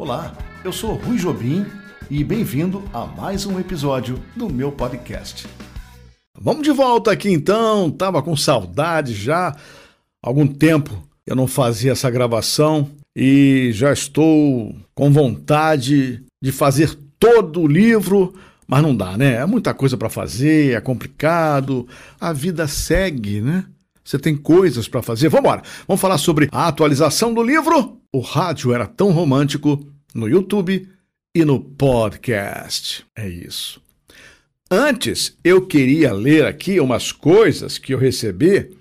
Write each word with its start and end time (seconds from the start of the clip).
Olá, 0.00 0.34
eu 0.64 0.72
sou 0.72 0.94
Rui 0.94 1.18
Jobim 1.18 1.66
e 2.08 2.24
bem-vindo 2.24 2.82
a 2.90 3.04
mais 3.04 3.44
um 3.44 3.60
episódio 3.60 4.18
do 4.34 4.48
meu 4.48 4.72
podcast. 4.72 5.46
Vamos 6.40 6.62
de 6.62 6.70
volta 6.70 7.12
aqui 7.12 7.30
então, 7.30 7.90
tava 7.90 8.22
com 8.22 8.34
saudade 8.34 9.12
já. 9.12 9.54
Algum 10.22 10.46
tempo 10.46 11.06
eu 11.26 11.36
não 11.36 11.46
fazia 11.46 11.92
essa 11.92 12.10
gravação 12.10 12.90
e 13.14 13.72
já 13.74 13.92
estou 13.92 14.74
com 14.94 15.12
vontade 15.12 16.24
de 16.42 16.50
fazer 16.50 16.98
todo 17.18 17.60
o 17.60 17.68
livro, 17.68 18.34
mas 18.66 18.82
não 18.82 18.96
dá, 18.96 19.18
né? 19.18 19.34
É 19.34 19.44
muita 19.44 19.74
coisa 19.74 19.98
para 19.98 20.08
fazer, 20.08 20.74
é 20.74 20.80
complicado. 20.80 21.86
A 22.18 22.32
vida 22.32 22.66
segue, 22.66 23.42
né? 23.42 23.66
Você 24.02 24.18
tem 24.18 24.34
coisas 24.34 24.88
para 24.88 25.02
fazer. 25.02 25.28
Vamos 25.28 25.44
embora. 25.44 25.62
Vamos 25.86 26.00
falar 26.00 26.16
sobre 26.16 26.48
a 26.50 26.68
atualização 26.68 27.34
do 27.34 27.42
livro. 27.42 27.98
O 28.12 28.18
rádio 28.18 28.72
era 28.74 28.86
tão 28.86 29.12
romântico 29.12 29.86
no 30.14 30.28
YouTube 30.28 30.88
e 31.34 31.44
no 31.44 31.60
podcast. 31.60 33.04
É 33.16 33.28
isso. 33.28 33.80
Antes, 34.70 35.36
eu 35.42 35.66
queria 35.66 36.12
ler 36.12 36.46
aqui 36.46 36.78
umas 36.78 37.10
coisas 37.10 37.76
que 37.76 37.92
eu 37.92 37.98
recebi 37.98 38.76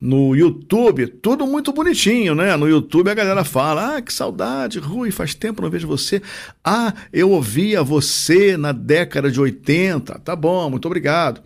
no 0.00 0.34
YouTube, 0.34 1.06
tudo 1.06 1.46
muito 1.46 1.72
bonitinho, 1.72 2.34
né? 2.34 2.56
No 2.56 2.66
YouTube 2.66 3.10
a 3.10 3.14
galera 3.14 3.44
fala: 3.44 3.96
Ah, 3.96 4.02
que 4.02 4.12
saudade, 4.12 4.78
Rui, 4.78 5.10
faz 5.10 5.34
tempo 5.34 5.60
não 5.60 5.68
vejo 5.68 5.86
você. 5.86 6.22
Ah, 6.64 6.94
eu 7.12 7.30
ouvia 7.30 7.82
você 7.82 8.56
na 8.56 8.72
década 8.72 9.30
de 9.30 9.38
80. 9.38 10.18
Tá 10.20 10.34
bom, 10.34 10.70
muito 10.70 10.86
obrigado. 10.86 11.42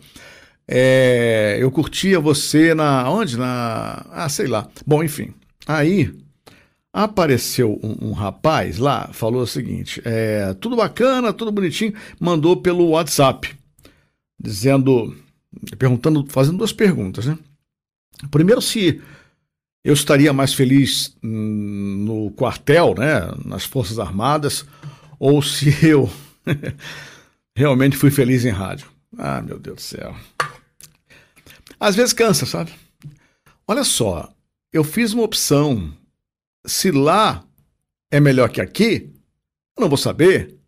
É, 0.69 1.59
eu 1.61 1.71
curtia 1.71 2.21
você 2.21 2.75
na. 2.75 3.11
Onde? 3.11 3.37
Na. 3.37 4.07
Ah, 4.13 4.29
sei 4.29 4.47
lá. 4.47 4.69
Bom, 4.87 5.03
enfim. 5.03 5.35
Aí 5.67 6.15
apareceu 6.95 7.81
um, 7.83 8.11
um 8.11 8.13
rapaz 8.13 8.79
lá, 8.79 9.11
falou 9.13 9.43
o 9.43 9.47
seguinte: 9.47 10.01
é, 10.05 10.55
tudo 10.55 10.77
bacana, 10.77 11.33
tudo 11.33 11.51
bonitinho, 11.51 11.93
mandou 12.21 12.57
pelo 12.57 12.91
WhatsApp, 12.91 13.53
dizendo, 14.41 15.15
perguntando, 15.77 16.25
fazendo 16.29 16.59
duas 16.59 16.73
perguntas, 16.73 17.27
né? 17.27 17.37
Primeiro, 18.31 18.63
se 18.63 19.03
eu 19.85 19.93
estaria 19.93 20.33
mais 20.33 20.55
feliz 20.55 21.17
no 21.21 22.31
quartel, 22.31 22.95
né, 22.97 23.21
nas 23.45 23.65
Forças 23.65 23.99
Armadas, 23.99 24.65
ou 25.19 25.43
se 25.43 25.75
eu 25.85 26.09
realmente 27.57 27.97
fui 27.97 28.11
feliz 28.11 28.45
em 28.45 28.51
rádio. 28.51 28.87
Ah, 29.19 29.43
meu 29.43 29.59
Deus 29.59 29.77
do 29.77 29.83
céu. 29.83 30.17
Às 31.79 31.97
vezes 31.97 32.13
cansa, 32.13 32.47
sabe? 32.47 32.73
Olha 33.67 33.85
só, 33.85 34.33
eu 34.73 34.85
fiz 34.85 35.13
uma 35.13 35.25
opção. 35.25 35.93
Se 36.67 36.91
lá 36.91 37.47
é 38.11 38.21
melhor 38.21 38.51
que 38.51 38.61
aqui, 38.61 39.13
eu 39.77 39.83
não 39.83 39.89
vou 39.89 39.99
saber, 39.99 40.59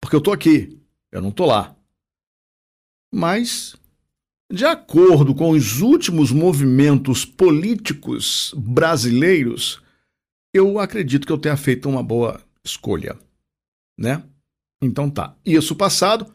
porque 0.00 0.14
eu 0.14 0.20
tô 0.20 0.32
aqui, 0.32 0.80
eu 1.10 1.20
não 1.20 1.30
tô 1.30 1.46
lá. 1.46 1.74
Mas 3.12 3.76
de 4.50 4.64
acordo 4.64 5.34
com 5.34 5.50
os 5.50 5.80
últimos 5.80 6.30
movimentos 6.30 7.24
políticos 7.24 8.54
brasileiros, 8.56 9.82
eu 10.52 10.78
acredito 10.78 11.26
que 11.26 11.32
eu 11.32 11.38
tenha 11.38 11.56
feito 11.56 11.88
uma 11.88 12.02
boa 12.02 12.40
escolha, 12.62 13.18
né? 13.98 14.22
Então 14.80 15.10
tá. 15.10 15.34
Isso 15.44 15.74
passado, 15.74 16.32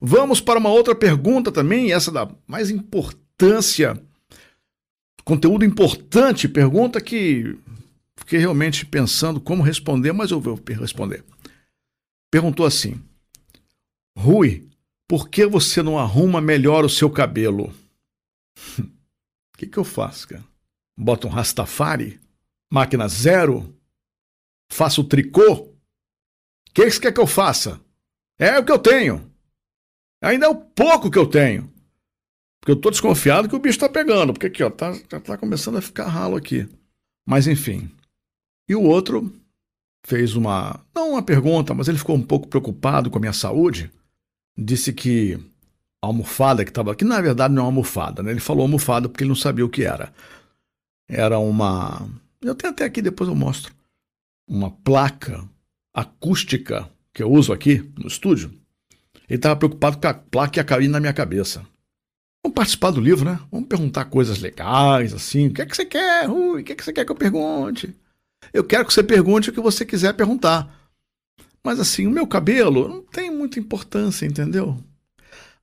vamos 0.00 0.40
para 0.40 0.58
uma 0.58 0.70
outra 0.70 0.94
pergunta 0.94 1.52
também, 1.52 1.92
essa 1.92 2.10
da 2.10 2.28
mais 2.46 2.70
importância, 2.70 4.02
conteúdo 5.24 5.64
importante, 5.64 6.48
pergunta 6.48 7.00
que 7.00 7.56
fiquei 8.20 8.38
realmente 8.38 8.86
pensando 8.86 9.40
como 9.40 9.62
responder, 9.62 10.12
mas 10.12 10.30
eu 10.30 10.40
vou 10.40 10.60
responder. 10.78 11.24
Perguntou 12.30 12.64
assim: 12.64 13.02
Rui, 14.16 14.68
por 15.08 15.28
que 15.28 15.46
você 15.46 15.82
não 15.82 15.98
arruma 15.98 16.40
melhor 16.40 16.84
o 16.84 16.88
seu 16.88 17.10
cabelo? 17.10 17.74
O 19.54 19.56
que, 19.58 19.66
que 19.66 19.78
eu 19.78 19.84
faço, 19.84 20.28
cara? 20.28 20.44
Bota 20.96 21.26
um 21.26 21.30
Rastafari? 21.30 22.20
Máquina 22.72 23.08
zero? 23.08 23.74
Faço 24.70 25.02
tricô? 25.02 25.52
O 25.52 25.74
que 26.72 26.88
você 26.88 27.00
quer 27.00 27.12
que 27.12 27.20
eu 27.20 27.26
faça? 27.26 27.80
É 28.38 28.58
o 28.58 28.64
que 28.64 28.70
eu 28.70 28.78
tenho. 28.78 29.28
Ainda 30.22 30.46
é 30.46 30.48
o 30.48 30.54
pouco 30.54 31.10
que 31.10 31.18
eu 31.18 31.26
tenho. 31.26 31.72
Porque 32.60 32.72
eu 32.72 32.80
tô 32.80 32.90
desconfiado 32.90 33.48
que 33.48 33.56
o 33.56 33.58
bicho 33.58 33.78
tá 33.78 33.88
pegando. 33.88 34.32
Porque 34.32 34.46
aqui, 34.46 34.62
ó, 34.62 34.70
tá, 34.70 34.92
tá 35.08 35.36
começando 35.36 35.78
a 35.78 35.82
ficar 35.82 36.06
ralo 36.06 36.36
aqui. 36.36 36.68
Mas 37.26 37.46
enfim. 37.46 37.90
E 38.70 38.74
o 38.76 38.84
outro 38.84 39.34
fez 40.06 40.36
uma. 40.36 40.80
Não 40.94 41.10
uma 41.10 41.22
pergunta, 41.24 41.74
mas 41.74 41.88
ele 41.88 41.98
ficou 41.98 42.14
um 42.14 42.22
pouco 42.22 42.46
preocupado 42.46 43.10
com 43.10 43.18
a 43.18 43.20
minha 43.20 43.32
saúde 43.32 43.90
disse 44.56 44.92
que 44.92 45.34
a 46.00 46.06
almofada 46.06 46.64
que 46.64 46.70
estava 46.70 46.92
aqui, 46.92 47.04
na 47.04 47.20
verdade 47.20 47.52
não 47.52 47.62
é 47.62 47.64
uma 47.64 47.68
almofada, 47.68 48.22
né? 48.22 48.30
Ele 48.30 48.38
falou 48.38 48.62
almofada 48.62 49.08
porque 49.08 49.24
ele 49.24 49.30
não 49.30 49.34
sabia 49.34 49.66
o 49.66 49.68
que 49.68 49.82
era. 49.82 50.12
Era 51.08 51.36
uma. 51.40 52.08
Eu 52.40 52.54
tenho 52.54 52.72
até 52.72 52.84
aqui, 52.84 53.02
depois 53.02 53.28
eu 53.28 53.34
mostro. 53.34 53.74
Uma 54.48 54.70
placa 54.70 55.42
acústica 55.92 56.88
que 57.12 57.24
eu 57.24 57.32
uso 57.32 57.52
aqui 57.52 57.90
no 57.98 58.06
estúdio. 58.06 58.52
Ele 59.28 59.36
estava 59.36 59.56
preocupado 59.56 59.98
que 59.98 60.06
a 60.06 60.14
placa 60.14 60.60
ia 60.60 60.64
cair 60.64 60.86
na 60.86 61.00
minha 61.00 61.12
cabeça. 61.12 61.66
Vamos 62.44 62.54
participar 62.54 62.92
do 62.92 63.00
livro, 63.00 63.24
né? 63.24 63.40
Vamos 63.50 63.68
perguntar 63.68 64.04
coisas 64.04 64.38
legais, 64.38 65.12
assim. 65.12 65.48
O 65.48 65.54
que 65.54 65.62
é 65.62 65.66
que 65.66 65.74
você 65.74 65.84
quer, 65.84 66.26
Rui? 66.26 66.62
O 66.62 66.64
que 66.64 66.70
é 66.70 66.76
que 66.76 66.84
você 66.84 66.92
quer 66.92 67.04
que 67.04 67.10
eu 67.10 67.16
pergunte? 67.16 67.92
Eu 68.52 68.64
quero 68.64 68.84
que 68.84 68.92
você 68.92 69.02
pergunte 69.02 69.50
o 69.50 69.52
que 69.52 69.60
você 69.60 69.84
quiser 69.84 70.14
perguntar. 70.14 70.68
Mas 71.62 71.78
assim, 71.78 72.06
o 72.06 72.10
meu 72.10 72.26
cabelo 72.26 72.88
não 72.88 73.02
tem 73.02 73.30
muita 73.30 73.58
importância, 73.58 74.26
entendeu? 74.26 74.78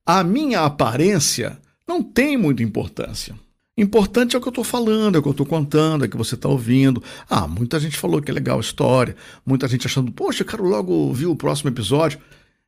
A 0.06 0.24
minha 0.24 0.62
aparência 0.62 1.60
não 1.88 2.02
tem 2.04 2.38
muita 2.38 2.64
importância. 2.64 3.36
Importante 3.78 4.36
é 4.36 4.40
o 4.40 4.42
que 4.42 4.48
eu 4.48 4.52
estou 4.52 4.64
falando, 4.64 5.16
é 5.16 5.20
o 5.20 5.22
que 5.22 5.28
eu 5.28 5.32
estou 5.32 5.46
contando, 5.46 6.04
é 6.04 6.08
o 6.08 6.10
que 6.10 6.18
você 6.18 6.34
está 6.34 6.50
ouvindo. 6.50 7.04
Ah, 7.30 7.48
muita 7.48 7.80
gente 7.80 7.98
falou 7.98 8.22
que 8.22 8.32
é 8.32 8.34
legal 8.34 8.58
a 8.58 8.62
história, 8.62 9.16
muita 9.46 9.68
gente 9.68 9.86
achando, 9.86 10.12
poxa, 10.12 10.42
eu 10.42 10.48
quero 10.48 10.64
logo 10.64 10.92
ouvir 10.92 11.28
o 11.28 11.36
próximo 11.36 11.70
episódio. 11.70 12.20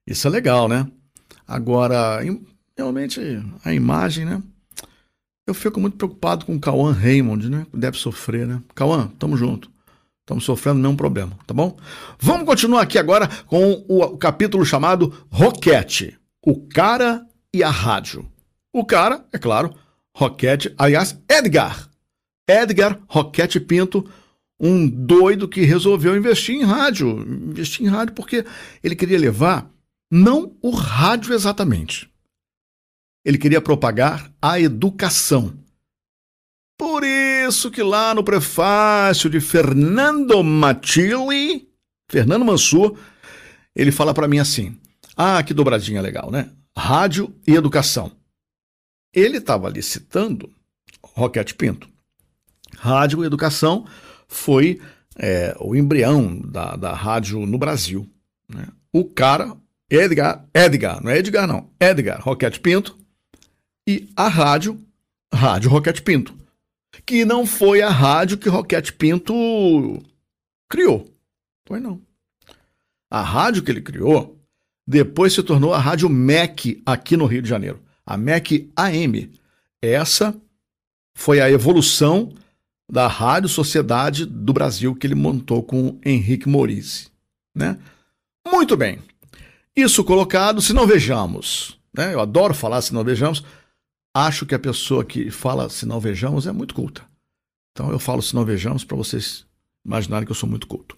Isso 0.05 0.27
é 0.27 0.29
legal, 0.29 0.67
né? 0.67 0.87
Agora, 1.47 2.19
realmente, 2.77 3.19
a 3.65 3.73
imagem, 3.73 4.25
né? 4.25 4.41
Eu 5.47 5.53
fico 5.55 5.79
muito 5.79 5.97
preocupado 5.97 6.45
com 6.45 6.55
o 6.55 6.59
Cauã 6.59 6.91
Raymond, 6.91 7.49
né? 7.49 7.65
Deve 7.73 7.97
sofrer, 7.97 8.45
né? 8.45 8.61
Cauã, 8.75 9.07
tamo 9.17 9.35
junto. 9.35 9.71
Estamos 10.29 10.43
sofrendo 10.43 10.79
nenhum 10.79 10.95
problema, 10.95 11.35
tá 11.47 11.55
bom? 11.55 11.75
Vamos 12.19 12.45
continuar 12.45 12.83
aqui 12.83 12.99
agora 12.99 13.27
com 13.47 13.83
o 13.89 14.15
capítulo 14.15 14.63
chamado 14.63 15.25
Roquete, 15.31 16.19
o 16.45 16.67
cara 16.67 17.25
e 17.51 17.63
a 17.63 17.71
rádio. 17.71 18.31
O 18.71 18.85
cara, 18.85 19.25
é 19.33 19.39
claro, 19.39 19.73
Roquete, 20.15 20.71
aliás, 20.77 21.19
Edgar. 21.27 21.89
Edgar 22.47 23.01
Roquete 23.07 23.59
Pinto, 23.59 24.07
um 24.59 24.87
doido 24.87 25.47
que 25.47 25.61
resolveu 25.61 26.15
investir 26.15 26.53
em 26.57 26.63
rádio. 26.63 27.09
Investir 27.49 27.87
em 27.87 27.89
rádio 27.89 28.13
porque 28.13 28.45
ele 28.83 28.95
queria 28.95 29.17
levar 29.17 29.67
não 30.11 30.55
o 30.61 30.69
rádio 30.69 31.33
exatamente. 31.33 32.07
Ele 33.25 33.39
queria 33.39 33.61
propagar 33.61 34.31
a 34.39 34.59
educação. 34.59 35.57
Por 36.77 37.03
isso 37.03 37.18
que 37.71 37.81
lá 37.81 38.13
no 38.13 38.23
prefácio 38.23 39.29
de 39.29 39.41
Fernando 39.41 40.43
Matilli, 40.43 41.67
Fernando 42.07 42.45
Mansur, 42.45 42.95
ele 43.75 43.91
fala 43.91 44.13
para 44.13 44.27
mim 44.27 44.37
assim: 44.37 44.77
"Ah, 45.17 45.41
que 45.41 45.53
dobradinha 45.53 45.99
legal, 45.99 46.29
né? 46.29 46.51
Rádio 46.77 47.33
e 47.47 47.55
educação". 47.55 48.11
Ele 49.11 49.37
estava 49.37 49.67
ali 49.67 49.81
citando 49.81 50.49
Roquete 51.01 51.55
Pinto. 51.55 51.89
Rádio 52.77 53.23
e 53.23 53.25
educação 53.25 53.87
foi 54.27 54.79
é, 55.17 55.55
o 55.59 55.75
embrião 55.75 56.39
da, 56.39 56.75
da 56.75 56.93
rádio 56.93 57.45
no 57.47 57.57
Brasil. 57.57 58.07
Né? 58.47 58.67
O 58.93 59.03
cara, 59.03 59.57
Edgar, 59.89 60.45
Edgar, 60.53 61.03
não 61.03 61.09
é 61.09 61.17
Edgar 61.17 61.47
não, 61.47 61.71
Edgar 61.79 62.21
Roquete 62.21 62.59
Pinto, 62.59 62.95
e 63.87 64.07
a 64.15 64.27
rádio, 64.27 64.79
Rádio 65.33 65.71
Roquete 65.71 66.03
Pinto 66.03 66.38
que 67.09 67.25
não 67.25 67.43
foi 67.43 67.81
a 67.81 67.89
rádio 67.89 68.37
que 68.37 68.47
Roquete 68.47 68.93
Pinto 68.93 69.33
criou. 70.69 71.11
Foi 71.67 71.79
não. 71.79 71.99
A 73.09 73.23
rádio 73.23 73.63
que 73.63 73.71
ele 73.71 73.81
criou 73.81 74.37
depois 74.85 75.33
se 75.33 75.41
tornou 75.41 75.73
a 75.73 75.79
Rádio 75.79 76.07
MEC 76.07 76.83
aqui 76.85 77.17
no 77.17 77.25
Rio 77.25 77.41
de 77.41 77.49
Janeiro. 77.49 77.81
A 78.05 78.15
MEC 78.15 78.69
AM. 78.75 79.31
Essa 79.81 80.35
foi 81.15 81.41
a 81.41 81.49
evolução 81.49 82.31
da 82.87 83.07
Rádio 83.07 83.49
Sociedade 83.49 84.23
do 84.23 84.53
Brasil 84.53 84.93
que 84.93 85.07
ele 85.07 85.15
montou 85.15 85.63
com 85.63 85.99
Henrique 86.05 86.47
Morise. 86.47 87.07
Né? 87.55 87.79
Muito 88.47 88.77
bem. 88.77 88.99
Isso 89.75 90.03
colocado, 90.03 90.61
se 90.61 90.73
não 90.73 90.85
vejamos, 90.85 91.75
né? 91.91 92.13
eu 92.13 92.19
adoro 92.19 92.53
falar 92.53 92.83
se 92.83 92.93
não 92.93 93.03
vejamos, 93.03 93.43
acho 94.13 94.45
que 94.45 94.55
a 94.55 94.59
pessoa 94.59 95.05
que 95.05 95.29
fala 95.31 95.69
se 95.69 95.85
não 95.85 95.99
vejamos 95.99 96.47
é 96.47 96.51
muito 96.51 96.73
culta. 96.73 97.03
Então 97.71 97.91
eu 97.91 97.99
falo 97.99 98.21
se 98.21 98.35
não 98.35 98.45
vejamos 98.45 98.83
para 98.83 98.97
vocês 98.97 99.45
imaginarem 99.85 100.25
que 100.25 100.31
eu 100.31 100.35
sou 100.35 100.49
muito 100.49 100.67
culto. 100.67 100.97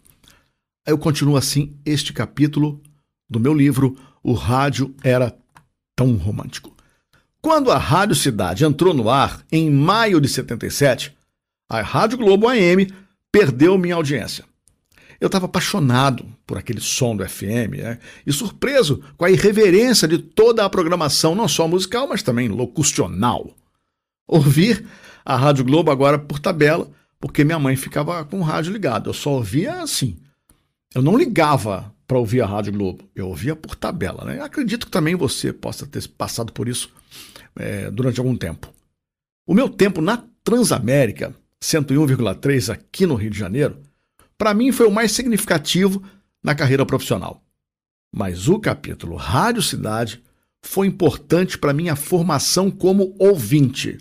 Eu 0.86 0.98
continuo 0.98 1.38
assim 1.38 1.78
este 1.86 2.12
capítulo 2.12 2.82
do 3.30 3.40
meu 3.40 3.54
livro 3.54 3.98
O 4.24 4.34
Rádio 4.34 4.96
Era 5.04 5.36
Tão 5.96 6.16
Romântico. 6.16 6.76
Quando 7.42 7.72
a 7.72 7.78
Rádio 7.78 8.16
Cidade 8.16 8.66
entrou 8.66 8.94
no 8.94 9.10
ar 9.10 9.44
em 9.52 9.70
maio 9.70 10.20
de 10.20 10.28
77, 10.28 11.16
a 11.70 11.82
Rádio 11.82 12.18
Globo 12.18 12.48
AM 12.48 12.92
perdeu 13.32 13.78
minha 13.78 13.96
audiência. 13.96 14.46
Eu 15.22 15.28
estava 15.28 15.46
apaixonado 15.46 16.26
por 16.48 16.58
aquele 16.58 16.82
som 16.82 17.16
do 17.16 17.24
FM 17.24 17.78
né? 17.78 18.00
e 18.26 18.34
surpreso 18.34 19.04
com 19.16 19.24
a 19.24 19.30
irreverência 19.30 20.08
de 20.08 20.18
toda 20.18 20.66
a 20.66 20.70
programação, 20.70 21.36
não 21.36 21.48
só 21.48 21.68
musical, 21.68 22.08
mas 22.08 22.24
também 22.24 22.50
locucional. 22.50 23.56
Ouvir 24.28 24.84
a 25.24 25.36
Rádio 25.36 25.64
Globo 25.64 25.92
agora 25.92 26.18
por 26.18 26.40
tabela, 26.40 26.90
porque 27.20 27.44
minha 27.44 27.60
mãe 27.60 27.76
ficava 27.76 28.26
com 28.26 28.40
o 28.40 28.44
rádio 28.44 28.74
ligado. 28.74 29.12
Eu 29.12 29.14
só 29.14 29.34
ouvia 29.34 29.84
assim. 29.84 30.18
Eu 30.96 31.04
não 31.04 31.16
ligava 31.16 31.94
para 32.08 32.18
ouvir 32.18 32.42
a 32.42 32.48
Rádio 32.48 32.74
Globo, 32.74 33.08
eu 33.16 33.28
ouvia 33.28 33.56
por 33.56 33.76
tabela. 33.76 34.26
Né? 34.26 34.42
Acredito 34.42 34.88
que 34.88 34.92
também 34.92 35.16
você 35.16 35.54
possa 35.54 35.86
ter 35.86 36.06
passado 36.08 36.52
por 36.52 36.68
isso 36.68 36.90
é, 37.56 37.92
durante 37.92 38.20
algum 38.20 38.36
tempo. 38.36 38.74
O 39.48 39.54
meu 39.54 39.70
tempo 39.70 40.02
na 40.02 40.24
Transamérica, 40.44 41.34
101,3 41.64 42.74
aqui 42.74 43.06
no 43.06 43.14
Rio 43.14 43.30
de 43.30 43.38
Janeiro, 43.38 43.78
para 44.42 44.56
mim 44.56 44.72
foi 44.72 44.88
o 44.88 44.92
mais 44.92 45.12
significativo 45.12 46.02
na 46.44 46.56
carreira 46.56 46.84
profissional. 46.84 47.44
Mas 48.12 48.48
o 48.48 48.58
capítulo 48.58 49.16
Rádio 49.16 49.62
Cidade 49.62 50.20
foi 50.66 50.88
importante 50.88 51.60
para 51.60 51.72
minha 51.72 51.96
formação 51.96 52.72
como 52.72 53.16
ouvinte. 53.20 54.00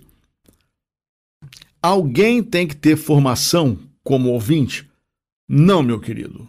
Alguém 1.82 2.42
tem 2.42 2.66
que 2.66 2.74
ter 2.74 2.96
formação 2.96 3.78
como 4.02 4.30
ouvinte? 4.30 4.90
Não, 5.46 5.82
meu 5.82 6.00
querido. 6.00 6.48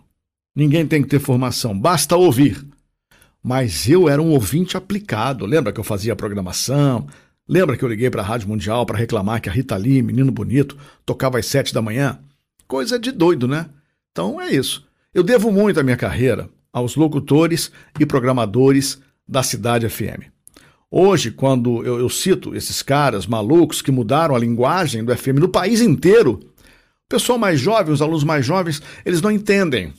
Ninguém 0.55 0.87
tem 0.87 1.01
que 1.03 1.09
ter 1.09 1.19
formação, 1.19 1.77
basta 1.77 2.15
ouvir. 2.15 2.65
Mas 3.43 3.89
eu 3.89 4.07
era 4.07 4.21
um 4.21 4.31
ouvinte 4.31 4.77
aplicado. 4.77 5.45
Lembra 5.45 5.73
que 5.73 5.81
eu 5.81 5.83
fazia 5.83 6.15
programação? 6.15 7.09
Lembra 7.45 7.75
que 7.75 7.83
eu 7.83 7.89
liguei 7.89 8.09
para 8.09 8.21
a 8.21 8.25
Rádio 8.25 8.47
Mundial 8.47 8.85
para 8.85 8.97
reclamar 8.97 9.41
que 9.41 9.49
a 9.49 9.51
Rita 9.51 9.75
Lee, 9.75 10.01
menino 10.01 10.31
bonito, 10.31 10.77
tocava 11.05 11.39
às 11.39 11.45
sete 11.45 11.73
da 11.73 11.81
manhã? 11.81 12.21
Coisa 12.65 12.97
de 12.97 13.11
doido, 13.11 13.49
né? 13.49 13.69
Então 14.11 14.39
é 14.39 14.51
isso. 14.51 14.85
Eu 15.13 15.23
devo 15.23 15.51
muito 15.51 15.79
a 15.79 15.83
minha 15.83 15.97
carreira 15.97 16.49
aos 16.71 16.95
locutores 16.95 17.71
e 17.99 18.05
programadores 18.05 18.99
da 19.27 19.43
Cidade 19.43 19.87
FM. 19.89 20.29
Hoje, 20.89 21.31
quando 21.31 21.85
eu, 21.85 21.99
eu, 21.99 22.09
cito 22.09 22.53
esses 22.53 22.81
caras 22.81 23.25
malucos 23.25 23.81
que 23.81 23.91
mudaram 23.91 24.35
a 24.35 24.39
linguagem 24.39 25.03
do 25.03 25.15
FM 25.15 25.39
no 25.39 25.47
país 25.47 25.79
inteiro, 25.79 26.33
o 26.33 27.09
pessoal 27.09 27.39
mais 27.39 27.59
jovem, 27.59 27.93
os 27.93 28.01
alunos 28.01 28.25
mais 28.25 28.45
jovens, 28.45 28.81
eles 29.05 29.21
não 29.21 29.31
entendem. 29.31 29.93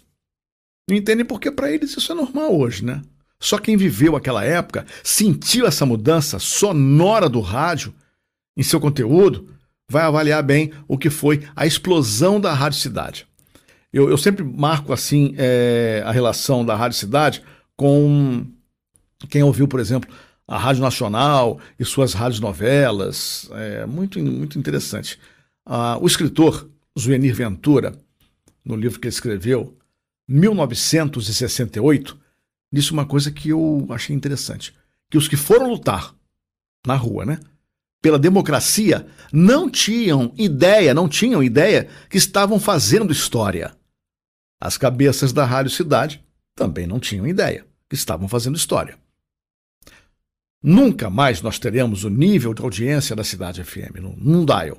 Não 0.88 0.97
entendem 0.97 1.25
porque 1.25 1.50
para 1.50 1.70
eles 1.73 1.97
isso 1.97 2.12
é 2.12 2.15
normal 2.15 2.55
hoje, 2.55 2.85
né? 2.85 3.00
Só 3.41 3.58
quem 3.58 3.76
viveu 3.76 4.15
aquela 4.15 4.44
época 4.44 4.87
sentiu 5.03 5.67
essa 5.67 5.87
mudança 5.87 6.38
sonora 6.38 7.29
do 7.29 7.41
rádio 7.41 7.94
em 8.56 8.62
seu 8.62 8.79
conteúdo 8.79 9.49
vai 9.88 10.03
avaliar 10.05 10.43
bem 10.43 10.73
o 10.87 10.97
que 10.97 11.11
foi 11.11 11.43
a 11.56 11.67
explosão 11.67 12.41
da 12.41 12.53
Rádio 12.53 12.79
Cidade. 12.79 13.26
Eu, 13.93 14.09
eu 14.09 14.17
sempre 14.17 14.43
marco 14.43 14.93
assim 14.93 15.35
é, 15.37 16.03
a 16.05 16.11
relação 16.11 16.65
da 16.65 16.75
Rádio 16.75 16.97
Cidade 16.99 17.43
com 17.77 18.47
quem 19.29 19.43
ouviu, 19.43 19.69
por 19.69 19.81
exemplo, 19.81 20.09
a 20.47 20.56
Rádio 20.56 20.83
Nacional 20.83 21.61
e 21.79 21.85
suas 21.85 22.15
rádios 22.15 22.41
novelas. 22.41 23.49
É 23.53 23.85
muito, 23.87 24.19
muito 24.19 24.59
interessante. 24.59 25.19
Ah, 25.65 25.99
o 26.00 26.06
escritor 26.06 26.69
Zuenir 26.99 27.35
Ventura, 27.35 27.94
no 28.65 28.77
livro 28.77 28.99
que 29.00 29.06
ele 29.06 29.15
escreveu, 29.15 29.77
1968, 30.29 32.19
disse 32.73 32.93
uma 32.93 33.05
coisa 33.05 33.31
que 33.31 33.50
eu 33.50 33.87
achei 33.91 34.17
interessante. 34.17 34.75
Que 35.11 35.19
os 35.19 35.29
que 35.29 35.37
foram 35.37 35.69
lutar 35.69 36.15
na 36.87 36.94
rua, 36.97 37.25
né? 37.25 37.39
Pela 38.00 38.19
democracia, 38.19 39.06
não 39.33 39.71
tinham 39.71 40.33
ideia, 40.37 40.93
não 40.94 41.09
tinham 41.09 41.43
ideia 41.43 41.89
que 42.11 42.19
estavam 42.19 42.59
fazendo 42.59 43.12
história. 43.12 43.77
As 44.64 44.79
cabeças 44.79 45.32
da 45.32 45.44
Rádio 45.44 45.73
Cidade 45.73 46.23
também 46.55 46.87
não 46.87 47.00
tinham 47.00 47.26
ideia 47.26 47.67
estavam 47.91 48.29
fazendo 48.29 48.56
história. 48.56 48.97
Nunca 50.62 51.11
mais 51.11 51.43
nós 51.43 51.59
teremos 51.59 52.05
o 52.05 52.09
nível 52.09 52.55
de 52.55 52.62
audiência 52.62 53.17
da 53.17 53.25
Cidade 53.25 53.64
FM, 53.64 53.97
num 54.17 54.44
dial. 54.44 54.79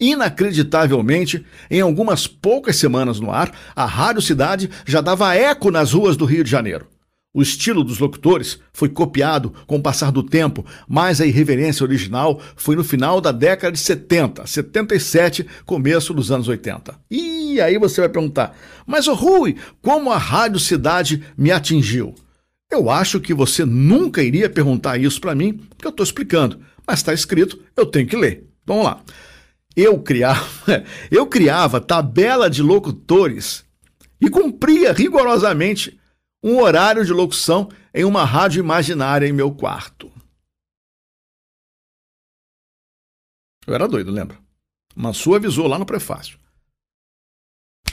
Inacreditavelmente, 0.00 1.44
em 1.70 1.82
algumas 1.82 2.26
poucas 2.26 2.76
semanas 2.76 3.20
no 3.20 3.30
ar, 3.30 3.54
a 3.76 3.84
Rádio 3.84 4.22
Cidade 4.22 4.70
já 4.86 5.02
dava 5.02 5.34
eco 5.34 5.70
nas 5.70 5.92
ruas 5.92 6.16
do 6.16 6.24
Rio 6.24 6.42
de 6.42 6.50
Janeiro. 6.50 6.88
O 7.34 7.42
estilo 7.42 7.84
dos 7.84 7.98
locutores 7.98 8.58
foi 8.72 8.88
copiado 8.88 9.52
com 9.66 9.76
o 9.76 9.82
passar 9.82 10.10
do 10.10 10.22
tempo, 10.22 10.64
mas 10.88 11.20
a 11.20 11.26
irreverência 11.26 11.84
original 11.84 12.40
foi 12.56 12.74
no 12.74 12.82
final 12.82 13.20
da 13.20 13.30
década 13.30 13.72
de 13.72 13.78
70, 13.78 14.46
77, 14.46 15.46
começo 15.66 16.14
dos 16.14 16.32
anos 16.32 16.48
80. 16.48 16.98
E 17.10 17.37
aí 17.60 17.78
você 17.78 18.00
vai 18.00 18.10
perguntar: 18.10 18.56
mas 18.86 19.06
o 19.06 19.14
Rui, 19.14 19.56
como 19.82 20.12
a 20.12 20.18
Rádio 20.18 20.60
Cidade 20.60 21.24
me 21.36 21.50
atingiu? 21.50 22.14
Eu 22.70 22.90
acho 22.90 23.20
que 23.20 23.32
você 23.32 23.64
nunca 23.64 24.22
iria 24.22 24.50
perguntar 24.50 24.98
isso 24.98 25.20
para 25.20 25.34
mim, 25.34 25.54
porque 25.54 25.86
eu 25.86 25.90
estou 25.90 26.04
explicando, 26.04 26.60
mas 26.86 26.98
está 26.98 27.14
escrito, 27.14 27.62
eu 27.74 27.86
tenho 27.86 28.06
que 28.06 28.16
ler. 28.16 28.46
Vamos 28.66 28.84
lá. 28.84 29.02
Eu 29.74 30.02
criava, 30.02 30.46
eu 31.10 31.26
criava 31.26 31.80
tabela 31.80 32.50
de 32.50 32.62
locutores 32.62 33.64
e 34.20 34.28
cumpria 34.28 34.92
rigorosamente 34.92 35.98
um 36.42 36.60
horário 36.60 37.04
de 37.04 37.12
locução 37.12 37.68
em 37.94 38.04
uma 38.04 38.24
rádio 38.24 38.60
imaginária 38.60 39.26
em 39.26 39.32
meu 39.32 39.52
quarto. 39.52 40.12
Eu 43.66 43.74
era 43.74 43.86
doido, 43.86 44.10
lembra? 44.10 44.38
Mansu 44.94 45.34
avisou 45.34 45.66
lá 45.66 45.78
no 45.78 45.86
prefácio. 45.86 46.37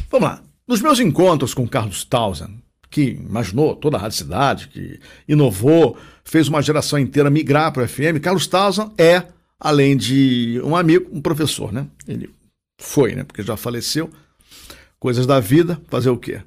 Vamos 0.10 0.30
lá. 0.30 0.42
Nos 0.68 0.82
meus 0.82 1.00
encontros 1.00 1.54
com 1.54 1.68
Carlos 1.68 2.04
Townsend, 2.04 2.64
que 2.90 3.12
imaginou 3.12 3.76
toda 3.76 3.98
a 3.98 4.00
Rádio 4.00 4.18
Cidade, 4.18 4.68
que 4.70 5.00
inovou, 5.28 5.98
fez 6.24 6.48
uma 6.48 6.62
geração 6.62 6.98
inteira 6.98 7.30
migrar 7.30 7.72
para 7.72 7.84
o 7.84 7.88
FM, 7.88 8.20
Carlos 8.22 8.48
Townsend 8.48 8.92
é, 8.98 9.28
além 9.60 9.96
de 9.96 10.60
um 10.64 10.76
amigo, 10.76 11.10
um 11.12 11.22
professor, 11.22 11.72
né? 11.72 11.88
Ele 12.08 12.30
foi, 12.80 13.16
né? 13.16 13.24
Porque 13.24 13.44
já 13.44 13.56
faleceu. 13.58 14.10
Coisas 15.00 15.28
da 15.28 15.40
vida, 15.40 15.80
fazer 15.88 16.10
o 16.10 16.18
quê? 16.18 16.42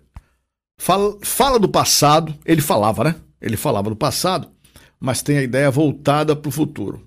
Fala, 0.81 1.17
fala 1.23 1.59
do 1.59 1.69
passado, 1.69 2.35
ele 2.45 2.61
falava, 2.61 3.05
né? 3.05 3.15
Ele 3.41 3.57
falava 3.57 3.91
do 3.91 3.97
passado, 3.97 4.49
mas 4.99 5.23
tem 5.23 5.39
a 5.39 5.43
ideia 5.43 5.71
voltada 5.71 6.35
para 6.35 6.49
o 6.49 6.53
futuro. 6.53 7.07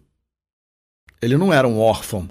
Ele 1.21 1.37
não 1.37 1.51
era 1.51 1.67
um 1.67 1.79
órfão 1.79 2.29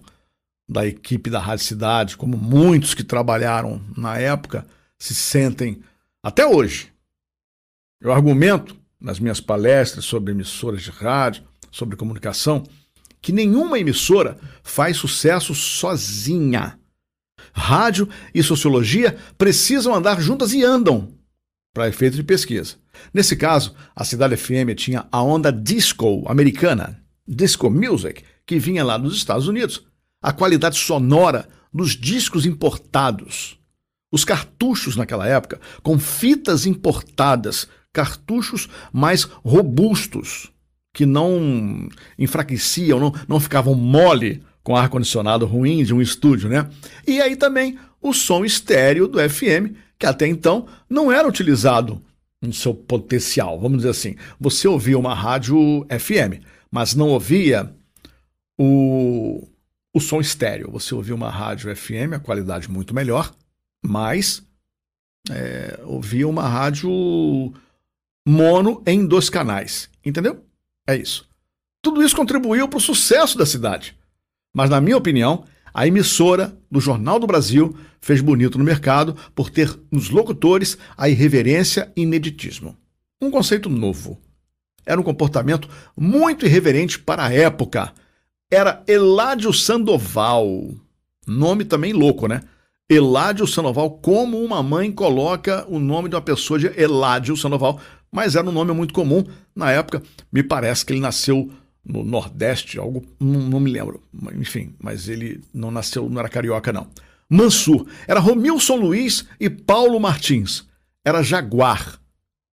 da 0.71 0.87
equipe 0.87 1.29
da 1.29 1.41
Rádio 1.41 1.65
Cidade, 1.65 2.17
como 2.17 2.37
muitos 2.37 2.95
que 2.95 3.03
trabalharam 3.03 3.83
na 3.97 4.17
época 4.19 4.65
se 4.97 5.17
sentem 5.17 5.83
até 6.23 6.47
hoje. 6.47 6.93
Eu 8.01 8.13
argumento 8.13 8.77
nas 9.01 9.19
minhas 9.19 9.41
palestras 9.41 10.05
sobre 10.05 10.31
emissoras 10.31 10.83
de 10.83 10.91
rádio, 10.91 11.43
sobre 11.73 11.97
comunicação, 11.97 12.63
que 13.21 13.33
nenhuma 13.33 13.81
emissora 13.81 14.39
faz 14.63 14.97
sucesso 14.97 15.57
sozinha. 15.57 16.79
Rádio 17.53 18.09
e 18.33 18.41
sociologia 18.41 19.19
precisam 19.37 19.93
andar 19.93 20.21
juntas 20.21 20.53
e 20.53 20.63
andam 20.63 21.09
para 21.75 21.89
efeito 21.89 22.15
de 22.15 22.23
pesquisa. 22.23 22.77
Nesse 23.13 23.35
caso, 23.35 23.75
a 23.95 24.05
Cidade 24.05 24.37
FM 24.37 24.77
tinha 24.77 25.09
a 25.11 25.21
onda 25.21 25.51
disco 25.51 26.23
americana, 26.29 27.03
disco 27.27 27.69
music, 27.69 28.23
que 28.47 28.59
vinha 28.61 28.85
lá 28.85 28.97
dos 28.97 29.17
Estados 29.17 29.49
Unidos. 29.49 29.90
A 30.23 30.33
qualidade 30.33 30.77
sonora 30.77 31.49
dos 31.73 31.97
discos 31.97 32.45
importados. 32.45 33.59
Os 34.13 34.25
cartuchos 34.25 34.97
naquela 34.97 35.27
época, 35.27 35.61
com 35.83 35.99
fitas 35.99 36.67
importadas, 36.67 37.69
cartuchos 37.93 38.69
mais 38.93 39.23
robustos, 39.45 40.51
que 40.93 41.07
não 41.07 41.89
enfraqueciam, 42.19 42.99
não, 42.99 43.15
não 43.29 43.41
ficavam 43.41 43.75
mole 43.75 44.43
com 44.63 44.77
ar-condicionado 44.77 45.47
ruim 45.47 45.85
de 45.85 45.95
um 45.95 46.03
estúdio, 46.03 46.49
né? 46.49 46.69
E 47.07 47.21
aí 47.21 47.37
também 47.37 47.79
o 48.03 48.13
som 48.13 48.45
estéreo 48.45 49.07
do 49.07 49.19
FM, 49.19 49.75
que 49.99 50.07
até 50.07 50.27
então 50.27 50.67
não 50.89 51.13
era 51.13 51.29
utilizado 51.29 52.03
em 52.43 52.53
seu 52.53 52.75
potencial, 52.75 53.61
vamos 53.61 53.79
dizer 53.79 53.91
assim. 53.91 54.17
Você 54.41 54.67
ouvia 54.67 54.99
uma 54.99 55.15
rádio 55.15 55.87
FM, 55.89 56.43
mas 56.71 56.95
não 56.95 57.09
ouvia 57.09 57.75
o, 58.59 59.47
o 59.93 60.01
som 60.01 60.21
estéreo. 60.21 60.71
Você 60.71 60.95
ouvia 60.95 61.15
uma 61.15 61.31
rádio 61.31 61.75
FM, 61.75 62.15
a 62.15 62.21
qualidade 62.21 62.71
muito 62.71 62.95
melhor, 62.95 63.35
mas 63.83 64.43
é, 65.31 65.81
ouvia 65.85 66.29
uma 66.29 66.49
rádio 66.49 67.53
mono 68.27 68.83
em 68.87 69.07
dois 69.07 69.29
canais. 69.29 69.89
Entendeu? 70.05 70.45
É 70.87 70.97
isso. 70.97 71.29
Tudo 71.83 72.03
isso 72.03 72.17
contribuiu 72.17 72.69
para 72.69 72.79
o 72.79 72.81
sucesso 72.81 73.37
da 73.37 73.47
cidade. 73.47 73.97
Mas, 74.53 74.69
na 74.69 74.81
minha 74.81 74.97
opinião, 74.97 75.45
A 75.73 75.87
emissora 75.87 76.57
do 76.71 76.81
Jornal 76.81 77.19
do 77.19 77.27
Brasil 77.27 77.77
fez 78.01 78.21
bonito 78.21 78.59
no 78.59 78.65
mercado 78.65 79.17
por 79.35 79.51
ter 79.51 79.79
nos 79.91 80.11
locutores 80.11 80.77
a 80.97 81.09
irreverência 81.09 81.93
e 81.97 82.03
ineditismo. 82.03 82.77
Um 83.21 83.31
conceito 83.31 83.69
novo. 83.69 84.19
Era 84.85 85.01
um 85.01 85.05
comportamento 85.05 85.69
muito 85.97 86.45
irreverente 86.45 86.99
para 86.99 87.27
a 87.27 87.33
época. 87.33 87.93
Era 88.51 88.83
Eládio 88.87 89.53
Sandoval. 89.53 90.75
Nome 91.25 91.65
também 91.65 91.93
louco, 91.93 92.27
né? 92.27 92.41
Eládio 92.89 93.47
Sandoval, 93.47 93.91
como 93.99 94.43
uma 94.43 94.61
mãe 94.61 94.91
coloca 94.91 95.65
o 95.69 95.79
nome 95.79 96.09
de 96.09 96.17
uma 96.17 96.21
pessoa 96.21 96.59
de 96.59 96.67
Eládio 96.77 97.37
Sandoval, 97.37 97.81
mas 98.11 98.35
era 98.35 98.49
um 98.49 98.51
nome 98.51 98.73
muito 98.73 98.93
comum 98.93 99.25
na 99.55 99.71
época. 99.71 100.03
Me 100.33 100.43
parece 100.43 100.85
que 100.85 100.93
ele 100.93 101.01
nasceu 101.01 101.53
no 101.87 102.03
Nordeste, 102.03 102.81
algo, 102.81 103.05
não, 103.21 103.41
não, 103.41 103.61
me 103.61 103.71
lembro, 103.71 104.03
enfim, 104.35 104.75
mas 104.83 105.09
ele 105.09 105.41
não 105.55 105.71
nasceu, 105.71 106.11
não 106.11 106.19
era 106.19 106.29
carioca, 106.29 106.73
não. 106.73 106.89
Mansur, 107.29 107.87
era 108.09 108.19
Romilson 108.19 108.75
Luiz 108.75 109.25
e 109.39 109.49
Paulo 109.49 110.01
Martins, 110.01 110.67
era 111.05 111.23
Jaguar. 111.23 112.01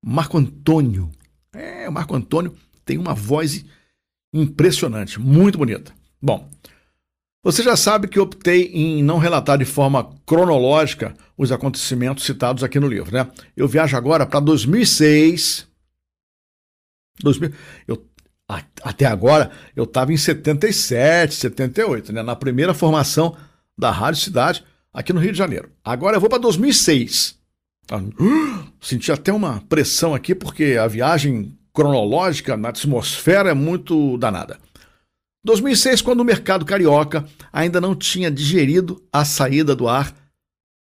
Marco 0.06 0.38
Antônio, 0.38 1.10
é, 1.52 1.90
Marco 1.90 2.16
Antônio 2.16 2.54
tem 2.86 3.00
uma 3.00 3.16
voz 3.16 3.66
impressionante, 4.34 5.20
muito 5.20 5.58
bonita. 5.58 5.94
Bom, 6.22 6.50
você 7.44 7.64
já 7.64 7.78
sabe 7.78 8.08
que 8.08 8.20
optei 8.20 8.64
em 8.74 9.02
não 9.02 9.20
relatar 9.20 9.58
de 9.58 9.66
forma 9.66 10.10
cronológica 10.26 11.16
os 11.38 11.52
acontecimentos 11.52 12.26
citados 12.26 12.64
aqui 12.64 12.80
no 12.80 12.88
livro, 12.88 13.14
né? 13.14 13.30
Eu 13.56 13.68
viajo 13.68 13.96
agora 13.96 14.26
para 14.26 14.40
2006. 14.40 15.68
2000, 17.22 17.52
eu 17.88 18.06
até 18.84 19.06
agora 19.06 19.52
eu 19.76 19.84
estava 19.84 20.14
em 20.14 20.18
77, 20.18 21.36
78, 21.36 22.14
né? 22.14 22.24
na 22.24 22.36
primeira 22.36 22.74
formação 22.74 23.36
da 23.78 23.92
Rádio 23.92 24.22
Cidade 24.22 24.64
aqui 24.94 25.12
no 25.12 25.20
Rio 25.20 25.32
de 25.32 25.38
Janeiro. 25.38 25.70
Agora 25.84 26.16
eu 26.16 26.22
vou 26.22 26.30
para 26.30 26.40
2006. 26.40 27.38
Senti 28.82 29.12
até 29.12 29.32
uma 29.32 29.62
pressão 29.68 30.14
aqui 30.14 30.34
porque 30.34 30.78
a 30.80 30.88
viagem 30.88 31.58
cronológica 31.78 32.58
na 32.58 32.70
atmosfera 32.70 33.52
é 33.52 33.54
muito 33.54 34.18
danada. 34.18 34.58
2006, 35.46 36.02
quando 36.02 36.22
o 36.22 36.26
mercado 36.26 36.66
carioca 36.66 37.24
ainda 37.54 37.80
não 37.80 37.94
tinha 37.94 38.32
digerido 38.32 39.00
a 39.14 39.24
saída 39.24 39.76
do 39.76 39.88
ar 39.88 40.12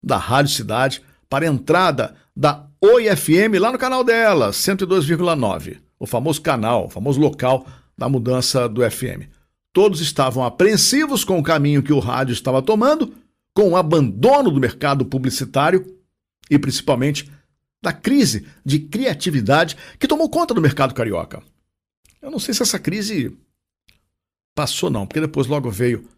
da 0.03 0.17
Rádio 0.17 0.55
Cidade 0.55 1.03
para 1.29 1.45
a 1.45 1.49
entrada 1.49 2.17
da 2.35 2.65
Oi 2.81 3.15
FM 3.15 3.61
lá 3.61 3.71
no 3.71 3.79
canal 3.79 4.03
dela, 4.03 4.53
102,9 4.53 5.81
o 6.01 6.07
famoso 6.07 6.41
canal, 6.41 6.87
o 6.87 6.91
famoso 6.91 7.21
local 7.21 7.67
da 7.97 8.09
mudança 8.09 8.67
do 8.67 8.81
FM. 8.89 9.29
Todos 9.75 10.01
estavam 10.01 10.45
apreensivos 10.45 11.25
com 11.25 11.39
o 11.39 11.43
caminho 11.43 11.83
que 11.83 11.93
o 11.93 11.99
rádio 11.99 12.33
estava 12.33 12.63
tomando, 12.63 13.13
com 13.55 13.71
o 13.71 13.77
abandono 13.77 14.51
do 14.51 14.61
mercado 14.61 15.05
publicitário 15.05 15.85
e 16.51 16.59
principalmente 16.59 17.31
da 17.83 17.93
crise 17.93 18.47
de 18.65 18.81
criatividade 18.81 19.77
que 19.99 20.09
tomou 20.09 20.29
conta 20.29 20.55
do 20.55 20.61
mercado 20.61 20.95
carioca. 20.95 21.43
Eu 22.21 22.31
não 22.31 22.39
sei 22.39 22.55
se 22.55 22.63
essa 22.63 22.79
crise 22.79 23.37
passou 24.55 24.91
não, 24.91 25.07
porque 25.07 25.21
depois 25.21 25.47
logo 25.47 25.71
veio 25.71 26.09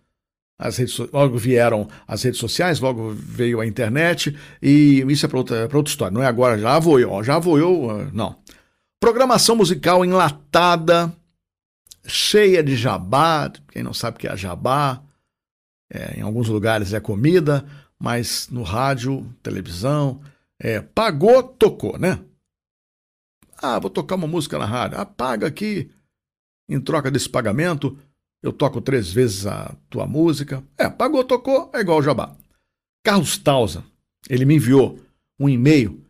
as 0.58 0.76
redes, 0.76 0.98
logo 1.12 1.38
vieram 1.38 1.88
as 2.06 2.22
redes 2.22 2.40
sociais, 2.40 2.80
logo 2.80 3.10
veio 3.10 3.60
a 3.60 3.66
internet 3.66 4.36
e 4.60 5.04
isso 5.08 5.26
é 5.26 5.28
para 5.28 5.38
outra, 5.38 5.62
outra 5.64 5.90
história. 5.90 6.14
Não 6.14 6.22
é 6.22 6.26
agora, 6.26 6.58
já 6.58 6.78
vou 6.78 6.98
eu, 6.98 7.22
já 7.22 7.38
vou 7.38 7.58
eu, 7.58 8.10
não. 8.12 8.36
Programação 9.00 9.54
musical 9.54 10.04
enlatada, 10.04 11.12
cheia 12.04 12.62
de 12.62 12.74
jabá. 12.74 13.52
Quem 13.70 13.82
não 13.82 13.94
sabe 13.94 14.16
o 14.16 14.20
que 14.20 14.26
é 14.26 14.36
jabá, 14.36 15.00
é, 15.92 16.18
em 16.18 16.22
alguns 16.22 16.48
lugares 16.48 16.92
é 16.92 17.00
comida, 17.00 17.64
mas 17.98 18.48
no 18.50 18.62
rádio, 18.62 19.32
televisão, 19.42 20.20
é, 20.60 20.80
pagou, 20.80 21.42
tocou, 21.42 21.98
né? 21.98 22.24
Ah, 23.60 23.78
vou 23.78 23.90
tocar 23.90 24.16
uma 24.16 24.26
música 24.26 24.58
na 24.58 24.64
rádio. 24.64 24.98
Ah, 24.98 25.06
paga 25.06 25.46
aqui. 25.46 25.90
Em 26.68 26.80
troca 26.80 27.10
desse 27.10 27.28
pagamento, 27.28 27.98
eu 28.42 28.52
toco 28.52 28.80
três 28.80 29.10
vezes 29.10 29.46
a 29.46 29.74
tua 29.88 30.06
música. 30.06 30.62
É, 30.76 30.88
pagou, 30.88 31.24
tocou, 31.24 31.70
é 31.74 31.80
igual 31.80 32.02
jabá. 32.02 32.36
Carlos 33.04 33.38
Tausa, 33.38 33.84
ele 34.28 34.44
me 34.44 34.56
enviou 34.56 35.00
um 35.38 35.48
e-mail 35.48 36.04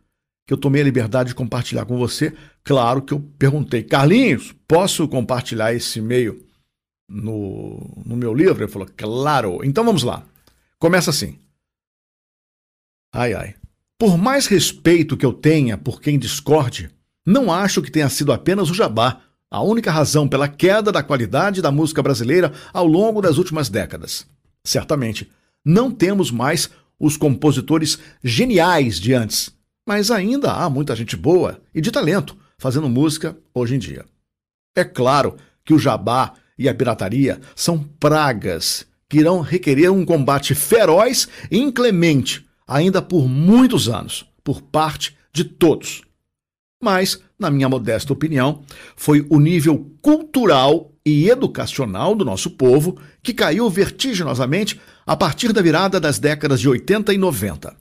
que 0.45 0.53
eu 0.53 0.57
tomei 0.57 0.81
a 0.81 0.85
liberdade 0.85 1.29
de 1.29 1.35
compartilhar 1.35 1.85
com 1.85 1.97
você. 1.97 2.35
Claro 2.63 3.01
que 3.01 3.13
eu 3.13 3.19
perguntei, 3.37 3.83
Carlinhos, 3.83 4.53
posso 4.67 5.07
compartilhar 5.07 5.73
esse 5.73 5.99
e-mail 5.99 6.45
no, 7.07 8.03
no 8.05 8.17
meu 8.17 8.33
livro? 8.33 8.63
Ele 8.63 8.71
falou, 8.71 8.89
claro. 8.97 9.63
Então 9.63 9.85
vamos 9.85 10.03
lá. 10.03 10.25
Começa 10.77 11.09
assim. 11.09 11.39
Ai, 13.13 13.33
ai. 13.33 13.55
Por 13.99 14.17
mais 14.17 14.47
respeito 14.47 15.15
que 15.15 15.25
eu 15.25 15.33
tenha 15.33 15.77
por 15.77 16.01
quem 16.01 16.17
discorde, 16.17 16.89
não 17.25 17.51
acho 17.51 17.81
que 17.81 17.91
tenha 17.91 18.09
sido 18.09 18.31
apenas 18.31 18.69
o 18.71 18.73
jabá 18.73 19.21
a 19.51 19.61
única 19.61 19.91
razão 19.91 20.27
pela 20.27 20.47
queda 20.47 20.91
da 20.91 21.03
qualidade 21.03 21.61
da 21.61 21.71
música 21.71 22.01
brasileira 22.01 22.53
ao 22.73 22.87
longo 22.87 23.21
das 23.21 23.37
últimas 23.37 23.69
décadas. 23.69 24.25
Certamente, 24.63 25.29
não 25.65 25.91
temos 25.91 26.31
mais 26.31 26.69
os 26.99 27.17
compositores 27.17 27.99
geniais 28.23 28.99
de 28.99 29.13
antes 29.13 29.59
mas 29.89 30.11
ainda 30.11 30.51
há 30.51 30.69
muita 30.69 30.95
gente 30.95 31.17
boa 31.17 31.59
e 31.73 31.81
de 31.81 31.91
talento 31.91 32.37
fazendo 32.59 32.87
música 32.87 33.35
hoje 33.51 33.73
em 33.73 33.79
dia. 33.79 34.05
É 34.77 34.83
claro 34.83 35.35
que 35.65 35.73
o 35.73 35.79
jabá 35.79 36.35
e 36.55 36.69
a 36.69 36.75
pirataria 36.75 37.41
são 37.55 37.79
pragas 37.99 38.85
que 39.09 39.17
irão 39.17 39.41
requerer 39.41 39.91
um 39.91 40.05
combate 40.05 40.53
feroz 40.53 41.27
e 41.49 41.57
inclemente 41.57 42.45
ainda 42.69 43.01
por 43.01 43.27
muitos 43.27 43.89
anos, 43.89 44.25
por 44.43 44.61
parte 44.61 45.17
de 45.33 45.43
todos. 45.43 46.03
Mas, 46.81 47.19
na 47.37 47.49
minha 47.49 47.67
modesta 47.67 48.13
opinião, 48.13 48.63
foi 48.95 49.25
o 49.27 49.39
nível 49.39 49.91
cultural 50.01 50.93
e 51.03 51.27
educacional 51.27 52.13
do 52.13 52.23
nosso 52.23 52.51
povo 52.51 52.97
que 53.23 53.33
caiu 53.33 53.67
vertiginosamente 53.69 54.79
a 55.05 55.17
partir 55.17 55.51
da 55.51 55.61
virada 55.61 55.99
das 55.99 56.19
décadas 56.19 56.61
de 56.61 56.69
80 56.69 57.11
e 57.11 57.17
90. 57.17 57.75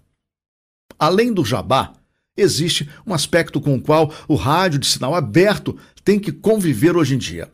Além 0.99 1.33
do 1.33 1.45
jabá, 1.45 1.93
existe 2.37 2.89
um 3.07 3.13
aspecto 3.13 3.61
com 3.61 3.77
o 3.77 3.81
qual 3.81 4.13
o 4.27 4.35
rádio 4.35 4.79
de 4.79 4.87
sinal 4.87 5.15
aberto 5.15 5.77
tem 6.03 6.19
que 6.19 6.33
conviver 6.33 6.97
hoje 6.97 7.15
em 7.15 7.19
dia. 7.19 7.51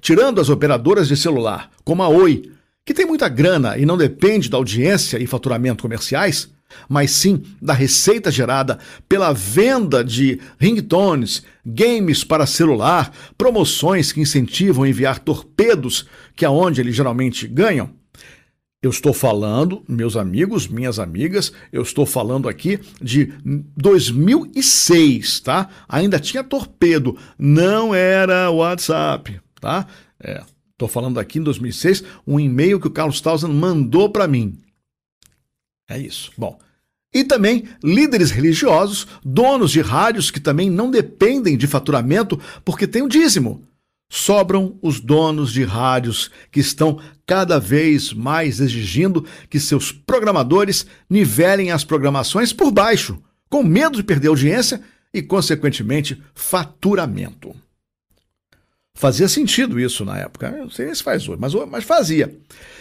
Tirando 0.00 0.40
as 0.40 0.50
operadoras 0.50 1.08
de 1.08 1.16
celular, 1.16 1.70
como 1.82 2.02
a 2.02 2.08
Oi, 2.08 2.52
que 2.84 2.94
tem 2.94 3.06
muita 3.06 3.28
grana 3.28 3.78
e 3.78 3.86
não 3.86 3.96
depende 3.96 4.50
da 4.50 4.58
audiência 4.58 5.18
e 5.18 5.26
faturamento 5.26 5.82
comerciais, 5.82 6.54
mas 6.88 7.10
sim 7.10 7.42
da 7.60 7.72
receita 7.72 8.30
gerada 8.30 8.78
pela 9.08 9.32
venda 9.32 10.04
de 10.04 10.40
ringtones, 10.58 11.42
games 11.64 12.24
para 12.24 12.46
celular, 12.46 13.12
promoções 13.36 14.12
que 14.12 14.20
incentivam 14.20 14.84
a 14.84 14.88
enviar 14.88 15.18
torpedos, 15.18 16.06
que 16.34 16.44
é 16.44 16.48
onde 16.48 16.80
eles 16.80 16.94
geralmente 16.94 17.46
ganham, 17.46 17.90
eu 18.86 18.90
estou 18.90 19.12
falando, 19.12 19.82
meus 19.88 20.16
amigos, 20.16 20.68
minhas 20.68 20.98
amigas, 20.98 21.52
eu 21.72 21.82
estou 21.82 22.06
falando 22.06 22.48
aqui 22.48 22.78
de 23.02 23.32
2006, 23.76 25.40
tá? 25.40 25.68
Ainda 25.88 26.20
tinha 26.20 26.44
torpedo, 26.44 27.18
não 27.38 27.94
era 27.94 28.50
WhatsApp, 28.50 29.40
tá? 29.60 29.88
É, 30.22 30.44
estou 30.70 30.86
falando 30.86 31.18
aqui 31.18 31.38
em 31.38 31.42
2006, 31.42 32.04
um 32.26 32.38
e-mail 32.38 32.78
que 32.78 32.86
o 32.86 32.92
Carlos 32.92 33.20
Tausen 33.20 33.52
mandou 33.52 34.10
para 34.10 34.28
mim. 34.28 34.60
É 35.88 35.98
isso. 35.98 36.30
Bom, 36.36 36.58
e 37.18 37.24
também 37.24 37.64
líderes 37.82 38.30
religiosos, 38.30 39.06
donos 39.24 39.70
de 39.70 39.80
rádios 39.80 40.30
que 40.30 40.40
também 40.40 40.70
não 40.70 40.90
dependem 40.90 41.56
de 41.56 41.66
faturamento 41.66 42.38
porque 42.64 42.86
tem 42.86 43.02
o 43.02 43.08
dízimo 43.08 43.66
sobram 44.08 44.78
os 44.80 45.00
donos 45.00 45.52
de 45.52 45.64
rádios 45.64 46.30
que 46.50 46.60
estão 46.60 47.00
cada 47.26 47.58
vez 47.58 48.12
mais 48.12 48.60
exigindo 48.60 49.24
que 49.50 49.58
seus 49.58 49.90
programadores 49.90 50.86
nivelem 51.10 51.72
as 51.72 51.84
programações 51.84 52.52
por 52.52 52.70
baixo, 52.70 53.18
com 53.48 53.62
medo 53.62 53.96
de 53.96 54.04
perder 54.04 54.28
audiência 54.28 54.80
e, 55.12 55.22
consequentemente, 55.22 56.22
faturamento. 56.34 57.54
Fazia 58.94 59.28
sentido 59.28 59.78
isso 59.78 60.04
na 60.04 60.18
época, 60.18 60.50
não 60.50 60.70
sei 60.70 60.94
se 60.94 61.02
faz 61.02 61.28
hoje, 61.28 61.38
mas, 61.38 61.52
mas 61.68 61.84
fazia. 61.84 62.34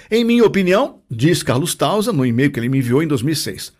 Em 0.09 0.23
minha 0.23 0.45
opinião, 0.45 1.01
diz 1.11 1.43
Carlos 1.43 1.75
Tausa 1.75 2.13
no 2.13 2.25
e-mail 2.25 2.51
que 2.51 2.59
ele 2.59 2.69
me 2.69 2.77
enviou 2.77 3.03
em 3.03 3.07
2006, 3.07 3.73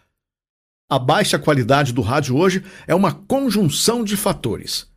a 0.89 0.99
baixa 0.99 1.39
qualidade 1.39 1.91
do 1.91 2.01
rádio 2.01 2.35
hoje 2.35 2.63
é 2.87 2.93
uma 2.93 3.11
conjunção 3.11 4.03
de 4.03 4.15
fatores, 4.15 4.87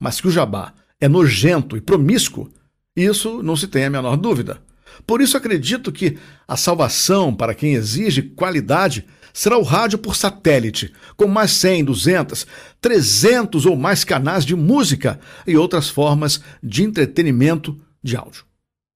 mas 0.00 0.20
que 0.20 0.28
o 0.28 0.30
jabá 0.30 0.72
é 1.00 1.08
nojento 1.08 1.76
e 1.76 1.80
promíscuo, 1.80 2.50
isso 2.96 3.42
não 3.42 3.56
se 3.56 3.66
tem 3.66 3.84
a 3.84 3.90
menor 3.90 4.16
dúvida. 4.16 4.62
Por 5.06 5.20
isso 5.20 5.36
acredito 5.36 5.90
que 5.90 6.16
a 6.46 6.56
salvação 6.56 7.34
para 7.34 7.54
quem 7.54 7.74
exige 7.74 8.22
qualidade 8.22 9.04
será 9.32 9.58
o 9.58 9.64
rádio 9.64 9.98
por 9.98 10.14
satélite, 10.14 10.92
com 11.16 11.26
mais 11.26 11.50
100, 11.50 11.86
200, 11.86 12.46
300 12.80 13.66
ou 13.66 13.74
mais 13.74 14.04
canais 14.04 14.44
de 14.44 14.54
música 14.54 15.18
e 15.44 15.56
outras 15.56 15.88
formas 15.88 16.40
de 16.62 16.84
entretenimento 16.84 17.76
de 18.00 18.16
áudio. 18.16 18.44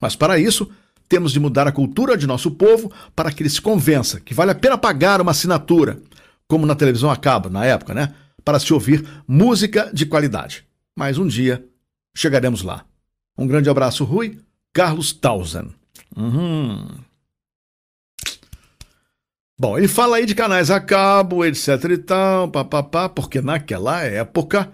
Mas 0.01 0.15
para 0.15 0.39
isso, 0.39 0.71
temos 1.09 1.33
de 1.33 1.41
mudar 1.41 1.67
a 1.67 1.73
cultura 1.73 2.17
de 2.17 2.27
nosso 2.27 2.53
povo 2.53 2.93
para 3.17 3.33
que 3.33 3.43
ele 3.43 3.51
se 3.51 3.61
convença 3.61 4.21
que 4.21 4.35
vale 4.35 4.53
a 4.53 4.55
pena 4.55 4.79
pagar 4.79 5.21
uma 5.21 5.33
assinatura, 5.33 6.01
como 6.49 6.67
na 6.67 6.75
televisão 6.75 7.11
a 7.11 7.17
cabo, 7.17 7.51
na 7.51 7.65
época, 7.65 7.95
né? 7.95 8.15
Para 8.45 8.59
se 8.59 8.73
ouvir 8.73 9.07
música 9.29 9.91
de 9.93 10.07
qualidade. 10.07 10.67
Mas 10.97 11.19
um 11.19 11.27
dia 11.27 11.65
chegaremos 12.17 12.63
lá. 12.63 12.85
Um 13.37 13.47
grande 13.47 13.69
abraço, 13.71 14.03
Rui. 14.05 14.41
Carlos 14.73 15.13
Tausen. 15.13 15.71
Uhum. 16.17 16.89
Bom, 19.61 19.77
ele 19.77 19.89
fala 19.89 20.17
aí 20.17 20.27
de 20.27 20.35
canais 20.35 20.71
a 20.71 20.81
cabo, 20.81 21.45
etc 21.45 21.85
e 21.91 21.99
tal, 21.99 22.49
papapá, 22.49 23.09
porque 23.09 23.41
naquela 23.41 24.03
época 24.03 24.73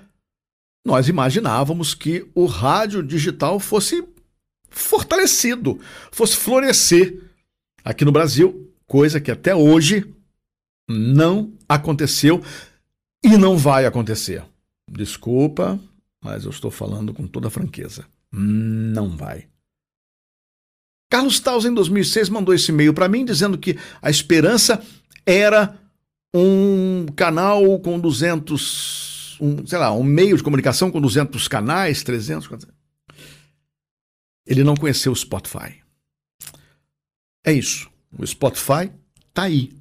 nós 0.84 1.08
imaginávamos 1.08 1.94
que 1.94 2.30
o 2.34 2.44
rádio 2.44 3.02
digital 3.02 3.58
fosse 3.58 4.06
fortalecido, 4.68 5.80
fosse 6.12 6.36
florescer 6.36 7.18
aqui 7.82 8.04
no 8.04 8.12
Brasil, 8.12 8.70
coisa 8.86 9.20
que 9.20 9.30
até 9.30 9.54
hoje 9.54 10.06
não 10.88 11.52
aconteceu 11.68 12.42
e 13.22 13.36
não 13.36 13.56
vai 13.56 13.86
acontecer. 13.86 14.44
Desculpa, 14.90 15.80
mas 16.22 16.44
eu 16.44 16.50
estou 16.50 16.70
falando 16.70 17.12
com 17.12 17.26
toda 17.26 17.50
franqueza. 17.50 18.04
Não 18.30 19.16
vai. 19.16 19.46
Carlos 21.10 21.38
Taus, 21.38 21.64
em 21.64 21.72
2006, 21.72 22.28
mandou 22.28 22.54
esse 22.54 22.72
e-mail 22.72 22.92
para 22.92 23.08
mim 23.08 23.24
dizendo 23.24 23.56
que 23.56 23.78
a 24.02 24.10
esperança 24.10 24.82
era 25.24 25.78
um 26.34 27.06
canal 27.14 27.78
com 27.78 28.00
200, 28.00 29.38
um, 29.40 29.64
sei 29.66 29.78
lá, 29.78 29.92
um 29.92 30.02
meio 30.02 30.36
de 30.36 30.42
comunicação 30.42 30.90
com 30.90 31.00
200 31.00 31.46
canais, 31.46 32.02
300. 32.02 32.48
Ele 34.46 34.64
não 34.64 34.74
conheceu 34.74 35.12
o 35.12 35.16
Spotify. 35.16 35.80
É 37.44 37.52
isso. 37.52 37.88
O 38.18 38.26
Spotify 38.26 38.90
tá 39.32 39.44
aí. 39.44 39.72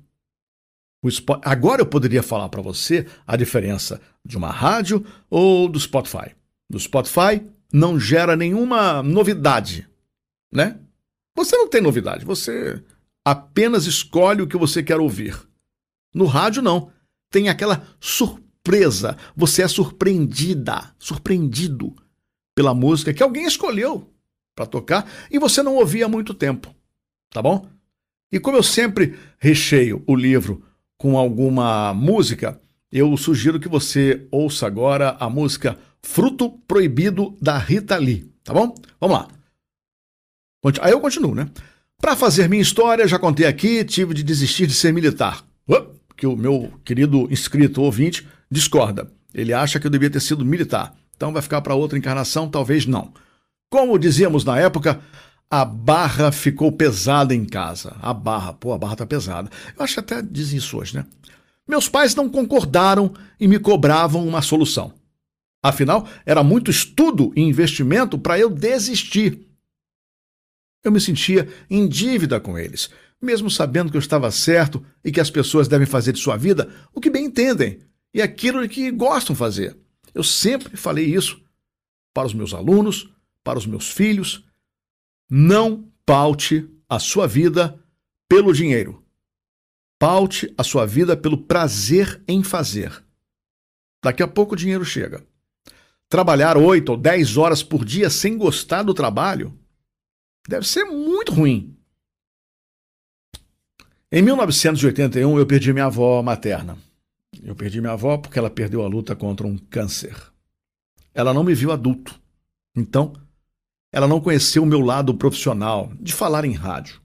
Agora 1.44 1.82
eu 1.82 1.86
poderia 1.86 2.24
falar 2.24 2.50
para 2.50 2.62
você 2.62 3.06
a 3.28 3.36
diferença 3.36 4.00
de 4.24 4.38
uma 4.38 4.50
rádio 4.50 5.06
ou 5.30 5.68
do 5.68 5.80
Spotify. 5.80 6.36
Do 6.70 6.80
Spotify 6.80 7.46
não 7.72 8.00
gera 8.00 8.36
nenhuma 8.36 9.04
novidade, 9.04 9.88
né? 10.52 10.80
Você 11.36 11.58
não 11.58 11.68
tem 11.68 11.82
novidade, 11.82 12.24
você 12.24 12.82
apenas 13.26 13.86
escolhe 13.86 14.42
o 14.42 14.48
que 14.48 14.58
você 14.58 14.84
quer 14.84 15.00
ouvir. 15.00 15.38
No 16.14 16.26
rádio 16.26 16.62
não, 16.62 16.92
tem 17.32 17.50
aquela 17.50 17.88
surpresa, 18.00 19.18
você 19.36 19.64
é 19.64 19.68
surpreendida, 19.68 20.94
surpreendido 21.00 21.96
pela 22.56 22.74
música 22.74 23.14
que 23.14 23.24
alguém 23.24 23.46
escolheu 23.46 24.14
para 24.56 24.68
tocar 24.68 25.10
e 25.32 25.40
você 25.40 25.64
não 25.64 25.76
ouvia 25.76 26.06
há 26.06 26.10
muito 26.10 26.34
tempo, 26.34 26.74
tá 27.32 27.42
bom? 27.42 27.68
E 28.32 28.40
como 28.40 28.58
eu 28.58 28.64
sempre 28.64 29.18
recheio 29.40 30.04
o 30.08 30.16
livro 30.16 30.64
com 31.04 31.18
alguma 31.18 31.94
música, 31.94 32.58
eu 32.90 33.18
sugiro 33.18 33.60
que 33.60 33.68
você 33.68 34.26
ouça 34.32 34.66
agora 34.66 35.18
a 35.20 35.30
música 35.30 35.78
Fruto 36.02 36.50
Proibido 36.66 37.36
da 37.42 37.58
Rita 37.58 37.98
Lee, 37.98 38.32
tá 38.42 38.54
bom? 38.54 38.74
Vamos 39.02 39.18
lá. 39.18 39.28
Aí 40.80 40.94
eu 40.94 41.02
continuo, 41.02 41.36
né? 41.36 41.50
Para 42.00 42.16
fazer 42.16 42.48
minha 42.48 42.62
história, 42.62 43.06
já 43.06 43.20
contei 43.20 43.46
aqui, 43.46 43.84
tive 43.84 44.14
de 44.14 44.24
desistir 44.24 44.66
de 44.66 44.74
ser 44.74 44.94
militar. 44.94 45.44
Que 46.16 46.26
o 46.26 46.38
meu 46.38 46.72
querido 46.86 47.28
inscrito 47.30 47.82
ouvinte 47.82 48.26
discorda. 48.50 49.12
Ele 49.34 49.52
acha 49.52 49.82
que 49.82 49.88
eu 49.88 49.92
devia 49.92 50.10
ter 50.10 50.22
sido 50.22 50.46
militar. 50.46 50.96
Então 51.18 51.34
vai 51.34 51.42
ficar 51.42 51.60
para 51.60 51.76
outra 51.76 51.98
encarnação, 51.98 52.48
talvez 52.48 52.86
não. 52.86 53.14
Como 53.70 54.00
dizíamos 54.00 54.46
na 54.46 54.58
época, 54.58 55.02
a 55.50 55.64
barra 55.64 56.32
ficou 56.32 56.72
pesada 56.72 57.34
em 57.34 57.46
casa. 57.46 57.96
A 58.02 58.14
barra, 58.14 58.54
pô, 58.54 58.74
a 58.74 58.78
barra 58.78 58.96
tá 58.96 59.06
pesada. 59.06 59.50
Eu 59.78 59.84
acho 59.84 59.94
que 59.94 60.00
até 60.00 60.22
dizem 60.22 60.58
isso 60.58 60.78
hoje, 60.78 60.96
né? 60.96 61.06
Meus 61.68 61.88
pais 61.88 62.14
não 62.16 62.30
concordaram 62.30 63.14
e 63.40 63.48
me 63.48 63.60
cobravam 63.60 64.28
uma 64.28 64.42
solução. 64.42 64.94
Afinal, 65.62 66.08
era 66.26 66.44
muito 66.44 66.70
estudo 66.70 67.32
e 67.36 67.42
investimento 67.42 68.18
para 68.18 68.38
eu 68.38 68.50
desistir. 68.50 69.48
Eu 70.84 70.92
me 70.92 71.00
sentia 71.00 71.48
em 71.70 71.88
dívida 71.88 72.40
com 72.40 72.58
eles, 72.58 72.90
mesmo 73.22 73.50
sabendo 73.50 73.90
que 73.90 73.96
eu 73.96 74.02
estava 74.02 74.30
certo 74.30 74.86
e 75.06 75.12
que 75.12 75.22
as 75.22 75.30
pessoas 75.30 75.70
devem 75.70 75.88
fazer 75.88 76.12
de 76.12 76.20
sua 76.20 76.36
vida 76.36 76.70
o 76.94 77.00
que 77.00 77.10
bem 77.10 77.26
entendem 77.26 77.80
e 78.14 78.22
aquilo 78.22 78.68
que 78.68 78.92
gostam 78.92 79.34
fazer. 79.34 79.78
Eu 80.14 80.24
sempre 80.24 80.76
falei 80.76 81.06
isso 81.06 81.42
para 82.14 82.28
os 82.28 82.34
meus 82.34 82.54
alunos, 82.54 83.10
para 83.42 83.58
os 83.58 83.66
meus 83.66 83.90
filhos, 83.90 84.44
não 85.36 85.92
paute 86.06 86.70
a 86.88 87.00
sua 87.00 87.26
vida 87.26 87.84
pelo 88.30 88.54
dinheiro. 88.54 89.04
Paute 89.98 90.54
a 90.56 90.64
sua 90.64 90.86
vida 90.86 91.18
pelo 91.18 91.40
prazer 91.40 92.22
em 92.28 92.44
fazer. 92.44 93.04
Daqui 94.04 94.22
a 94.22 94.28
pouco 94.28 94.54
o 94.54 94.56
dinheiro 94.56 94.86
chega. 94.86 95.26
Trabalhar 96.08 96.56
oito 96.56 96.90
ou 96.90 96.98
dez 96.98 97.36
horas 97.36 97.64
por 97.64 97.84
dia 97.84 98.12
sem 98.12 98.38
gostar 98.38 98.84
do 98.84 98.94
trabalho 98.94 99.58
deve 100.48 100.68
ser 100.68 100.86
muito 100.86 101.32
ruim. 101.34 101.76
Em 104.12 104.22
1981, 104.22 105.40
eu 105.40 105.48
perdi 105.48 105.74
minha 105.74 105.86
avó 105.86 106.22
materna. 106.22 106.78
Eu 107.42 107.56
perdi 107.56 107.82
minha 107.82 107.94
avó 107.94 108.20
porque 108.20 108.38
ela 108.38 108.52
perdeu 108.52 108.84
a 108.84 108.88
luta 108.88 109.16
contra 109.16 109.48
um 109.48 109.58
câncer. 109.58 110.16
Ela 111.12 111.34
não 111.34 111.44
me 111.44 111.56
viu 111.56 111.72
adulto. 111.72 112.22
Então, 112.76 113.14
ela 113.94 114.08
não 114.08 114.20
conheceu 114.20 114.64
o 114.64 114.66
meu 114.66 114.82
lado 114.82 115.14
profissional 115.14 115.94
de 116.02 116.12
falar 116.14 116.46
em 116.46 116.54
rádio, 116.54 117.00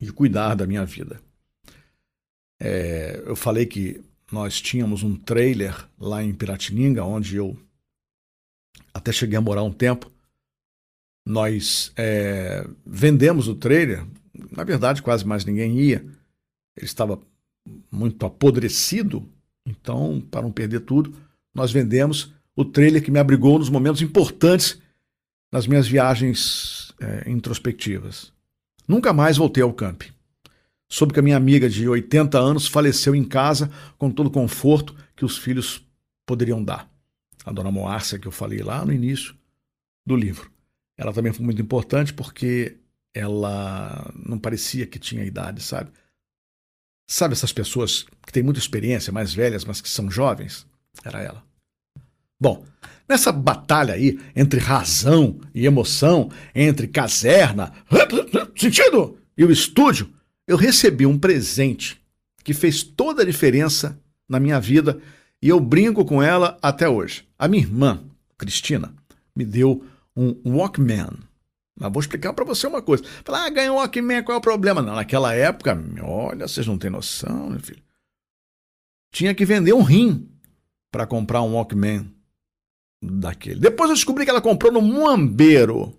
de 0.00 0.10
cuidar 0.10 0.54
da 0.54 0.66
minha 0.66 0.82
vida. 0.86 1.20
É, 2.58 3.22
eu 3.26 3.36
falei 3.36 3.66
que 3.66 4.00
nós 4.32 4.58
tínhamos 4.58 5.02
um 5.02 5.14
trailer 5.14 5.76
lá 5.98 6.24
em 6.24 6.32
Piratininga, 6.32 7.04
onde 7.04 7.36
eu 7.36 7.58
até 8.92 9.12
cheguei 9.12 9.36
a 9.36 9.40
morar 9.42 9.62
um 9.62 9.72
tempo. 9.72 10.10
Nós 11.26 11.92
é, 11.94 12.66
vendemos 12.86 13.46
o 13.46 13.54
trailer, 13.54 14.02
na 14.50 14.64
verdade, 14.64 15.02
quase 15.02 15.26
mais 15.26 15.44
ninguém 15.44 15.78
ia. 15.78 15.98
Ele 16.74 16.86
estava 16.86 17.20
muito 17.90 18.24
apodrecido, 18.24 19.28
então, 19.66 20.22
para 20.30 20.40
não 20.40 20.50
perder 20.50 20.80
tudo, 20.80 21.14
nós 21.54 21.70
vendemos 21.70 22.32
o 22.56 22.64
trailer 22.64 23.04
que 23.04 23.10
me 23.10 23.18
abrigou 23.18 23.58
nos 23.58 23.68
momentos 23.68 24.00
importantes 24.00 24.80
nas 25.50 25.66
minhas 25.66 25.88
viagens 25.88 26.94
é, 27.00 27.30
introspectivas. 27.30 28.32
Nunca 28.86 29.12
mais 29.12 29.36
voltei 29.36 29.62
ao 29.62 29.72
camp. 29.72 30.02
Soube 30.88 31.12
que 31.12 31.20
a 31.20 31.22
minha 31.22 31.36
amiga 31.36 31.68
de 31.68 31.86
80 31.86 32.38
anos 32.38 32.66
faleceu 32.66 33.14
em 33.14 33.24
casa 33.24 33.70
com 33.98 34.10
todo 34.10 34.28
o 34.28 34.30
conforto 34.30 34.96
que 35.14 35.24
os 35.24 35.36
filhos 35.36 35.86
poderiam 36.24 36.62
dar. 36.62 36.90
A 37.44 37.52
dona 37.52 37.70
Moárcia, 37.70 38.18
que 38.18 38.26
eu 38.26 38.32
falei 38.32 38.62
lá 38.62 38.84
no 38.84 38.92
início 38.92 39.34
do 40.06 40.16
livro. 40.16 40.50
Ela 40.96 41.12
também 41.12 41.32
foi 41.32 41.44
muito 41.44 41.60
importante 41.60 42.12
porque 42.12 42.78
ela 43.14 44.10
não 44.14 44.38
parecia 44.38 44.86
que 44.86 44.98
tinha 44.98 45.24
idade, 45.24 45.62
sabe? 45.62 45.90
Sabe 47.06 47.32
essas 47.32 47.52
pessoas 47.52 48.04
que 48.26 48.32
têm 48.32 48.42
muita 48.42 48.60
experiência, 48.60 49.12
mais 49.12 49.32
velhas, 49.32 49.64
mas 49.64 49.80
que 49.80 49.88
são 49.88 50.10
jovens? 50.10 50.66
Era 51.04 51.22
ela. 51.22 51.44
Bom, 52.40 52.64
nessa 53.08 53.32
batalha 53.32 53.94
aí 53.94 54.18
entre 54.36 54.60
razão 54.60 55.40
e 55.54 55.64
emoção, 55.64 56.30
entre 56.54 56.86
caserna, 56.86 57.72
sentido 58.56 59.18
e 59.36 59.44
o 59.44 59.50
estúdio, 59.50 60.12
eu 60.46 60.56
recebi 60.56 61.06
um 61.06 61.18
presente 61.18 62.00
que 62.44 62.52
fez 62.52 62.82
toda 62.82 63.22
a 63.22 63.26
diferença 63.26 63.98
na 64.28 64.38
minha 64.38 64.60
vida 64.60 65.00
e 65.40 65.48
eu 65.48 65.60
brinco 65.60 66.04
com 66.04 66.22
ela 66.22 66.58
até 66.60 66.88
hoje. 66.88 67.26
A 67.38 67.46
minha 67.46 67.62
irmã, 67.62 68.02
Cristina, 68.36 68.92
me 69.34 69.44
deu 69.44 69.84
um 70.16 70.34
Walkman. 70.44 71.10
Mas 71.78 71.92
vou 71.92 72.00
explicar 72.00 72.32
para 72.32 72.44
você 72.44 72.66
uma 72.66 72.82
coisa. 72.82 73.04
Falar, 73.24 73.46
ah, 73.46 73.50
ganhou 73.50 73.76
um 73.76 73.78
Walkman, 73.78 74.24
qual 74.24 74.34
é 74.34 74.38
o 74.38 74.42
problema? 74.42 74.82
Não, 74.82 74.96
naquela 74.96 75.32
época, 75.32 75.80
olha, 76.02 76.48
vocês 76.48 76.66
não 76.66 76.76
têm 76.76 76.90
noção, 76.90 77.50
meu 77.50 77.60
filho. 77.60 77.82
Tinha 79.12 79.34
que 79.34 79.44
vender 79.44 79.72
um 79.72 79.82
rim 79.82 80.28
para 80.90 81.06
comprar 81.06 81.42
um 81.42 81.54
Walkman 81.54 82.10
daquele. 83.02 83.60
Depois 83.60 83.90
eu 83.90 83.96
descobri 83.96 84.24
que 84.24 84.30
ela 84.30 84.40
comprou 84.40 84.72
no 84.72 84.82
Muambeiro. 84.82 85.94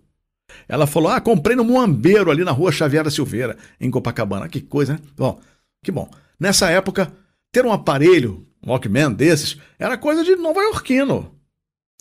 Ela 0.68 0.88
falou: 0.88 1.10
Ah, 1.10 1.22
comprei 1.22 1.56
no 1.56 1.64
Muambeiro, 1.64 2.32
ali 2.32 2.44
na 2.44 2.52
rua 2.52 2.72
Xavier 2.72 3.04
da 3.04 3.12
Silveira, 3.12 3.58
em 3.80 3.90
Copacabana. 3.90 4.50
Que 4.50 4.62
coisa, 4.62 4.94
né? 4.94 5.00
Bom, 5.16 5.40
que 5.84 5.92
bom. 5.92 6.10
Nessa 6.40 6.70
época, 6.70 7.12
ter 7.52 7.66
um 7.66 7.72
aparelho, 7.72 8.48
um 8.64 8.72
Walkman 8.72 9.14
desses, 9.14 9.58
era 9.78 9.98
coisa 9.98 10.24
de 10.24 10.36
nova 10.36 10.62
iorquino. 10.62 11.36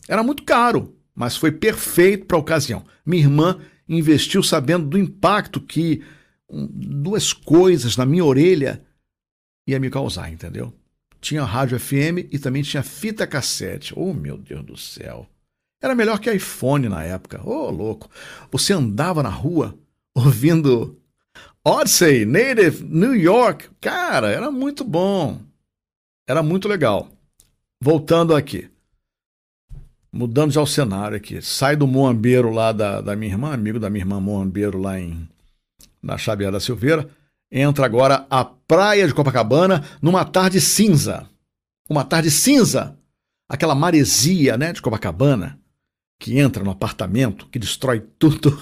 Era 0.07 0.23
muito 0.23 0.43
caro, 0.43 0.95
mas 1.13 1.37
foi 1.37 1.51
perfeito 1.51 2.25
para 2.25 2.37
a 2.37 2.39
ocasião. 2.39 2.83
Minha 3.05 3.23
irmã 3.23 3.59
investiu 3.87 4.41
sabendo 4.41 4.87
do 4.87 4.97
impacto 4.97 5.61
que 5.61 6.03
duas 6.49 7.31
coisas 7.31 7.95
na 7.95 8.05
minha 8.05 8.25
orelha 8.25 8.83
ia 9.67 9.79
me 9.79 9.89
causar, 9.89 10.31
entendeu? 10.31 10.73
Tinha 11.21 11.43
rádio 11.43 11.79
FM 11.79 12.29
e 12.31 12.39
também 12.39 12.63
tinha 12.63 12.83
fita 12.83 13.27
cassete. 13.27 13.93
Oh, 13.95 14.13
meu 14.13 14.37
Deus 14.37 14.63
do 14.65 14.77
céu. 14.77 15.27
Era 15.81 15.95
melhor 15.95 16.19
que 16.19 16.31
iPhone 16.31 16.89
na 16.89 17.03
época. 17.03 17.41
Ô, 17.43 17.67
oh, 17.67 17.71
louco. 17.71 18.09
Você 18.51 18.73
andava 18.73 19.23
na 19.23 19.29
rua 19.29 19.77
ouvindo 20.13 20.99
Odyssey, 21.63 22.25
Native, 22.25 22.83
New 22.83 23.15
York. 23.15 23.69
Cara, 23.79 24.29
era 24.29 24.51
muito 24.51 24.83
bom. 24.83 25.41
Era 26.27 26.43
muito 26.43 26.67
legal. 26.67 27.09
Voltando 27.81 28.35
aqui. 28.35 28.69
Mudando 30.11 30.51
já 30.51 30.61
o 30.61 30.67
cenário 30.67 31.15
aqui. 31.15 31.41
Sai 31.41 31.75
do 31.75 31.87
Moambeiro 31.87 32.49
lá 32.51 32.71
da, 32.71 32.99
da 32.99 33.15
minha 33.15 33.31
irmã, 33.31 33.53
amigo 33.53 33.79
da 33.79 33.89
minha 33.89 34.01
irmã 34.01 34.19
Moambeiro 34.19 34.79
lá 34.79 34.99
em 34.99 35.27
na 36.01 36.17
Xavier 36.17 36.51
da 36.51 36.59
Silveira. 36.59 37.09
Entra 37.51 37.85
agora 37.85 38.27
a 38.29 38.45
praia 38.45 39.07
de 39.07 39.13
Copacabana 39.13 39.83
numa 40.01 40.23
tarde 40.23 40.61
cinza. 40.61 41.27
Uma 41.89 42.03
tarde 42.03 42.29
cinza. 42.29 42.97
Aquela 43.49 43.73
maresia, 43.73 44.55
né, 44.55 44.71
de 44.71 44.81
Copacabana, 44.81 45.59
que 46.19 46.37
entra 46.37 46.63
no 46.63 46.69
apartamento, 46.69 47.47
que 47.47 47.57
destrói 47.57 47.99
tudo. 47.99 48.55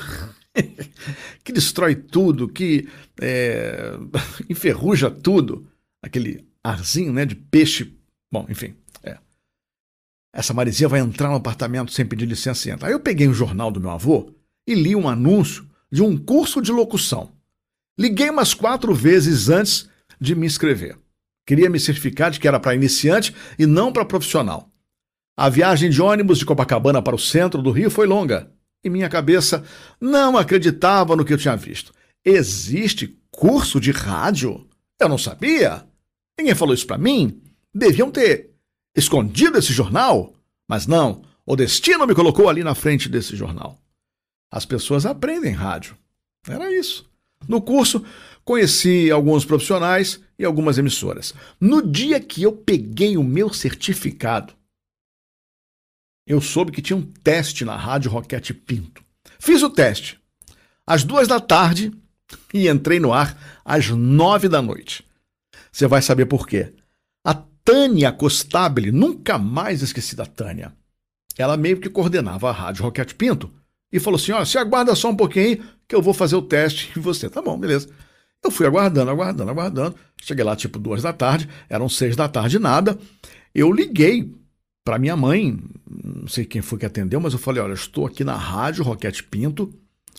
que 1.43 1.51
destrói 1.51 1.95
tudo, 1.95 2.47
que 2.47 2.87
é, 3.19 3.91
enferruja 4.49 5.11
tudo. 5.11 5.67
Aquele 6.01 6.47
arzinho, 6.63 7.11
né, 7.11 7.25
de 7.25 7.35
peixe. 7.35 7.93
Bom, 8.31 8.45
enfim. 8.49 8.73
É. 9.03 9.17
Essa 10.33 10.53
maresia 10.53 10.87
vai 10.87 11.01
entrar 11.01 11.27
no 11.27 11.35
apartamento 11.35 11.91
sem 11.91 12.05
pedir 12.05 12.25
licença 12.25 12.69
e 12.69 12.71
entra. 12.71 12.87
Aí 12.87 12.93
eu 12.93 12.99
peguei 13.01 13.27
um 13.27 13.33
jornal 13.33 13.69
do 13.69 13.81
meu 13.81 13.89
avô 13.89 14.33
e 14.65 14.73
li 14.73 14.95
um 14.95 15.09
anúncio 15.09 15.67
de 15.91 16.01
um 16.01 16.17
curso 16.17 16.61
de 16.61 16.71
locução. 16.71 17.36
Liguei 17.97 18.29
umas 18.29 18.53
quatro 18.53 18.93
vezes 18.93 19.49
antes 19.49 19.89
de 20.19 20.35
me 20.35 20.45
inscrever. 20.45 20.97
Queria 21.45 21.69
me 21.69 21.79
certificar 21.79 22.29
de 22.29 22.39
que 22.39 22.47
era 22.47 22.59
para 22.59 22.75
iniciante 22.75 23.33
e 23.57 23.65
não 23.65 23.91
para 23.91 24.05
profissional. 24.05 24.69
A 25.35 25.49
viagem 25.49 25.89
de 25.89 26.01
ônibus 26.01 26.39
de 26.39 26.45
Copacabana 26.45 27.01
para 27.01 27.15
o 27.15 27.19
centro 27.19 27.61
do 27.61 27.71
Rio 27.71 27.89
foi 27.89 28.05
longa 28.05 28.51
e 28.83 28.89
minha 28.89 29.09
cabeça 29.09 29.63
não 29.99 30.37
acreditava 30.37 31.15
no 31.15 31.23
que 31.23 31.33
eu 31.33 31.37
tinha 31.37 31.55
visto. 31.55 31.93
Existe 32.23 33.17
curso 33.31 33.79
de 33.79 33.91
rádio? 33.91 34.67
Eu 34.99 35.07
não 35.07 35.17
sabia. 35.17 35.87
Ninguém 36.37 36.55
falou 36.55 36.73
isso 36.73 36.87
para 36.87 36.97
mim. 36.97 37.41
Deviam 37.73 38.11
ter 38.11 38.51
escondido 38.95 39.57
esse 39.57 39.71
jornal. 39.71 40.33
Mas 40.67 40.85
não, 40.87 41.23
o 41.45 41.55
destino 41.55 42.05
me 42.05 42.15
colocou 42.15 42.49
ali 42.49 42.63
na 42.63 42.75
frente 42.75 43.07
desse 43.07 43.35
jornal. 43.35 43.79
As 44.51 44.65
pessoas 44.65 45.05
aprendem 45.05 45.53
rádio. 45.53 45.97
Era 46.47 46.73
isso. 46.73 47.09
No 47.47 47.61
curso, 47.61 48.03
conheci 48.45 49.11
alguns 49.11 49.43
profissionais 49.43 50.21
e 50.39 50.45
algumas 50.45 50.77
emissoras. 50.77 51.33
No 51.59 51.81
dia 51.81 52.19
que 52.19 52.43
eu 52.43 52.53
peguei 52.53 53.17
o 53.17 53.23
meu 53.23 53.53
certificado, 53.53 54.53
eu 56.25 56.41
soube 56.41 56.71
que 56.71 56.81
tinha 56.81 56.97
um 56.97 57.01
teste 57.01 57.63
na 57.63 57.75
Rádio 57.75 58.11
Roquete 58.11 58.53
Pinto. 58.53 59.03
Fiz 59.39 59.61
o 59.63 59.69
teste 59.69 60.19
às 60.85 61.03
duas 61.03 61.27
da 61.27 61.39
tarde 61.39 61.91
e 62.53 62.67
entrei 62.67 62.99
no 62.99 63.13
ar 63.13 63.61
às 63.63 63.89
nove 63.89 64.49
da 64.49 64.61
noite. 64.61 65.05
Você 65.71 65.87
vai 65.87 66.01
saber 66.01 66.25
por 66.25 66.47
quê. 66.47 66.73
A 67.25 67.33
Tânia 67.33 68.11
Costabile, 68.11 68.91
nunca 68.91 69.37
mais 69.37 69.81
esqueci 69.81 70.15
da 70.15 70.25
Tânia. 70.25 70.73
Ela 71.37 71.55
meio 71.55 71.79
que 71.79 71.89
coordenava 71.89 72.49
a 72.49 72.53
Rádio 72.53 72.83
Roquete 72.83 73.15
Pinto 73.15 73.53
e 73.91 73.99
falou 73.99 74.19
assim: 74.19 74.31
ó, 74.31 74.43
se 74.43 74.57
aguarda 74.57 74.95
só 74.95 75.09
um 75.09 75.15
pouquinho 75.15 75.45
aí 75.45 75.63
que 75.87 75.95
eu 75.95 76.01
vou 76.01 76.13
fazer 76.13 76.35
o 76.35 76.41
teste 76.41 76.91
em 76.97 77.01
você. 77.01 77.29
Tá 77.29 77.41
bom, 77.41 77.57
beleza. 77.57 77.89
Eu 78.43 78.51
fui 78.51 78.65
aguardando, 78.65 79.09
aguardando, 79.09 79.49
aguardando. 79.49 79.95
Cheguei 80.21 80.43
lá 80.43 80.55
tipo 80.55 80.79
duas 80.79 81.01
da 81.01 81.13
tarde, 81.13 81.49
eram 81.69 81.89
seis 81.89 82.15
da 82.15 82.27
tarde 82.27 82.59
nada. 82.59 82.97
Eu 83.53 83.71
liguei 83.71 84.33
para 84.83 84.99
minha 84.99 85.17
mãe, 85.17 85.59
não 85.85 86.27
sei 86.27 86.45
quem 86.45 86.61
foi 86.61 86.79
que 86.79 86.85
atendeu, 86.85 87.19
mas 87.19 87.33
eu 87.33 87.39
falei: 87.39 87.61
olha, 87.61 87.73
estou 87.73 88.05
aqui 88.05 88.23
na 88.23 88.35
rádio 88.35 88.83
Roquete 88.83 89.23
Pinto, 89.23 89.73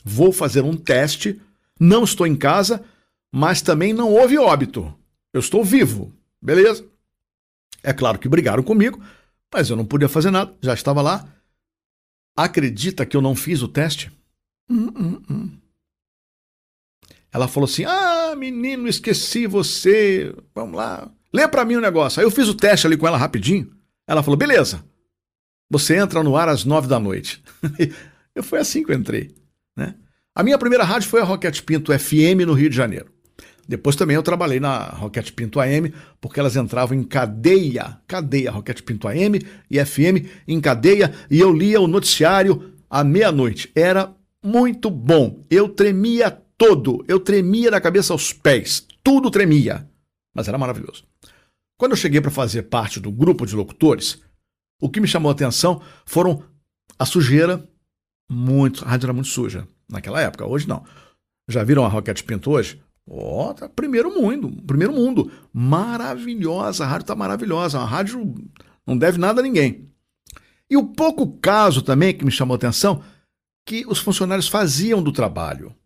vou 0.04 0.32
fazer 0.32 0.62
um 0.62 0.76
teste, 0.76 1.40
não 1.78 2.04
estou 2.04 2.26
em 2.26 2.36
casa, 2.36 2.84
mas 3.32 3.62
também 3.62 3.92
não 3.92 4.12
houve 4.12 4.38
óbito. 4.38 4.92
Eu 5.32 5.40
estou 5.40 5.64
vivo, 5.64 6.12
beleza? 6.40 6.84
É 7.82 7.92
claro 7.92 8.18
que 8.18 8.28
brigaram 8.28 8.62
comigo, 8.62 9.00
mas 9.52 9.70
eu 9.70 9.76
não 9.76 9.84
podia 9.84 10.08
fazer 10.08 10.30
nada, 10.30 10.54
já 10.60 10.74
estava 10.74 11.00
lá. 11.00 11.26
Acredita 12.36 13.06
que 13.06 13.16
eu 13.16 13.22
não 13.22 13.34
fiz 13.34 13.62
o 13.62 13.68
teste? 13.68 14.12
Hum, 14.68 14.92
hum, 14.96 15.22
hum. 15.30 15.50
Ela 17.32 17.48
falou 17.48 17.66
assim: 17.66 17.84
Ah, 17.84 18.34
menino, 18.36 18.88
esqueci 18.88 19.46
você. 19.46 20.34
Vamos 20.54 20.76
lá. 20.76 21.10
Lê 21.32 21.46
para 21.46 21.64
mim 21.64 21.76
o 21.76 21.78
um 21.78 21.82
negócio. 21.82 22.20
Aí 22.20 22.26
eu 22.26 22.30
fiz 22.30 22.48
o 22.48 22.54
teste 22.54 22.86
ali 22.86 22.96
com 22.96 23.06
ela 23.06 23.18
rapidinho. 23.18 23.70
Ela 24.06 24.22
falou: 24.22 24.36
Beleza. 24.36 24.84
Você 25.70 25.96
entra 25.96 26.22
no 26.22 26.36
ar 26.36 26.48
às 26.48 26.64
nove 26.64 26.88
da 26.88 26.98
noite. 26.98 27.42
eu 28.34 28.42
foi 28.42 28.58
assim 28.58 28.82
que 28.82 28.90
eu 28.90 28.96
entrei. 28.96 29.34
Né? 29.76 29.94
A 30.34 30.42
minha 30.42 30.56
primeira 30.56 30.84
rádio 30.84 31.08
foi 31.08 31.20
a 31.20 31.24
Roquete 31.24 31.62
Pinto 31.62 31.96
FM 31.96 32.46
no 32.46 32.54
Rio 32.54 32.70
de 32.70 32.76
Janeiro. 32.76 33.12
Depois 33.68 33.94
também 33.96 34.16
eu 34.16 34.22
trabalhei 34.22 34.58
na 34.58 34.84
Roquete 34.84 35.30
Pinto 35.30 35.60
AM, 35.60 35.92
porque 36.22 36.40
elas 36.40 36.56
entravam 36.56 36.96
em 36.96 37.04
cadeia, 37.04 38.00
cadeia, 38.06 38.50
Roquete 38.50 38.82
Pinto 38.82 39.06
AM 39.06 39.38
e 39.70 39.84
FM 39.84 40.26
em 40.48 40.58
cadeia, 40.58 41.12
e 41.30 41.38
eu 41.38 41.52
lia 41.52 41.78
o 41.78 41.86
noticiário 41.86 42.72
à 42.88 43.04
meia-noite. 43.04 43.70
Era 43.74 44.14
muito 44.44 44.90
bom. 44.90 45.44
Eu 45.50 45.68
tremia 45.68 46.30
todo, 46.30 47.04
eu 47.08 47.20
tremia 47.20 47.70
da 47.70 47.80
cabeça 47.80 48.12
aos 48.12 48.32
pés, 48.32 48.86
tudo 49.02 49.30
tremia, 49.30 49.88
mas 50.34 50.48
era 50.48 50.58
maravilhoso. 50.58 51.04
Quando 51.78 51.92
eu 51.92 51.96
cheguei 51.96 52.20
para 52.20 52.30
fazer 52.30 52.62
parte 52.64 52.98
do 52.98 53.12
grupo 53.12 53.46
de 53.46 53.54
locutores, 53.54 54.20
o 54.80 54.88
que 54.88 55.00
me 55.00 55.06
chamou 55.06 55.30
a 55.30 55.32
atenção 55.32 55.80
foram 56.04 56.42
a 56.98 57.04
sujeira, 57.04 57.68
muito, 58.30 58.84
a 58.84 58.88
rádio 58.88 59.06
era 59.06 59.12
muito 59.12 59.28
suja 59.28 59.66
naquela 59.88 60.20
época, 60.20 60.46
hoje 60.46 60.68
não. 60.68 60.84
Já 61.48 61.64
viram 61.64 61.84
a 61.84 61.88
Roquete 61.88 62.24
Pinto 62.24 62.50
hoje? 62.50 62.82
Ó, 63.08 63.50
oh, 63.50 63.54
tá 63.54 63.68
primeiro 63.68 64.12
mundo, 64.12 64.50
primeiro 64.66 64.92
mundo. 64.92 65.32
Maravilhosa, 65.52 66.84
a 66.84 66.86
rádio 66.86 67.06
tá 67.06 67.16
maravilhosa. 67.16 67.78
A 67.78 67.84
rádio 67.84 68.34
não 68.86 68.98
deve 68.98 69.18
nada 69.18 69.40
a 69.40 69.42
ninguém. 69.42 69.88
E 70.68 70.76
o 70.76 70.84
pouco 70.84 71.38
caso 71.38 71.80
também 71.80 72.12
que 72.12 72.24
me 72.24 72.30
chamou 72.30 72.54
a 72.54 72.56
atenção, 72.56 73.02
que 73.68 73.84
os 73.86 73.98
funcionários 73.98 74.48
faziam 74.48 75.02
do 75.02 75.12
trabalho. 75.12 75.76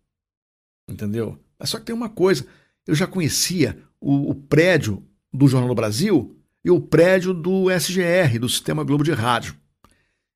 Entendeu? 0.88 1.36
Mas 1.58 1.68
só 1.68 1.80
que 1.80 1.84
tem 1.84 1.94
uma 1.94 2.08
coisa, 2.08 2.46
eu 2.86 2.94
já 2.94 3.08
conhecia 3.08 3.76
o, 4.00 4.30
o 4.30 4.34
prédio 4.36 5.04
do 5.32 5.48
Jornal 5.48 5.68
do 5.68 5.74
Brasil 5.74 6.40
e 6.64 6.70
o 6.70 6.80
prédio 6.80 7.34
do 7.34 7.68
SGR, 7.68 8.38
do 8.38 8.48
Sistema 8.48 8.84
Globo 8.84 9.02
de 9.02 9.10
Rádio. 9.10 9.56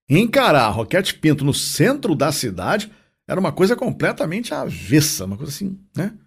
Encarar 0.08 0.70
Roquete 0.70 1.14
Pinto 1.14 1.44
no 1.44 1.54
centro 1.54 2.16
da 2.16 2.32
cidade 2.32 2.90
era 3.28 3.38
uma 3.38 3.52
coisa 3.52 3.76
completamente 3.76 4.52
avessa, 4.52 5.24
uma 5.24 5.36
coisa 5.36 5.52
assim, 5.52 5.78
né? 5.96 6.18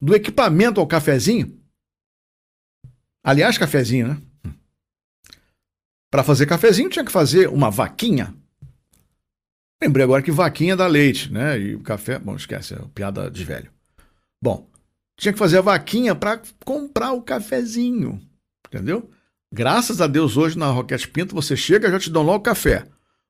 do 0.00 0.14
equipamento 0.14 0.80
ao 0.80 0.86
cafezinho. 0.86 1.62
Aliás, 3.22 3.58
cafezinho, 3.58 4.08
né? 4.08 4.22
Para 6.10 6.24
fazer 6.24 6.46
cafezinho 6.46 6.88
tinha 6.88 7.04
que 7.04 7.12
fazer 7.12 7.48
uma 7.50 7.70
vaquinha. 7.70 8.34
Lembrei 9.82 10.04
agora 10.04 10.22
que 10.22 10.30
vaquinha 10.30 10.76
dá 10.76 10.86
leite, 10.86 11.32
né? 11.32 11.58
E 11.58 11.74
o 11.74 11.80
café, 11.80 12.18
bom, 12.18 12.34
esquece, 12.36 12.74
é 12.74 12.78
piada 12.94 13.30
de 13.30 13.44
velho. 13.44 13.70
Bom, 14.42 14.68
tinha 15.16 15.32
que 15.32 15.38
fazer 15.38 15.58
a 15.58 15.62
vaquinha 15.62 16.14
para 16.14 16.40
comprar 16.64 17.12
o 17.12 17.22
cafezinho, 17.22 18.20
entendeu? 18.66 19.10
Graças 19.52 20.00
a 20.00 20.06
Deus 20.06 20.36
hoje 20.36 20.58
na 20.58 20.66
Roquete 20.66 21.08
Pinto 21.08 21.34
você 21.34 21.56
chega 21.56 21.88
e 21.88 21.90
já 21.90 21.98
te 21.98 22.10
dão 22.10 22.22
logo 22.22 22.42
café. 22.42 22.86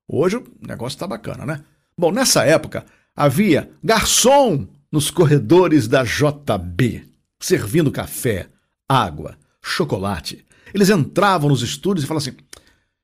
Hoje 0.08 0.36
o 0.36 0.44
negócio 0.60 0.98
tá 0.98 1.06
bacana, 1.06 1.44
né? 1.44 1.64
Bom, 1.96 2.10
nessa 2.10 2.44
época 2.44 2.84
havia 3.14 3.70
garçom 3.82 4.66
nos 4.90 5.10
corredores 5.10 5.86
da 5.86 6.02
JB, 6.02 7.04
servindo 7.40 7.92
café, 7.92 8.48
água, 8.88 9.36
chocolate. 9.62 10.44
Eles 10.72 10.88
entravam 10.88 11.48
nos 11.48 11.62
estúdios 11.62 12.04
e 12.04 12.06
falavam 12.06 12.28
assim: 12.28 12.36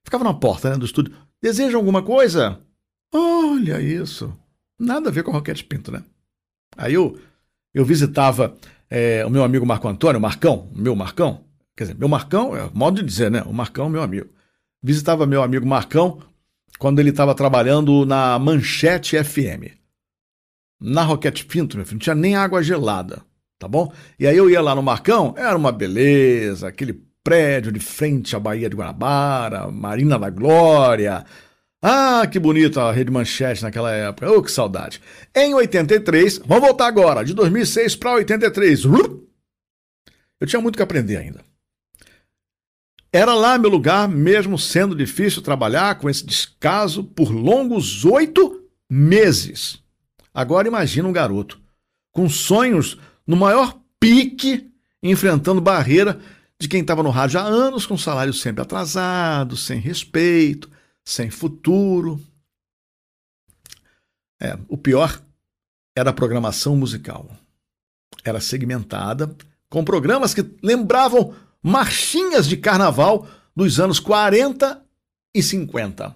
ficavam 0.05 0.26
na 0.26 0.35
porta 0.35 0.70
né, 0.70 0.76
do 0.76 0.87
estúdio, 0.87 1.14
desejam 1.42 1.79
alguma 1.79 2.03
coisa? 2.03 2.61
Olha 3.12 3.81
isso. 3.81 4.33
Nada 4.79 5.09
a 5.09 5.12
ver 5.12 5.23
com 5.23 5.33
Roquete 5.33 5.64
Pinto, 5.64 5.92
né? 5.92 6.03
Aí 6.77 6.94
eu, 6.94 7.18
eu 7.75 7.85
visitava 7.85 8.57
é, 8.88 9.25
o 9.27 9.31
meu 9.31 9.44
amigo 9.44 9.66
Marco 9.66 9.88
Antônio, 9.88 10.20
Marcão, 10.20 10.70
meu 10.75 10.96
Marcão, 10.96 11.44
quer 11.77 11.85
dizer, 11.85 11.96
meu 11.99 12.09
Marcão, 12.09 12.57
é 12.57 12.70
modo 12.73 13.01
de 13.01 13.07
dizer, 13.07 13.31
né? 13.31 13.42
O 13.42 13.53
Marcão, 13.53 13.88
meu 13.88 14.03
amigo. 14.03 14.29
Visitava 14.83 15.27
meu 15.27 15.42
amigo 15.42 15.66
Marcão 15.66 16.23
quando 16.79 16.99
ele 17.01 17.11
estava 17.11 17.35
trabalhando 17.35 18.07
na 18.07 18.38
Manchete 18.38 19.23
FM 19.23 19.81
na 20.81 21.03
Roquete 21.03 21.44
Pinto, 21.44 21.77
meu 21.77 21.85
filho, 21.85 21.96
não 21.96 22.01
tinha 22.01 22.14
nem 22.14 22.35
água 22.35 22.62
gelada, 22.62 23.20
tá 23.59 23.68
bom? 23.68 23.92
E 24.18 24.27
aí 24.27 24.37
eu 24.37 24.49
ia 24.49 24.62
lá 24.62 24.75
no 24.75 24.83
Marcão, 24.83 25.35
era 25.37 25.57
uma 25.57 25.70
beleza, 25.70 26.68
aquele 26.68 27.05
prédio 27.23 27.70
de 27.70 27.79
frente 27.79 28.35
à 28.35 28.40
Baía 28.40 28.70
de 28.70 28.77
Guanabara, 28.77 29.70
Marina 29.70 30.18
da 30.18 30.31
Glória. 30.31 31.25
Ah, 31.82 32.26
que 32.26 32.38
bonita 32.38 32.82
a 32.82 32.92
Rede 32.92 33.10
Manchete 33.10 33.62
naquela 33.62 33.90
época. 33.90 34.30
Oh, 34.30 34.42
que 34.42 34.52
saudade. 34.52 35.00
Em 35.34 35.54
83, 35.54 36.38
vamos 36.38 36.66
voltar 36.66 36.86
agora, 36.86 37.24
de 37.24 37.32
2006 37.32 37.96
para 37.96 38.12
83. 38.12 38.84
Eu 38.84 40.46
tinha 40.46 40.60
muito 40.60 40.76
que 40.76 40.82
aprender 40.82 41.16
ainda. 41.16 41.40
Era 43.12 43.34
lá 43.34 43.58
meu 43.58 43.70
lugar, 43.70 44.08
mesmo 44.08 44.58
sendo 44.58 44.94
difícil 44.94 45.42
trabalhar 45.42 45.96
com 45.98 46.08
esse 46.08 46.24
descaso 46.24 47.02
por 47.02 47.30
longos 47.30 48.04
oito 48.04 48.68
meses. 48.88 49.82
Agora 50.32 50.68
imagina 50.68 51.08
um 51.08 51.12
garoto 51.12 51.60
com 52.12 52.28
sonhos 52.28 52.98
no 53.26 53.36
maior 53.36 53.80
pique, 53.98 54.70
enfrentando 55.02 55.60
barreira 55.60 56.20
de 56.58 56.68
quem 56.68 56.82
estava 56.82 57.02
no 57.02 57.10
rádio 57.10 57.40
há 57.40 57.42
anos 57.42 57.86
com 57.86 57.96
salário 57.96 58.34
sempre 58.34 58.62
atrasado, 58.62 59.56
sem 59.56 59.80
respeito, 59.80 60.70
sem 61.11 61.29
futuro. 61.29 62.20
É, 64.40 64.57
o 64.68 64.79
pior 64.79 65.23
era 65.96 66.11
a 66.11 66.14
programação 66.14 66.77
musical. 66.77 67.29
Era 68.25 68.40
segmentada, 68.40 69.35
com 69.68 69.85
programas 69.85 70.33
que 70.33 70.42
lembravam 70.62 71.35
marchinhas 71.62 72.46
de 72.46 72.57
carnaval 72.57 73.29
dos 73.55 73.81
anos 73.81 73.99
40 73.99 74.85
e 75.35 75.42
50. 75.42 76.14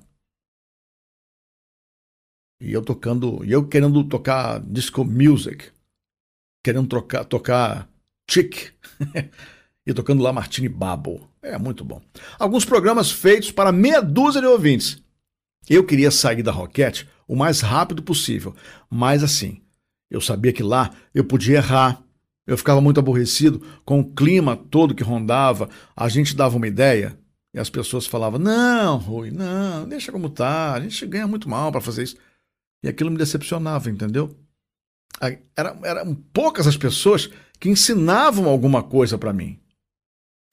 E 2.61 2.73
eu 2.73 2.83
tocando, 2.83 3.45
e 3.45 3.53
eu 3.53 3.67
querendo 3.69 4.05
tocar 4.05 4.61
disco 4.61 5.05
music, 5.05 5.71
querendo 6.65 6.89
trocar, 6.89 7.25
tocar 7.25 7.89
chick, 8.31 8.73
e 9.87 9.93
tocando 9.93 10.23
lá 10.23 10.33
Martini 10.33 10.69
Babo. 10.69 11.29
É 11.45 11.59
muito 11.59 11.85
bom. 11.85 12.01
Alguns 12.39 12.65
programas 12.65 13.11
feitos 13.11 13.53
para 13.53 13.71
meia 13.71 14.01
dúzia 14.01 14.41
de 14.41 14.47
ouvintes. 14.47 15.03
Eu 15.69 15.85
queria 15.85 16.11
sair 16.11 16.43
da 16.43 16.53
Roquette 16.53 17.09
o 17.27 17.37
mais 17.37 17.61
rápido 17.61 18.03
possível, 18.03 18.55
mas 18.91 19.23
assim, 19.23 19.63
eu 20.11 20.21
sabia 20.21 20.53
que 20.53 20.63
lá 20.63 20.91
eu 21.15 21.25
podia 21.25 21.57
errar. 21.57 22.03
Eu 22.47 22.59
ficava 22.59 22.81
muito 22.81 23.01
aborrecido 23.01 23.63
com 23.85 24.01
o 24.01 24.15
clima 24.15 24.57
todo 24.57 24.95
que 24.95 25.03
rondava. 25.03 25.69
A 25.97 26.09
gente 26.09 26.37
dava 26.37 26.57
uma 26.57 26.69
ideia 26.69 27.19
e 27.55 27.59
as 27.59 27.71
pessoas 27.71 28.07
falavam: 28.07 28.39
Não, 28.39 28.99
Rui, 28.99 29.31
não, 29.31 29.89
deixa 29.89 30.13
como 30.13 30.29
tá. 30.29 30.75
A 30.75 30.81
gente 30.81 31.07
ganha 31.07 31.27
muito 31.27 31.49
mal 31.49 31.73
para 31.73 31.81
fazer 31.81 32.03
isso. 32.03 32.17
E 32.83 32.89
aquilo 32.89 33.11
me 33.11 33.17
decepcionava, 33.17 33.91
entendeu? 33.91 34.37
Era, 35.57 35.79
eram 35.85 36.15
poucas 36.15 36.67
as 36.67 36.77
pessoas 36.77 37.31
que 37.59 37.71
ensinavam 37.71 38.47
alguma 38.47 38.83
coisa 38.83 39.17
para 39.17 39.33
mim. 39.33 39.59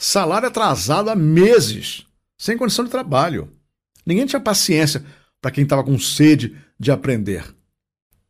Salário 0.04 0.48
atrasado 0.48 1.12
há 1.12 1.16
meses, 1.16 2.08
sem 2.36 2.58
condição 2.58 2.84
de 2.84 2.90
trabalho. 2.90 3.56
Ninguém 4.04 4.26
tinha 4.26 4.42
paciência 4.42 5.06
para 5.40 5.52
quem 5.52 5.64
estava 5.64 5.84
com 5.84 6.00
sede 6.00 6.60
de 6.80 6.92
aprender. 6.92 7.56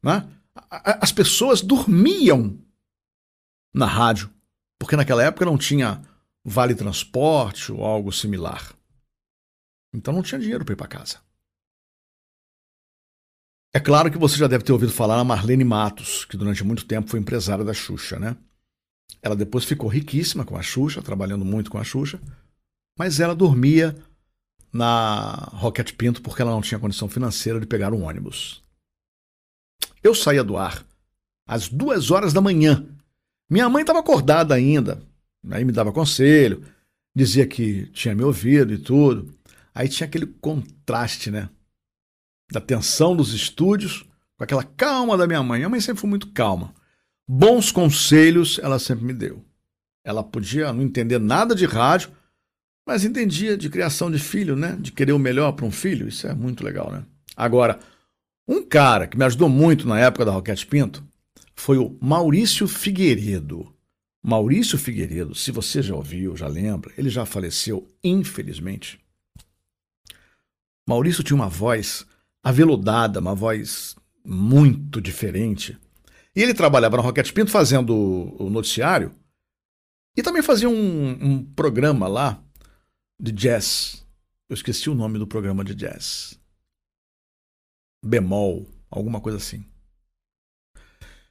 Né? 0.03 0.29
As 0.69 1.13
pessoas 1.13 1.61
dormiam 1.61 2.59
na 3.73 3.85
rádio, 3.85 4.29
porque 4.77 4.97
naquela 4.97 5.23
época 5.23 5.45
não 5.45 5.57
tinha 5.57 6.01
vale 6.43 6.75
transporte 6.75 7.71
ou 7.71 7.85
algo 7.85 8.11
similar. 8.11 8.75
Então 9.93 10.13
não 10.13 10.23
tinha 10.23 10.41
dinheiro 10.41 10.65
para 10.65 10.73
ir 10.73 10.77
para 10.77 10.87
casa. 10.87 11.19
É 13.73 13.79
claro 13.79 14.11
que 14.11 14.17
você 14.17 14.35
já 14.35 14.47
deve 14.47 14.65
ter 14.65 14.73
ouvido 14.73 14.91
falar 14.91 15.15
na 15.15 15.23
Marlene 15.23 15.63
Matos, 15.63 16.25
que 16.25 16.35
durante 16.35 16.65
muito 16.65 16.83
tempo 16.85 17.09
foi 17.09 17.21
empresária 17.21 17.63
da 17.63 17.73
Xuxa, 17.73 18.19
né? 18.19 18.35
Ela 19.21 19.35
depois 19.35 19.65
ficou 19.65 19.89
riquíssima 19.89 20.43
com 20.43 20.57
a 20.57 20.61
Xuxa, 20.61 21.01
trabalhando 21.01 21.45
muito 21.45 21.69
com 21.69 21.77
a 21.77 21.83
Xuxa, 21.83 22.19
mas 22.97 23.19
ela 23.19 23.35
dormia 23.35 23.95
na 24.73 25.49
Rocket 25.53 25.93
Pinto 25.93 26.21
porque 26.21 26.41
ela 26.41 26.51
não 26.51 26.61
tinha 26.61 26.79
condição 26.79 27.07
financeira 27.07 27.59
de 27.59 27.65
pegar 27.65 27.93
um 27.93 28.03
ônibus. 28.03 28.63
Eu 30.03 30.15
saía 30.15 30.43
do 30.43 30.57
ar 30.57 30.85
às 31.47 31.67
duas 31.67 32.09
horas 32.09 32.33
da 32.33 32.41
manhã. 32.41 32.85
Minha 33.49 33.69
mãe 33.69 33.81
estava 33.81 33.99
acordada 33.99 34.55
ainda, 34.55 35.01
aí 35.49 35.65
me 35.65 35.71
dava 35.71 35.91
conselho, 35.91 36.63
dizia 37.13 37.45
que 37.45 37.87
tinha 37.87 38.15
me 38.15 38.23
ouvido 38.23 38.73
e 38.73 38.77
tudo. 38.77 39.33
Aí 39.73 39.87
tinha 39.87 40.07
aquele 40.07 40.25
contraste, 40.25 41.29
né? 41.29 41.49
da 42.51 42.59
tensão 42.59 43.15
dos 43.15 43.33
estúdios, 43.33 44.05
com 44.37 44.43
aquela 44.43 44.63
calma 44.63 45.17
da 45.17 45.25
minha 45.25 45.41
mãe. 45.41 45.59
Minha 45.59 45.69
mãe 45.69 45.79
sempre 45.79 46.01
foi 46.01 46.09
muito 46.09 46.31
calma. 46.31 46.73
Bons 47.33 47.71
conselhos 47.71 48.59
ela 48.61 48.77
sempre 48.77 49.05
me 49.05 49.13
deu. 49.13 49.41
Ela 50.03 50.21
podia 50.21 50.73
não 50.73 50.81
entender 50.81 51.17
nada 51.17 51.55
de 51.55 51.65
rádio, 51.65 52.11
mas 52.85 53.05
entendia 53.05 53.55
de 53.55 53.69
criação 53.69 54.11
de 54.11 54.19
filho, 54.19 54.53
né? 54.53 54.75
De 54.77 54.91
querer 54.91 55.13
o 55.13 55.17
melhor 55.17 55.53
para 55.53 55.65
um 55.65 55.71
filho. 55.71 56.09
Isso 56.09 56.27
é 56.27 56.33
muito 56.33 56.61
legal, 56.61 56.91
né? 56.91 57.05
Agora, 57.33 57.79
um 58.45 58.61
cara 58.61 59.07
que 59.07 59.17
me 59.17 59.23
ajudou 59.23 59.47
muito 59.47 59.87
na 59.87 59.97
época 59.97 60.25
da 60.25 60.31
Roquete 60.33 60.67
Pinto 60.67 61.01
foi 61.55 61.77
o 61.77 61.97
Maurício 62.01 62.67
Figueiredo. 62.67 63.73
Maurício 64.21 64.77
Figueiredo, 64.77 65.33
se 65.33 65.51
você 65.51 65.81
já 65.81 65.95
ouviu, 65.95 66.35
já 66.35 66.49
lembra, 66.49 66.91
ele 66.97 67.09
já 67.09 67.25
faleceu, 67.25 67.87
infelizmente. 68.03 68.99
Maurício 70.85 71.23
tinha 71.23 71.37
uma 71.37 71.47
voz 71.47 72.05
aveludada, 72.43 73.21
uma 73.21 73.33
voz 73.33 73.95
muito 74.21 74.99
diferente. 74.99 75.77
E 76.35 76.41
ele 76.41 76.53
trabalhava 76.53 76.97
na 76.97 77.03
Roquete 77.03 77.33
Pinto 77.33 77.51
fazendo 77.51 77.93
o 78.39 78.49
noticiário 78.49 79.13
e 80.15 80.21
também 80.21 80.41
fazia 80.41 80.69
um, 80.69 81.09
um, 81.11 81.45
programa 81.53 82.07
lá 82.07 82.41
de 83.19 83.31
jazz. 83.31 84.05
Eu 84.49 84.53
esqueci 84.53 84.89
o 84.89 84.95
nome 84.95 85.19
do 85.19 85.27
programa 85.27 85.63
de 85.63 85.75
jazz. 85.75 86.39
Bemol, 88.03 88.67
alguma 88.89 89.19
coisa 89.21 89.37
assim. 89.37 89.65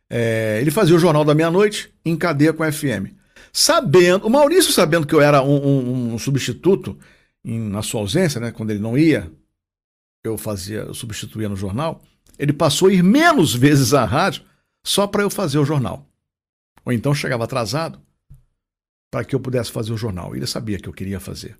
É, 0.09 0.59
ele 0.61 0.71
fazia 0.71 0.97
o 0.97 0.99
Jornal 0.99 1.25
da 1.25 1.35
Meia-Noite 1.35 1.93
em 2.05 2.17
cadeia 2.17 2.53
com 2.53 2.63
a 2.63 2.73
FM. 2.73 3.15
Sabendo, 3.53 4.27
o 4.27 4.31
Maurício 4.31 4.73
sabendo 4.73 5.07
que 5.07 5.15
eu 5.15 5.21
era 5.21 5.43
um, 5.43 5.57
um, 5.57 6.15
um 6.15 6.19
substituto 6.19 6.99
em, 7.45 7.59
na 7.59 7.83
sua 7.83 8.01
ausência, 8.01 8.41
né, 8.41 8.51
quando 8.53 8.71
ele 8.71 8.81
não 8.81 8.97
ia, 8.97 9.31
eu 10.23 10.37
fazia, 10.37 10.81
eu 10.81 10.95
substituía 10.95 11.49
no 11.49 11.57
jornal, 11.57 12.03
ele 12.39 12.53
passou 12.53 12.89
a 12.89 12.93
ir 12.93 13.03
menos 13.03 13.55
vezes 13.55 13.95
à 13.95 14.05
rádio 14.05 14.45
só 14.83 15.07
para 15.07 15.23
eu 15.23 15.31
fazer 15.31 15.59
o 15.59 15.65
jornal. 15.65 16.07
Ou 16.85 16.93
então 16.93 17.15
chegava 17.15 17.45
atrasado 17.45 18.01
para 19.11 19.25
que 19.25 19.35
eu 19.35 19.41
pudesse 19.41 19.71
fazer 19.73 19.93
o 19.93 19.97
jornal. 19.97 20.35
Ele 20.35 20.47
sabia 20.47 20.79
que 20.79 20.89
eu 20.89 20.93
queria 20.93 21.21
fazer. 21.21 21.59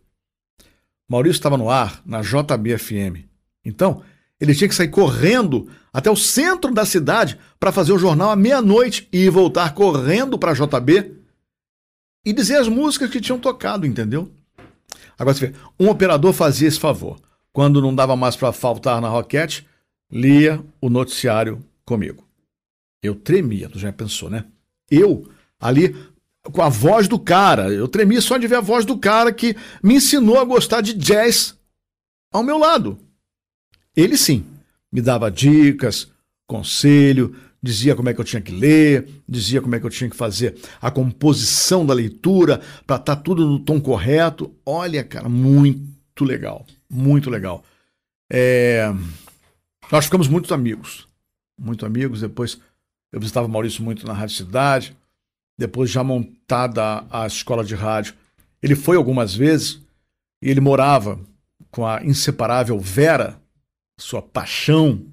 Maurício 1.09 1.39
estava 1.39 1.59
no 1.59 1.69
ar 1.69 2.01
na 2.07 2.23
JBFM. 2.23 3.29
Então, 3.65 4.03
ele 4.41 4.55
tinha 4.55 4.69
que 4.69 4.75
sair 4.75 4.89
correndo 4.89 5.69
até 5.93 6.11
o 6.11 6.17
centro 6.17 6.73
da 6.73 6.87
cidade 6.87 7.39
para 7.59 7.73
fazer 7.73 7.93
o 7.93 7.99
jornal 7.99 8.31
à 8.31 8.37
meia-noite 8.37 9.09
e 9.13 9.29
voltar 9.29 9.75
correndo 9.75 10.39
para 10.39 10.53
a 10.53 10.55
JB 10.55 11.17
e 12.25 12.33
dizer 12.33 12.57
as 12.57 12.69
músicas 12.69 13.11
que 13.11 13.21
tinham 13.21 13.39
tocado, 13.39 13.87
entendeu? 13.87 14.31
Agora 15.19 15.35
você 15.35 15.49
vê, 15.49 15.55
um 15.79 15.89
operador 15.89 16.33
fazia 16.33 16.69
esse 16.69 16.79
favor. 16.79 17.21
Quando 17.53 17.83
não 17.83 17.95
dava 17.95 18.17
mais 18.17 18.37
para 18.37 18.53
faltar 18.53 19.01
na 19.01 19.09
Roquete, 19.09 19.67
lia 20.11 20.63
o 20.81 20.89
noticiário 20.89 21.63
comigo. 21.85 22.30
Eu 23.03 23.15
tremia, 23.15 23.69
tu 23.69 23.79
já 23.79 23.93
pensou, 23.93 24.29
né? 24.29 24.45
Eu, 24.91 25.29
ali, 25.59 25.97
com 26.43 26.63
a 26.63 26.69
voz 26.69 27.09
do 27.09 27.19
cara, 27.19 27.71
eu 27.71 27.89
tremia 27.89 28.21
só 28.21 28.37
de 28.37 28.47
ver 28.47 28.57
a 28.57 28.61
voz 28.61 28.85
do 28.85 28.99
cara 28.99 29.33
que 29.33 29.57
me 29.83 29.95
ensinou 29.95 30.39
a 30.39 30.45
gostar 30.45 30.81
de 30.81 30.95
jazz 30.95 31.57
ao 32.33 32.43
meu 32.43 32.59
lado. 32.59 32.99
Ele 33.97 34.17
sim, 34.17 34.45
me 34.93 35.01
dava 35.01 35.31
dicas, 35.31 36.11
conselho, 36.47 37.35
dizia 37.63 37.95
como 37.95 38.09
é 38.09 38.15
que 38.15 38.21
eu 38.21 38.25
tinha 38.25 38.41
que 38.41 38.53
ler, 38.53 39.09
dizia 39.29 39.61
como 39.61 39.75
é 39.75 39.81
que 39.81 39.87
eu 39.87 39.91
tinha 39.91 40.09
que 40.09 40.17
fazer 40.17 40.57
a 40.81 40.91
composição 40.91 41.85
da 41.85 41.95
leitura 41.95 42.61
para 42.87 42.97
estar 42.97 43.17
tá 43.17 43.23
tudo 43.23 43.47
no 43.47 43.59
tom 43.59 43.81
correto. 43.81 44.55
Olha, 44.65 45.05
cara, 45.05 45.29
muito 45.29 46.25
legal. 46.25 46.67
Muito 46.89 47.31
legal. 47.31 47.65
É... 48.31 48.93
Nós 49.91 50.05
ficamos 50.05 50.29
muito 50.29 50.53
amigos. 50.55 51.07
Muito 51.59 51.85
amigos. 51.85 52.21
Depois 52.21 52.59
eu 53.13 53.21
visitava 53.21 53.47
o 53.47 53.51
Maurício 53.51 53.83
muito 53.83 54.07
na 54.07 54.13
Rádio 54.13 54.37
Cidade. 54.37 54.97
Depois, 55.59 55.91
já 55.91 56.03
montada 56.03 57.05
a 57.11 57.27
escola 57.27 57.65
de 57.65 57.75
rádio, 57.75 58.15
ele 58.63 58.75
foi 58.75 58.97
algumas 58.97 59.35
vezes 59.35 59.81
e 60.43 60.49
ele 60.49 60.61
morava 60.61 61.21
com 61.71 61.87
a 61.87 62.03
inseparável 62.05 62.79
Vera, 62.79 63.41
sua 63.99 64.23
paixão, 64.23 65.07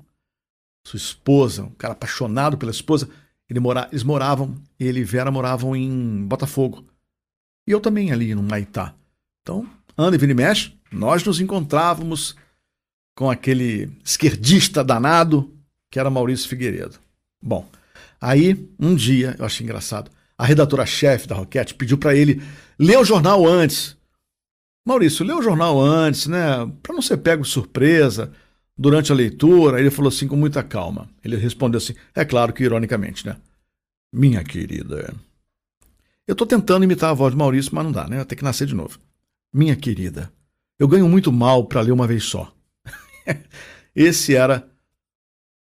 sua 0.86 0.98
esposa, 0.98 1.64
um 1.64 1.72
cara 1.72 1.94
apaixonado 1.94 2.58
pela 2.58 2.72
esposa. 2.72 3.10
Ele 3.50 3.60
mora, 3.60 3.88
eles 3.92 4.04
moravam, 4.04 4.56
ele 4.80 5.02
e 5.02 5.04
Vera 5.04 5.32
moravam 5.32 5.76
em 5.76 6.26
Botafogo. 6.26 6.86
E 7.68 7.72
eu 7.72 7.82
também 7.82 8.12
ali 8.12 8.34
no 8.34 8.44
Maitá. 8.44 8.94
Então, 9.42 9.68
anda 9.98 10.16
e 10.16 10.30
e 10.30 10.34
mexe, 10.34 10.74
nós 10.92 11.24
nos 11.24 11.40
encontrávamos 11.40 12.36
com 13.16 13.30
aquele 13.30 13.92
esquerdista 14.04 14.84
danado 14.84 15.52
que 15.92 16.00
era 16.00 16.10
Maurício 16.10 16.48
Figueiredo. 16.48 17.00
Bom, 17.42 17.68
aí 18.20 18.70
um 18.80 18.96
dia, 18.96 19.36
eu 19.38 19.46
achei 19.46 19.64
engraçado, 19.64 20.12
a 20.38 20.46
redatora-chefe 20.46 21.28
da 21.28 21.36
Roquete 21.36 21.74
pediu 21.74 21.98
para 21.98 22.16
ele 22.16 22.42
ler 22.78 22.98
o 22.98 23.06
jornal 23.06 23.46
antes. 23.48 23.98
Maurício, 24.86 25.26
lê 25.26 25.34
o 25.34 25.42
jornal 25.42 25.82
antes, 25.82 26.28
né? 26.28 26.72
Para 26.82 26.94
não 26.94 27.02
ser 27.02 27.18
pego 27.18 27.44
de 27.44 27.50
surpresa 27.50 28.32
durante 28.78 29.12
a 29.12 29.16
leitura. 29.16 29.80
Ele 29.80 29.90
falou 29.90 30.10
assim 30.10 30.28
com 30.28 30.36
muita 30.36 30.64
calma. 30.64 31.10
Ele 31.24 31.36
respondeu 31.36 31.80
assim, 31.80 31.96
é 32.16 32.24
claro 32.24 32.54
que 32.54 32.64
ironicamente, 32.64 33.26
né? 33.26 33.36
Minha 34.14 34.44
querida. 34.44 35.14
Eu 36.28 36.34
estou 36.34 36.46
tentando 36.46 36.84
imitar 36.84 37.10
a 37.10 37.14
voz 37.14 37.32
de 37.34 37.38
Maurício, 37.38 37.74
mas 37.74 37.84
não 37.84 37.92
dá, 37.92 38.08
né? 38.08 38.24
Tem 38.24 38.38
que 38.38 38.44
nascer 38.44 38.68
de 38.68 38.76
novo. 38.76 39.00
Minha 39.52 39.76
querida, 39.76 40.32
eu 40.78 40.88
ganho 40.88 41.10
muito 41.10 41.32
mal 41.32 41.66
para 41.66 41.82
ler 41.82 41.92
uma 41.92 42.08
vez 42.08 42.24
só. 42.24 42.54
Esse 43.96 44.36
era 44.36 44.70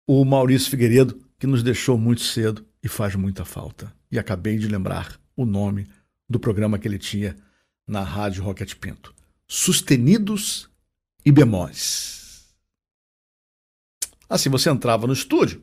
o 0.07 0.25
Maurício 0.25 0.69
Figueiredo, 0.69 1.22
que 1.43 1.47
nos 1.47 1.61
deixou 1.61 1.97
muito 1.97 2.21
cedo 2.21 2.65
e 2.81 2.87
faz 2.87 3.15
muita 3.15 3.43
falta. 3.43 3.93
E 4.09 4.17
acabei 4.17 4.57
de 4.57 4.65
lembrar 4.65 5.19
o 5.35 5.45
nome 5.45 5.85
do 6.29 6.39
programa 6.39 6.79
que 6.79 6.87
ele 6.87 6.97
tinha 6.97 7.35
na 7.85 8.01
Rádio 8.01 8.41
Rocket 8.41 8.75
Pinto. 8.75 9.13
Sustenidos 9.45 10.69
e 11.25 11.33
Bemóis. 11.33 12.47
Assim, 14.29 14.49
você 14.49 14.69
entrava 14.69 15.05
no 15.05 15.11
estúdio, 15.11 15.61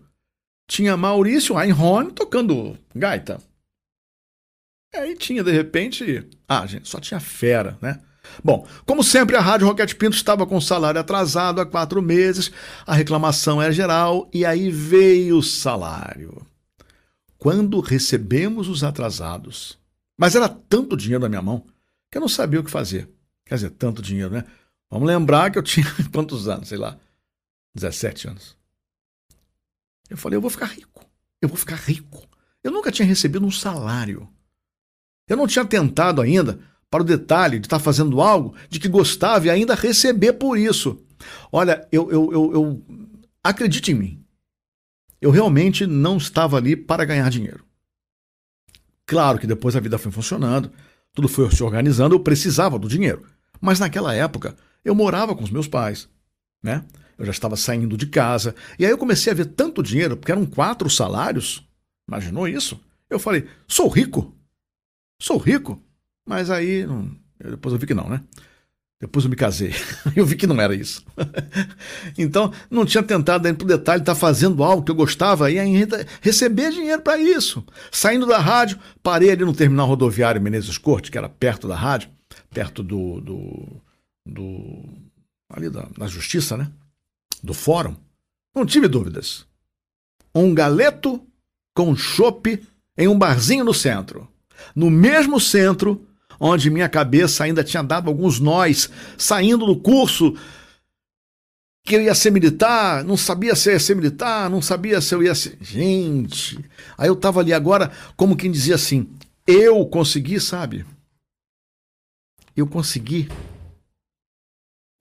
tinha 0.68 0.98
Maurício 0.98 1.58
Einhorn 1.58 2.12
tocando 2.12 2.76
gaita. 2.94 3.42
E 4.92 4.98
aí 4.98 5.16
tinha, 5.16 5.42
de 5.42 5.50
repente. 5.50 6.28
Ah, 6.46 6.66
gente, 6.66 6.90
só 6.90 7.00
tinha 7.00 7.20
fera, 7.20 7.78
né? 7.80 8.02
Bom, 8.42 8.66
como 8.86 9.02
sempre, 9.02 9.36
a 9.36 9.40
Rádio 9.40 9.66
Roquete 9.66 9.96
Pinto 9.96 10.16
estava 10.16 10.46
com 10.46 10.60
salário 10.60 11.00
atrasado 11.00 11.60
há 11.60 11.66
quatro 11.66 12.00
meses, 12.00 12.50
a 12.86 12.94
reclamação 12.94 13.60
era 13.60 13.72
geral 13.72 14.28
e 14.32 14.44
aí 14.44 14.70
veio 14.70 15.38
o 15.38 15.42
salário. 15.42 16.46
Quando 17.38 17.80
recebemos 17.80 18.68
os 18.68 18.84
atrasados, 18.84 19.78
mas 20.18 20.34
era 20.34 20.48
tanto 20.48 20.96
dinheiro 20.96 21.22
na 21.22 21.28
minha 21.28 21.42
mão 21.42 21.64
que 22.10 22.18
eu 22.18 22.20
não 22.20 22.28
sabia 22.28 22.60
o 22.60 22.64
que 22.64 22.70
fazer. 22.70 23.08
Quer 23.46 23.54
dizer, 23.54 23.70
tanto 23.70 24.02
dinheiro, 24.02 24.30
né? 24.30 24.44
Vamos 24.90 25.08
lembrar 25.08 25.50
que 25.50 25.58
eu 25.58 25.62
tinha 25.62 25.86
quantos 26.12 26.48
anos? 26.48 26.68
Sei 26.68 26.76
lá, 26.76 26.98
17 27.74 28.28
anos. 28.28 28.56
Eu 30.08 30.16
falei, 30.16 30.36
eu 30.36 30.40
vou 30.40 30.50
ficar 30.50 30.66
rico. 30.66 31.04
Eu 31.40 31.48
vou 31.48 31.56
ficar 31.56 31.76
rico. 31.76 32.28
Eu 32.62 32.70
nunca 32.70 32.92
tinha 32.92 33.06
recebido 33.06 33.46
um 33.46 33.50
salário. 33.50 34.28
Eu 35.28 35.36
não 35.36 35.46
tinha 35.46 35.64
tentado 35.64 36.20
ainda 36.20 36.60
para 36.90 37.02
o 37.02 37.06
detalhe 37.06 37.60
de 37.60 37.66
estar 37.66 37.78
fazendo 37.78 38.20
algo 38.20 38.54
de 38.68 38.80
que 38.80 38.88
gostava 38.88 39.46
e 39.46 39.50
ainda 39.50 39.74
receber 39.74 40.32
por 40.34 40.58
isso. 40.58 41.00
Olha, 41.52 41.86
eu, 41.92 42.10
eu, 42.10 42.32
eu, 42.32 42.52
eu 42.52 42.84
acredite 43.42 43.92
em 43.92 43.94
mim. 43.94 44.24
Eu 45.20 45.30
realmente 45.30 45.86
não 45.86 46.16
estava 46.16 46.56
ali 46.56 46.74
para 46.74 47.04
ganhar 47.04 47.30
dinheiro. 47.30 47.64
Claro 49.06 49.38
que 49.38 49.46
depois 49.46 49.76
a 49.76 49.80
vida 49.80 49.98
foi 49.98 50.10
funcionando, 50.10 50.72
tudo 51.12 51.28
foi 51.28 51.50
se 51.50 51.62
organizando, 51.62 52.14
eu 52.14 52.20
precisava 52.20 52.78
do 52.78 52.88
dinheiro. 52.88 53.24
Mas 53.60 53.78
naquela 53.78 54.14
época, 54.14 54.56
eu 54.84 54.94
morava 54.94 55.34
com 55.34 55.44
os 55.44 55.50
meus 55.50 55.68
pais, 55.68 56.08
né? 56.62 56.84
Eu 57.18 57.26
já 57.26 57.32
estava 57.32 57.54
saindo 57.54 57.96
de 57.98 58.06
casa. 58.06 58.54
E 58.78 58.84
aí 58.84 58.90
eu 58.90 58.96
comecei 58.96 59.30
a 59.30 59.36
ver 59.36 59.46
tanto 59.46 59.82
dinheiro, 59.82 60.16
porque 60.16 60.32
eram 60.32 60.46
quatro 60.46 60.88
salários. 60.88 61.68
Imaginou 62.08 62.48
isso? 62.48 62.80
Eu 63.10 63.18
falei, 63.18 63.46
sou 63.68 63.88
rico. 63.88 64.34
Sou 65.20 65.36
rico. 65.36 65.82
Mas 66.30 66.48
aí, 66.48 66.86
depois 67.40 67.72
eu 67.72 67.78
vi 67.80 67.88
que 67.88 67.92
não, 67.92 68.08
né? 68.08 68.22
Depois 69.00 69.24
eu 69.24 69.30
me 69.30 69.34
casei. 69.34 69.74
Eu 70.14 70.24
vi 70.24 70.36
que 70.36 70.46
não 70.46 70.60
era 70.60 70.74
isso. 70.74 71.04
então, 72.16 72.52
não 72.70 72.86
tinha 72.86 73.02
tentado 73.02 73.48
ir 73.48 73.54
pro 73.54 73.66
detalhe, 73.66 74.02
estar 74.02 74.14
tá 74.14 74.20
fazendo 74.20 74.62
algo 74.62 74.84
que 74.84 74.92
eu 74.92 74.94
gostava 74.94 75.50
e 75.50 75.58
ainda 75.58 76.06
receber 76.20 76.70
dinheiro 76.70 77.00
para 77.02 77.18
isso. 77.18 77.64
Saindo 77.90 78.26
da 78.26 78.38
rádio, 78.38 78.78
parei 79.02 79.30
ali 79.30 79.44
no 79.44 79.54
terminal 79.54 79.88
rodoviário 79.88 80.40
Menezes 80.40 80.78
Corte, 80.78 81.10
que 81.10 81.18
era 81.18 81.28
perto 81.30 81.66
da 81.66 81.74
rádio, 81.74 82.10
perto 82.50 82.82
do. 82.82 83.20
do, 83.20 83.82
do 84.24 84.84
ali 85.52 85.68
da, 85.68 85.88
da 85.96 86.06
justiça, 86.06 86.56
né? 86.56 86.70
Do 87.42 87.54
fórum. 87.54 87.96
Não 88.54 88.64
tive 88.64 88.86
dúvidas. 88.86 89.46
Um 90.32 90.54
galeto 90.54 91.20
com 91.74 91.96
chope 91.96 92.62
em 92.96 93.08
um 93.08 93.18
barzinho 93.18 93.64
no 93.64 93.74
centro. 93.74 94.28
No 94.76 94.90
mesmo 94.90 95.40
centro 95.40 96.06
onde 96.40 96.70
minha 96.70 96.88
cabeça 96.88 97.44
ainda 97.44 97.62
tinha 97.62 97.82
dado 97.82 98.08
alguns 98.08 98.40
nós, 98.40 98.88
saindo 99.18 99.66
do 99.66 99.76
curso 99.78 100.34
que 101.84 101.96
eu 101.96 102.02
ia 102.02 102.14
ser 102.14 102.30
militar, 102.30 103.04
não 103.04 103.16
sabia 103.16 103.54
se 103.54 103.68
eu 103.68 103.74
ia 103.74 103.80
ser 103.80 103.94
militar, 103.94 104.48
não 104.48 104.62
sabia 104.62 105.00
se 105.00 105.14
eu 105.14 105.22
ia 105.22 105.34
ser. 105.34 105.58
Gente, 105.60 106.58
aí 106.96 107.08
eu 107.08 107.14
estava 107.14 107.40
ali 107.40 107.52
agora, 107.52 107.92
como 108.16 108.36
quem 108.36 108.50
dizia 108.50 108.74
assim: 108.74 109.08
eu 109.46 109.84
consegui, 109.86 110.40
sabe? 110.40 110.84
Eu 112.56 112.66
consegui. 112.66 113.28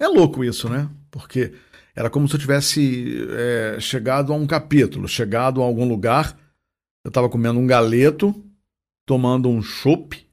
É 0.02 0.08
louco 0.08 0.44
isso, 0.44 0.70
né? 0.70 0.90
Porque 1.12 1.54
era 1.96 2.10
como 2.10 2.28
se 2.28 2.36
eu 2.36 2.40
tivesse 2.40 3.28
é, 3.32 3.80
chegado 3.80 4.32
a 4.32 4.36
um 4.36 4.48
capítulo, 4.48 5.08
chegado 5.08 5.62
a 5.62 5.66
algum 5.66 5.88
lugar. 5.88 6.38
Eu 7.04 7.10
estava 7.10 7.30
comendo 7.30 7.60
um 7.60 7.68
galeto, 7.68 8.34
tomando 9.06 9.50
um 9.50 9.62
chopp, 9.62 10.29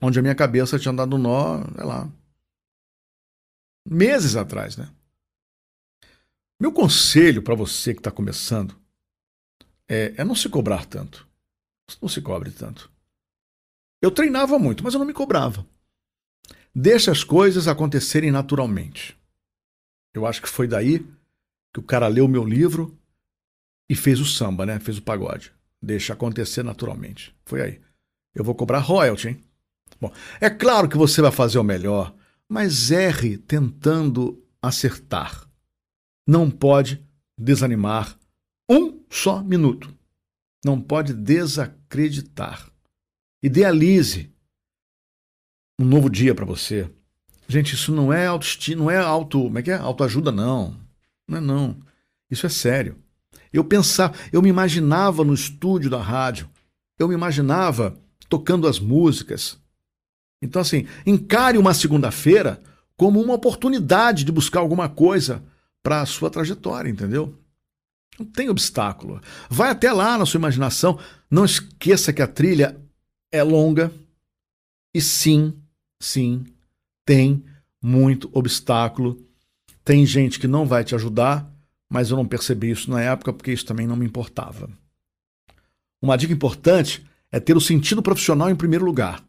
onde 0.00 0.18
a 0.18 0.22
minha 0.22 0.34
cabeça 0.34 0.78
tinha 0.78 0.92
dado 0.92 1.16
nó, 1.16 1.62
sei 1.74 1.84
lá, 1.84 2.10
meses 3.86 4.36
atrás, 4.36 4.76
né? 4.76 4.90
Meu 6.60 6.72
conselho 6.72 7.42
para 7.42 7.54
você 7.54 7.94
que 7.94 8.00
está 8.00 8.10
começando 8.10 8.76
é, 9.88 10.14
é 10.18 10.24
não 10.24 10.34
se 10.34 10.48
cobrar 10.48 10.84
tanto. 10.84 11.26
Não 12.00 12.08
se 12.08 12.20
cobre 12.20 12.50
tanto. 12.50 12.90
Eu 14.02 14.10
treinava 14.10 14.58
muito, 14.58 14.84
mas 14.84 14.94
eu 14.94 15.00
não 15.00 15.06
me 15.06 15.12
cobrava. 15.12 15.66
Deixa 16.74 17.10
as 17.10 17.24
coisas 17.24 17.66
acontecerem 17.66 18.30
naturalmente. 18.30 19.18
Eu 20.14 20.26
acho 20.26 20.40
que 20.40 20.48
foi 20.48 20.68
daí 20.68 21.00
que 21.72 21.80
o 21.80 21.82
cara 21.82 22.06
leu 22.08 22.28
meu 22.28 22.44
livro 22.44 22.96
e 23.88 23.96
fez 23.96 24.20
o 24.20 24.24
samba, 24.24 24.64
né? 24.64 24.78
Fez 24.78 24.98
o 24.98 25.02
pagode. 25.02 25.52
Deixa 25.82 26.12
acontecer 26.12 26.62
naturalmente. 26.62 27.34
Foi 27.44 27.60
aí. 27.60 27.80
Eu 28.34 28.44
vou 28.44 28.54
cobrar 28.54 28.78
royalty, 28.78 29.28
hein? 29.28 29.44
Bom, 30.00 30.12
é 30.40 30.48
claro 30.48 30.88
que 30.88 30.96
você 30.96 31.20
vai 31.20 31.30
fazer 31.30 31.58
o 31.58 31.64
melhor, 31.64 32.14
mas 32.48 32.90
erre 32.90 33.36
tentando 33.36 34.42
acertar. 34.62 35.46
Não 36.26 36.50
pode 36.50 37.04
desanimar 37.38 38.18
um 38.68 39.02
só 39.10 39.42
minuto. 39.42 39.92
Não 40.64 40.80
pode 40.80 41.12
desacreditar. 41.12 42.70
Idealize 43.42 44.32
um 45.78 45.84
novo 45.84 46.08
dia 46.08 46.34
para 46.34 46.44
você. 46.44 46.90
Gente, 47.48 47.74
isso 47.74 47.92
não 47.92 48.12
é 48.12 48.26
autoestima, 48.26 48.82
não 48.82 48.90
é 48.90 48.98
auto, 48.98 49.42
como 49.42 49.58
é 49.58 49.62
que 49.62 49.70
é? 49.70 49.76
Autoajuda 49.76 50.30
não. 50.30 50.76
Não 51.26 51.38
é 51.38 51.40
não. 51.40 51.80
Isso 52.30 52.46
é 52.46 52.48
sério. 52.48 52.96
Eu 53.52 53.64
pensava, 53.64 54.14
eu 54.32 54.40
me 54.40 54.48
imaginava 54.48 55.24
no 55.24 55.34
estúdio 55.34 55.90
da 55.90 56.00
rádio. 56.00 56.48
Eu 56.98 57.08
me 57.08 57.14
imaginava 57.14 57.98
tocando 58.28 58.68
as 58.68 58.78
músicas, 58.78 59.59
então, 60.42 60.62
assim, 60.62 60.86
encare 61.06 61.58
uma 61.58 61.74
segunda-feira 61.74 62.60
como 62.96 63.20
uma 63.20 63.34
oportunidade 63.34 64.24
de 64.24 64.32
buscar 64.32 64.60
alguma 64.60 64.88
coisa 64.88 65.42
para 65.82 66.00
a 66.00 66.06
sua 66.06 66.30
trajetória, 66.30 66.88
entendeu? 66.88 67.38
Não 68.18 68.26
tem 68.26 68.48
obstáculo. 68.48 69.20
Vai 69.48 69.70
até 69.70 69.92
lá 69.92 70.18
na 70.18 70.26
sua 70.26 70.38
imaginação. 70.38 70.98
Não 71.30 71.44
esqueça 71.44 72.12
que 72.12 72.22
a 72.22 72.26
trilha 72.26 72.78
é 73.32 73.42
longa 73.42 73.92
e 74.94 75.00
sim, 75.00 75.54
sim, 76.00 76.44
tem 77.04 77.44
muito 77.82 78.28
obstáculo. 78.32 79.18
Tem 79.84 80.04
gente 80.04 80.38
que 80.38 80.48
não 80.48 80.66
vai 80.66 80.84
te 80.84 80.94
ajudar, 80.94 81.50
mas 81.88 82.10
eu 82.10 82.16
não 82.16 82.26
percebi 82.26 82.70
isso 82.70 82.90
na 82.90 83.00
época 83.00 83.32
porque 83.32 83.52
isso 83.52 83.64
também 83.64 83.86
não 83.86 83.96
me 83.96 84.06
importava. 84.06 84.68
Uma 86.02 86.16
dica 86.16 86.32
importante 86.32 87.06
é 87.30 87.38
ter 87.38 87.56
o 87.56 87.60
sentido 87.60 88.02
profissional 88.02 88.50
em 88.50 88.56
primeiro 88.56 88.84
lugar 88.84 89.24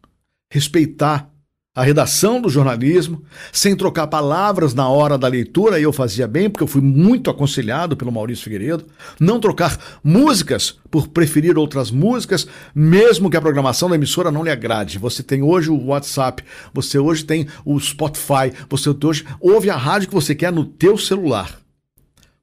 respeitar 0.51 1.31
a 1.73 1.83
redação 1.83 2.41
do 2.41 2.49
jornalismo, 2.49 3.23
sem 3.53 3.77
trocar 3.77 4.05
palavras 4.07 4.73
na 4.73 4.89
hora 4.89 5.17
da 5.17 5.29
leitura, 5.29 5.79
e 5.79 5.83
eu 5.83 5.93
fazia 5.93 6.27
bem, 6.27 6.49
porque 6.49 6.63
eu 6.63 6.67
fui 6.67 6.81
muito 6.81 7.29
aconselhado 7.29 7.95
pelo 7.95 8.11
Maurício 8.11 8.43
Figueiredo, 8.43 8.85
não 9.17 9.39
trocar 9.39 9.79
músicas 10.03 10.77
por 10.89 11.07
preferir 11.07 11.57
outras 11.57 11.89
músicas, 11.89 12.45
mesmo 12.75 13.29
que 13.29 13.37
a 13.37 13.41
programação 13.41 13.89
da 13.89 13.95
emissora 13.95 14.29
não 14.29 14.43
lhe 14.43 14.51
agrade. 14.51 14.99
Você 14.99 15.23
tem 15.23 15.41
hoje 15.41 15.71
o 15.71 15.85
WhatsApp, 15.85 16.43
você 16.73 16.99
hoje 16.99 17.23
tem 17.23 17.47
o 17.63 17.79
Spotify, 17.79 18.51
você 18.69 18.89
hoje 18.89 19.25
ouve 19.39 19.69
a 19.69 19.77
rádio 19.77 20.09
que 20.09 20.13
você 20.13 20.35
quer 20.35 20.51
no 20.51 20.65
teu 20.65 20.97
celular. 20.97 21.57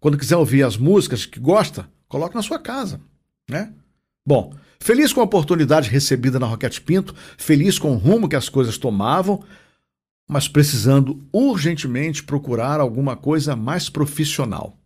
Quando 0.01 0.17
quiser 0.17 0.39
ouvir 0.39 0.63
as 0.63 0.79
músicas 0.79 1.27
que 1.27 1.39
gosta, 1.39 1.87
coloque 2.09 2.35
na 2.35 2.43
sua 2.43 2.59
casa, 2.59 2.99
né? 3.51 3.75
Bom, 4.27 4.55
Feliz 4.81 5.13
com 5.13 5.21
a 5.21 5.25
oportunidade 5.25 5.91
recebida 5.91 6.39
na 6.39 6.47
Roquete 6.47 6.81
Pinto, 6.81 7.15
feliz 7.37 7.79
com 7.79 7.93
o 7.93 7.99
rumo 7.99 8.29
que 8.29 8.37
as 8.37 8.49
coisas 8.49 8.79
tomavam, 8.79 9.45
mas 10.27 10.47
precisando 10.47 11.27
urgentemente 11.33 12.23
procurar 12.23 12.81
alguma 12.81 13.17
coisa 13.17 13.57
mais 13.57 13.89
profissional. 13.89 14.79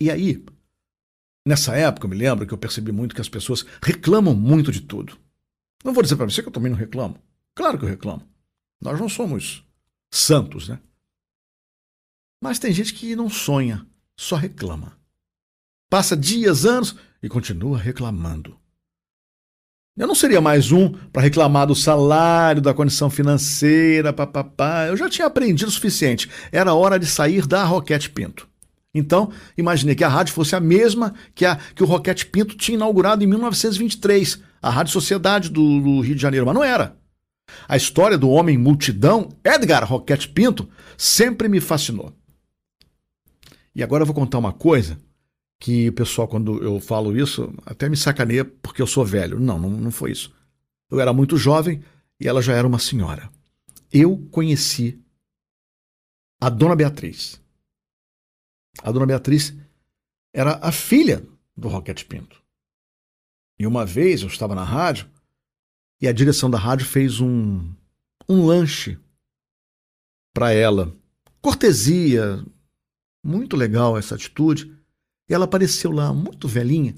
E 0.00 0.10
aí, 0.10 0.44
nessa 1.46 1.76
época, 1.76 2.06
eu 2.06 2.10
me 2.10 2.16
lembro 2.16 2.46
que 2.46 2.54
eu 2.54 2.58
percebi 2.58 2.92
muito 2.92 3.14
que 3.14 3.20
as 3.20 3.28
pessoas 3.28 3.64
reclamam 3.82 4.34
muito 4.34 4.72
de 4.72 4.80
tudo. 4.80 5.16
Não 5.84 5.92
vou 5.92 6.02
dizer 6.02 6.16
para 6.16 6.26
você 6.26 6.42
que 6.42 6.48
eu 6.48 6.52
também 6.52 6.70
não 6.70 6.78
reclamo. 6.78 7.18
Claro 7.54 7.78
que 7.78 7.84
eu 7.84 7.88
reclamo. 7.88 8.22
Nós 8.80 8.98
não 8.98 9.08
somos 9.08 9.64
santos, 10.10 10.68
né? 10.68 10.80
Mas 12.40 12.58
tem 12.58 12.72
gente 12.72 12.94
que 12.94 13.16
não 13.16 13.28
sonha, 13.28 13.86
só 14.16 14.36
reclama. 14.36 14.96
Passa 15.90 16.16
dias, 16.16 16.64
anos, 16.64 16.94
e 17.22 17.28
continua 17.28 17.78
reclamando. 17.78 18.56
Eu 19.96 20.06
não 20.06 20.14
seria 20.14 20.40
mais 20.40 20.70
um 20.70 20.90
para 21.12 21.22
reclamar 21.22 21.66
do 21.66 21.74
salário, 21.74 22.62
da 22.62 22.72
condição 22.72 23.10
financeira, 23.10 24.12
papapá. 24.12 24.86
Eu 24.86 24.96
já 24.96 25.08
tinha 25.08 25.26
aprendido 25.26 25.66
o 25.66 25.72
suficiente. 25.72 26.30
Era 26.52 26.72
hora 26.72 27.00
de 27.00 27.06
sair 27.06 27.44
da 27.44 27.64
Roquete 27.64 28.08
Pinto. 28.08 28.48
Então, 28.94 29.32
imaginei 29.56 29.96
que 29.96 30.04
a 30.04 30.08
rádio 30.08 30.34
fosse 30.34 30.54
a 30.54 30.60
mesma 30.60 31.14
que, 31.34 31.44
a, 31.44 31.56
que 31.56 31.82
o 31.82 31.86
Roquete 31.86 32.26
Pinto 32.26 32.56
tinha 32.56 32.76
inaugurado 32.76 33.24
em 33.24 33.26
1923, 33.26 34.40
a 34.62 34.70
Rádio 34.70 34.92
Sociedade 34.92 35.50
do, 35.50 35.80
do 35.80 36.00
Rio 36.00 36.14
de 36.14 36.22
Janeiro, 36.22 36.46
mas 36.46 36.54
não 36.54 36.62
era. 36.62 36.96
A 37.66 37.76
história 37.76 38.16
do 38.16 38.30
homem 38.30 38.56
multidão, 38.56 39.30
Edgar 39.44 39.84
Roquete 39.84 40.28
Pinto, 40.28 40.68
sempre 40.96 41.48
me 41.48 41.60
fascinou. 41.60 42.12
E 43.74 43.82
agora 43.82 44.02
eu 44.02 44.06
vou 44.06 44.14
contar 44.14 44.38
uma 44.38 44.52
coisa 44.52 44.96
que 45.60 45.88
o 45.88 45.92
pessoal, 45.92 46.28
quando 46.28 46.62
eu 46.62 46.78
falo 46.80 47.16
isso, 47.16 47.52
até 47.66 47.88
me 47.88 47.96
sacaneia 47.96 48.44
porque 48.44 48.80
eu 48.80 48.86
sou 48.86 49.04
velho. 49.04 49.40
Não, 49.40 49.58
não, 49.58 49.70
não 49.70 49.90
foi 49.90 50.12
isso. 50.12 50.34
Eu 50.90 51.00
era 51.00 51.12
muito 51.12 51.36
jovem 51.36 51.82
e 52.20 52.28
ela 52.28 52.40
já 52.40 52.54
era 52.54 52.66
uma 52.66 52.78
senhora. 52.78 53.30
Eu 53.92 54.18
conheci 54.30 55.02
a 56.40 56.48
Dona 56.48 56.76
Beatriz. 56.76 57.42
A 58.82 58.92
Dona 58.92 59.06
Beatriz 59.06 59.54
era 60.32 60.58
a 60.62 60.70
filha 60.70 61.26
do 61.56 61.68
Roquete 61.68 62.04
Pinto. 62.04 62.40
E 63.58 63.66
uma 63.66 63.84
vez 63.84 64.22
eu 64.22 64.28
estava 64.28 64.54
na 64.54 64.62
rádio 64.62 65.10
e 66.00 66.06
a 66.06 66.12
direção 66.12 66.48
da 66.48 66.58
rádio 66.58 66.86
fez 66.86 67.20
um, 67.20 67.74
um 68.28 68.46
lanche 68.46 68.96
para 70.32 70.52
ela. 70.52 70.94
Cortesia, 71.40 72.44
muito 73.24 73.56
legal 73.56 73.98
essa 73.98 74.14
atitude. 74.14 74.77
Ela 75.28 75.44
apareceu 75.44 75.90
lá, 75.90 76.12
muito 76.12 76.48
velhinha. 76.48 76.94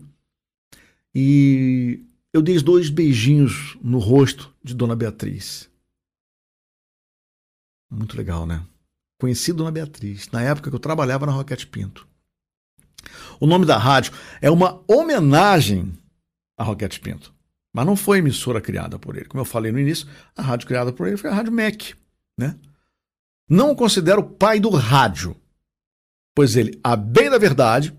E 1.14 2.04
eu 2.32 2.40
dei 2.40 2.58
dois 2.60 2.88
beijinhos 2.88 3.76
no 3.82 3.98
rosto 3.98 4.54
de 4.62 4.74
Dona 4.74 4.94
Beatriz. 4.94 5.68
Muito 7.90 8.16
legal, 8.16 8.46
né? 8.46 8.64
Conheci 9.18 9.52
Dona 9.52 9.72
Beatriz, 9.72 10.28
na 10.30 10.42
época 10.42 10.70
que 10.70 10.76
eu 10.76 10.80
trabalhava 10.80 11.26
na 11.26 11.32
Roquete 11.32 11.66
Pinto. 11.66 12.06
O 13.40 13.46
nome 13.46 13.66
da 13.66 13.76
rádio 13.76 14.12
é 14.40 14.50
uma 14.50 14.82
homenagem 14.86 15.92
a 16.56 16.62
Roquete 16.62 17.00
Pinto. 17.00 17.34
Mas 17.72 17.86
não 17.86 17.96
foi 17.96 18.18
emissora 18.18 18.60
criada 18.60 18.98
por 18.98 19.16
ele. 19.16 19.26
Como 19.26 19.40
eu 19.40 19.44
falei 19.44 19.72
no 19.72 19.78
início, 19.78 20.06
a 20.36 20.42
rádio 20.42 20.66
criada 20.66 20.92
por 20.92 21.06
ele 21.06 21.16
foi 21.16 21.30
a 21.30 21.34
Rádio 21.34 21.52
MEC. 21.52 21.94
Né? 22.36 22.56
Não 23.48 23.70
o 23.70 23.76
considero 23.76 24.22
pai 24.22 24.60
do 24.60 24.70
rádio, 24.70 25.36
pois 26.34 26.56
ele, 26.56 26.78
a 26.82 26.96
bem 26.96 27.30
da 27.30 27.38
verdade, 27.38 27.96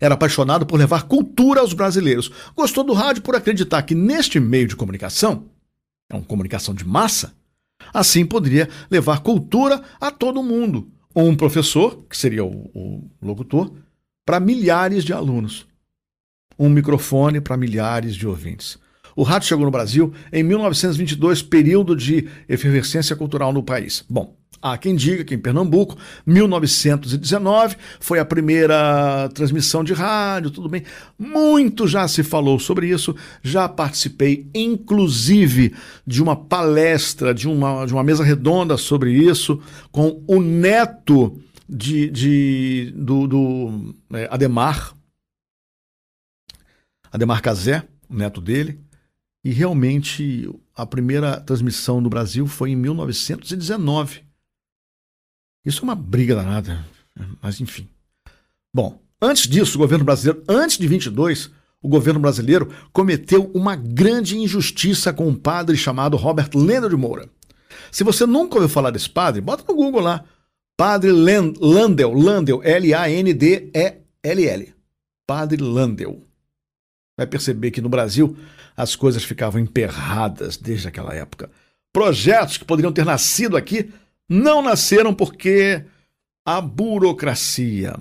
era 0.00 0.14
apaixonado 0.14 0.64
por 0.64 0.78
levar 0.78 1.02
cultura 1.02 1.60
aos 1.60 1.74
brasileiros. 1.74 2.30
Gostou 2.56 2.82
do 2.82 2.92
rádio 2.92 3.22
por 3.22 3.36
acreditar 3.36 3.82
que 3.82 3.94
neste 3.94 4.40
meio 4.40 4.66
de 4.66 4.74
comunicação, 4.74 5.46
é 6.08 6.14
uma 6.14 6.24
comunicação 6.24 6.74
de 6.74 6.84
massa, 6.84 7.34
assim 7.92 8.24
poderia 8.24 8.68
levar 8.90 9.20
cultura 9.20 9.82
a 10.00 10.10
todo 10.10 10.42
mundo. 10.42 10.90
Ou 11.14 11.28
um 11.28 11.36
professor, 11.36 12.04
que 12.08 12.16
seria 12.16 12.44
o, 12.44 12.70
o 12.74 13.10
locutor, 13.20 13.72
para 14.24 14.40
milhares 14.40 15.04
de 15.04 15.12
alunos. 15.12 15.66
Um 16.58 16.68
microfone 16.68 17.40
para 17.40 17.56
milhares 17.56 18.14
de 18.14 18.26
ouvintes. 18.26 18.78
O 19.16 19.22
rádio 19.22 19.48
chegou 19.48 19.64
no 19.64 19.70
Brasil 19.70 20.14
em 20.32 20.42
1922, 20.42 21.42
período 21.42 21.96
de 21.96 22.28
efervescência 22.48 23.16
cultural 23.16 23.52
no 23.52 23.62
país. 23.62 24.04
Bom, 24.08 24.36
há 24.60 24.76
quem 24.76 24.94
diga 24.94 25.24
que 25.24 25.34
em 25.34 25.38
Pernambuco, 25.38 25.96
1919, 26.26 27.76
foi 27.98 28.18
a 28.18 28.24
primeira 28.24 29.28
transmissão 29.34 29.82
de 29.82 29.92
rádio, 29.92 30.50
tudo 30.50 30.68
bem. 30.68 30.82
Muito 31.18 31.86
já 31.86 32.06
se 32.06 32.22
falou 32.22 32.58
sobre 32.58 32.88
isso, 32.88 33.14
já 33.42 33.68
participei, 33.68 34.48
inclusive, 34.54 35.74
de 36.06 36.22
uma 36.22 36.36
palestra, 36.36 37.32
de 37.32 37.48
uma, 37.48 37.86
de 37.86 37.92
uma 37.92 38.04
mesa 38.04 38.24
redonda 38.24 38.76
sobre 38.76 39.12
isso, 39.12 39.60
com 39.90 40.22
o 40.26 40.40
neto 40.40 41.40
de, 41.68 42.10
de 42.10 42.92
do, 42.96 43.26
do 43.26 43.94
é, 44.12 44.28
Ademar, 44.30 44.94
Ademar 47.12 47.42
Cazé, 47.42 47.84
neto 48.08 48.40
dele. 48.40 48.80
E 49.42 49.50
realmente 49.50 50.50
a 50.76 50.84
primeira 50.84 51.40
transmissão 51.40 52.00
no 52.00 52.10
Brasil 52.10 52.46
foi 52.46 52.70
em 52.70 52.76
1919. 52.76 54.29
Isso 55.64 55.80
é 55.80 55.84
uma 55.84 55.94
briga 55.94 56.34
danada, 56.34 56.84
mas 57.42 57.60
enfim. 57.60 57.88
Bom, 58.72 59.00
antes 59.20 59.48
disso, 59.48 59.76
o 59.76 59.80
governo 59.80 60.04
brasileiro, 60.04 60.42
antes 60.48 60.78
de 60.78 60.86
22, 60.86 61.50
o 61.82 61.88
governo 61.88 62.20
brasileiro 62.20 62.72
cometeu 62.92 63.50
uma 63.54 63.76
grande 63.76 64.38
injustiça 64.38 65.12
com 65.12 65.28
um 65.28 65.34
padre 65.34 65.76
chamado 65.76 66.16
Robert 66.16 66.50
Lendo 66.54 66.88
de 66.88 66.96
Moura. 66.96 67.28
Se 67.90 68.04
você 68.04 68.26
nunca 68.26 68.56
ouviu 68.56 68.68
falar 68.68 68.90
desse 68.90 69.08
padre, 69.08 69.40
bota 69.40 69.64
no 69.68 69.74
Google 69.74 70.00
lá. 70.00 70.24
Padre 70.76 71.12
Landel, 71.12 72.12
Landel, 72.12 72.62
L-A-N-D-E-L-L. 72.62 74.74
Padre 75.26 75.62
Landel. 75.62 76.22
Vai 77.16 77.26
perceber 77.26 77.70
que 77.70 77.82
no 77.82 77.88
Brasil 77.88 78.36
as 78.76 78.96
coisas 78.96 79.22
ficavam 79.22 79.60
emperradas 79.60 80.56
desde 80.56 80.88
aquela 80.88 81.14
época. 81.14 81.50
Projetos 81.92 82.56
que 82.56 82.64
poderiam 82.64 82.92
ter 82.92 83.04
nascido 83.04 83.56
aqui 83.56 83.92
não 84.30 84.62
nasceram 84.62 85.12
porque 85.12 85.84
a 86.46 86.60
burocracia, 86.60 87.98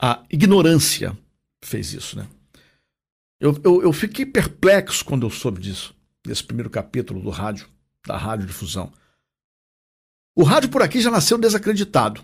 a 0.00 0.22
ignorância 0.30 1.18
fez 1.64 1.92
isso, 1.92 2.16
né? 2.16 2.28
Eu, 3.40 3.60
eu, 3.64 3.82
eu 3.82 3.92
fiquei 3.92 4.24
perplexo 4.24 5.04
quando 5.04 5.26
eu 5.26 5.30
soube 5.30 5.60
disso, 5.60 5.92
desse 6.24 6.44
primeiro 6.44 6.70
capítulo 6.70 7.20
do 7.20 7.30
rádio, 7.30 7.68
da 8.06 8.16
radiodifusão. 8.16 8.92
O 10.36 10.44
rádio 10.44 10.70
por 10.70 10.80
aqui 10.80 11.00
já 11.00 11.10
nasceu 11.10 11.36
desacreditado. 11.36 12.22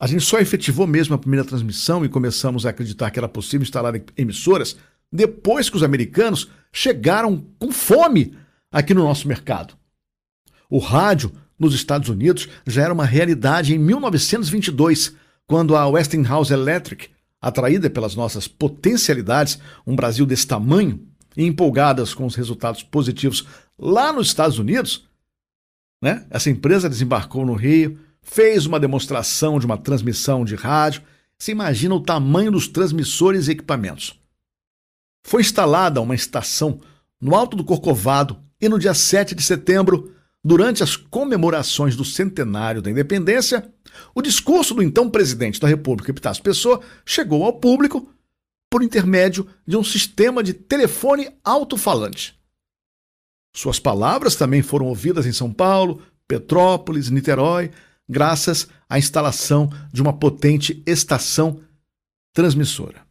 A 0.00 0.06
gente 0.06 0.24
só 0.24 0.38
efetivou 0.38 0.86
mesmo 0.86 1.16
a 1.16 1.18
primeira 1.18 1.44
transmissão 1.44 2.04
e 2.04 2.08
começamos 2.08 2.64
a 2.64 2.70
acreditar 2.70 3.10
que 3.10 3.18
era 3.18 3.28
possível 3.28 3.64
instalar 3.64 3.94
emissoras 4.16 4.76
depois 5.10 5.68
que 5.68 5.76
os 5.76 5.82
americanos 5.82 6.48
chegaram 6.72 7.44
com 7.58 7.72
fome 7.72 8.38
aqui 8.70 8.94
no 8.94 9.02
nosso 9.02 9.26
mercado. 9.26 9.76
O 10.70 10.78
rádio 10.78 11.32
nos 11.62 11.74
Estados 11.74 12.08
Unidos 12.08 12.48
já 12.66 12.82
era 12.82 12.92
uma 12.92 13.04
realidade 13.04 13.74
em 13.74 13.78
1922, 13.78 15.14
quando 15.46 15.76
a 15.76 15.86
Westinghouse 15.86 16.52
Electric, 16.52 17.08
atraída 17.40 17.88
pelas 17.88 18.14
nossas 18.14 18.46
potencialidades, 18.46 19.58
um 19.86 19.96
Brasil 19.96 20.26
desse 20.26 20.46
tamanho, 20.46 21.06
e 21.36 21.44
empolgadas 21.44 22.12
com 22.12 22.26
os 22.26 22.34
resultados 22.34 22.82
positivos 22.82 23.46
lá 23.78 24.12
nos 24.12 24.26
Estados 24.26 24.58
Unidos, 24.58 25.08
né? 26.02 26.26
essa 26.30 26.50
empresa 26.50 26.88
desembarcou 26.88 27.46
no 27.46 27.54
Rio, 27.54 27.98
fez 28.22 28.66
uma 28.66 28.78
demonstração 28.78 29.58
de 29.58 29.66
uma 29.66 29.78
transmissão 29.78 30.44
de 30.44 30.54
rádio. 30.54 31.02
Você 31.38 31.52
imagina 31.52 31.94
o 31.94 32.00
tamanho 32.00 32.52
dos 32.52 32.68
transmissores 32.68 33.48
e 33.48 33.52
equipamentos. 33.52 34.18
Foi 35.24 35.40
instalada 35.40 36.00
uma 36.00 36.14
estação 36.14 36.80
no 37.20 37.34
Alto 37.34 37.56
do 37.56 37.64
Corcovado 37.64 38.38
e 38.60 38.68
no 38.68 38.78
dia 38.78 38.94
7 38.94 39.34
de 39.34 39.42
setembro, 39.42 40.12
durante 40.44 40.82
as 40.82 40.96
comemorações 40.96 41.94
do 41.94 42.04
centenário 42.04 42.82
da 42.82 42.90
independência, 42.90 43.70
o 44.14 44.20
discurso 44.20 44.74
do 44.74 44.82
então 44.82 45.08
presidente 45.08 45.60
da 45.60 45.68
República, 45.68 46.10
Epitácio 46.10 46.42
Pessoa, 46.42 46.80
chegou 47.04 47.44
ao 47.44 47.58
público 47.60 48.12
por 48.70 48.82
intermédio 48.82 49.46
de 49.66 49.76
um 49.76 49.84
sistema 49.84 50.42
de 50.42 50.54
telefone 50.54 51.30
alto-falante. 51.44 52.40
Suas 53.54 53.78
palavras 53.78 54.34
também 54.34 54.62
foram 54.62 54.86
ouvidas 54.86 55.26
em 55.26 55.32
São 55.32 55.52
Paulo, 55.52 56.02
Petrópolis, 56.26 57.10
Niterói, 57.10 57.70
graças 58.08 58.66
à 58.88 58.98
instalação 58.98 59.70
de 59.92 60.00
uma 60.00 60.12
potente 60.12 60.82
estação 60.86 61.60
transmissora. 62.32 63.06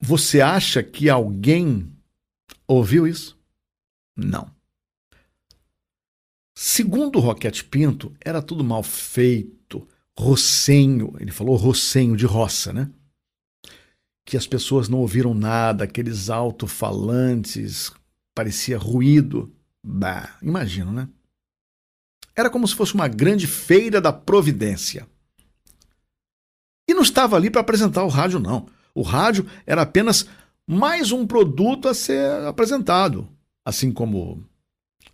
Você 0.00 0.40
acha 0.40 0.82
que 0.82 1.08
alguém 1.08 1.88
ouviu 2.66 3.06
isso? 3.06 3.38
Não. 4.16 4.50
Segundo 6.62 7.16
o 7.16 7.22
Roquete 7.22 7.64
Pinto, 7.64 8.14
era 8.20 8.42
tudo 8.42 8.62
mal 8.62 8.82
feito, 8.82 9.88
rocenho, 10.14 11.14
ele 11.18 11.30
falou 11.30 11.56
rocenho 11.56 12.14
de 12.14 12.26
roça, 12.26 12.70
né? 12.70 12.90
Que 14.26 14.36
as 14.36 14.46
pessoas 14.46 14.86
não 14.86 14.98
ouviram 14.98 15.32
nada, 15.32 15.84
aqueles 15.84 16.28
alto-falantes, 16.28 17.90
parecia 18.34 18.76
ruído. 18.76 19.50
Bah, 19.82 20.36
imagino, 20.42 20.92
né? 20.92 21.08
Era 22.36 22.50
como 22.50 22.68
se 22.68 22.74
fosse 22.74 22.92
uma 22.92 23.08
grande 23.08 23.46
feira 23.46 23.98
da 23.98 24.12
providência. 24.12 25.08
E 26.86 26.92
não 26.92 27.00
estava 27.00 27.36
ali 27.36 27.48
para 27.48 27.62
apresentar 27.62 28.04
o 28.04 28.08
rádio, 28.08 28.38
não. 28.38 28.66
O 28.94 29.00
rádio 29.00 29.48
era 29.64 29.80
apenas 29.80 30.26
mais 30.66 31.10
um 31.10 31.26
produto 31.26 31.88
a 31.88 31.94
ser 31.94 32.30
apresentado. 32.42 33.26
Assim 33.64 33.90
como 33.90 34.44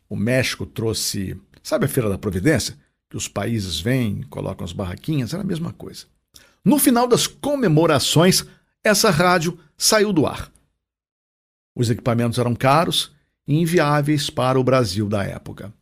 o 0.08 0.16
México 0.16 0.66
trouxe, 0.66 1.38
sabe 1.62 1.86
a 1.86 1.88
Feira 1.88 2.08
da 2.08 2.18
Providência? 2.18 2.76
Que 3.08 3.16
os 3.16 3.28
países 3.28 3.80
vêm, 3.80 4.22
colocam 4.30 4.64
as 4.64 4.72
barraquinhas, 4.72 5.32
era 5.32 5.42
a 5.42 5.46
mesma 5.46 5.72
coisa. 5.72 6.06
No 6.64 6.78
final 6.78 7.06
das 7.06 7.26
comemorações, 7.26 8.44
essa 8.82 9.10
rádio 9.10 9.58
saiu 9.76 10.12
do 10.12 10.26
ar. 10.26 10.50
Os 11.76 11.90
equipamentos 11.90 12.38
eram 12.38 12.54
caros 12.54 13.12
e 13.46 13.54
inviáveis 13.54 14.30
para 14.30 14.58
o 14.58 14.64
Brasil 14.64 15.08
da 15.08 15.22
época. 15.22 15.72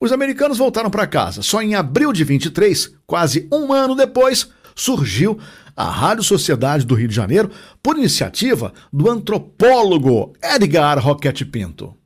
Os 0.00 0.10
americanos 0.10 0.58
voltaram 0.58 0.90
para 0.90 1.06
casa. 1.06 1.42
Só 1.42 1.62
em 1.62 1.76
abril 1.76 2.12
de 2.12 2.24
23, 2.24 2.96
quase 3.06 3.48
um 3.52 3.72
ano 3.72 3.94
depois, 3.94 4.48
surgiu 4.74 5.38
a 5.76 5.84
Rádio 5.84 6.24
Sociedade 6.24 6.84
do 6.84 6.94
Rio 6.94 7.06
de 7.06 7.14
Janeiro 7.14 7.50
por 7.80 7.96
iniciativa 7.96 8.72
do 8.92 9.08
antropólogo 9.08 10.32
Edgar 10.42 10.98
Roquete 10.98 11.44
Pinto. 11.44 11.96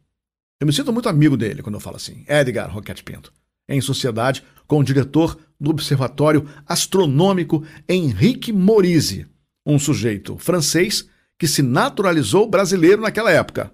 Eu 0.61 0.67
me 0.67 0.73
sinto 0.73 0.93
muito 0.93 1.09
amigo 1.09 1.37
dele 1.37 1.63
quando 1.63 1.75
eu 1.75 1.81
falo 1.81 1.97
assim, 1.97 2.25
Edgar 2.27 2.73
Roquete 2.73 3.05
Pinto, 3.05 3.33
em 3.69 3.81
sociedade 3.81 4.43
com 4.67 4.79
o 4.79 4.85
diretor 4.85 5.39
do 5.61 5.71
Observatório 5.71 6.49
Astronômico 6.67 7.65
Henrique 7.89 8.53
Morise, 8.53 9.27
um 9.67 9.79
sujeito 9.79 10.39
francês 10.39 11.09
que 11.39 11.47
se 11.47 11.63
naturalizou 11.63 12.49
brasileiro 12.49 13.03
naquela 13.03 13.31
época. 13.31 13.71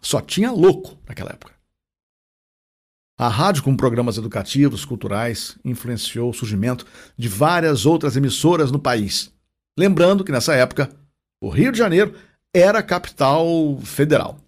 Só 0.00 0.20
tinha 0.20 0.52
louco 0.52 0.96
naquela 1.06 1.30
época. 1.30 1.52
A 3.18 3.26
rádio, 3.26 3.64
com 3.64 3.76
programas 3.76 4.16
educativos, 4.16 4.84
culturais, 4.84 5.58
influenciou 5.64 6.30
o 6.30 6.32
surgimento 6.34 6.86
de 7.16 7.28
várias 7.28 7.84
outras 7.84 8.16
emissoras 8.16 8.70
no 8.70 8.78
país. 8.78 9.34
Lembrando 9.76 10.22
que 10.22 10.30
nessa 10.30 10.54
época, 10.54 10.88
o 11.42 11.48
Rio 11.48 11.72
de 11.72 11.78
Janeiro 11.78 12.14
era 12.54 12.80
capital 12.80 13.80
federal. 13.82 14.38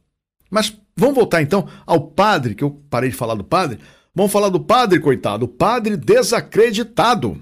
Mas 0.51 0.77
vamos 0.97 1.15
voltar 1.15 1.43
então 1.43 1.69
ao 1.87 2.01
padre, 2.01 2.55
que 2.55 2.65
eu 2.65 2.71
parei 2.91 3.11
de 3.11 3.17
falar 3.17 3.35
do 3.35 3.45
padre. 3.45 3.79
Vamos 4.15 4.33
falar 4.33 4.49
do 4.49 4.61
padre, 4.61 4.99
coitado, 4.99 5.45
o 5.45 5.49
padre 5.49 5.97
desacreditado. 5.97 7.41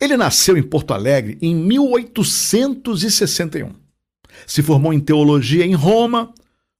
Ele 0.00 0.16
nasceu 0.16 0.56
em 0.56 0.62
Porto 0.62 0.94
Alegre 0.94 1.38
em 1.40 1.54
1861. 1.54 3.72
Se 4.46 4.62
formou 4.62 4.92
em 4.92 5.00
teologia 5.00 5.64
em 5.64 5.74
Roma, 5.74 6.32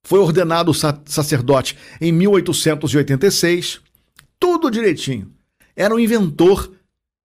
foi 0.05 0.21
ordenado 0.21 0.73
sacerdote 0.73 1.77
em 2.01 2.13
1886. 2.13 3.81
Tudo 4.39 4.71
direitinho. 4.71 5.33
Era 5.75 5.95
um 5.95 5.99
inventor 5.99 6.73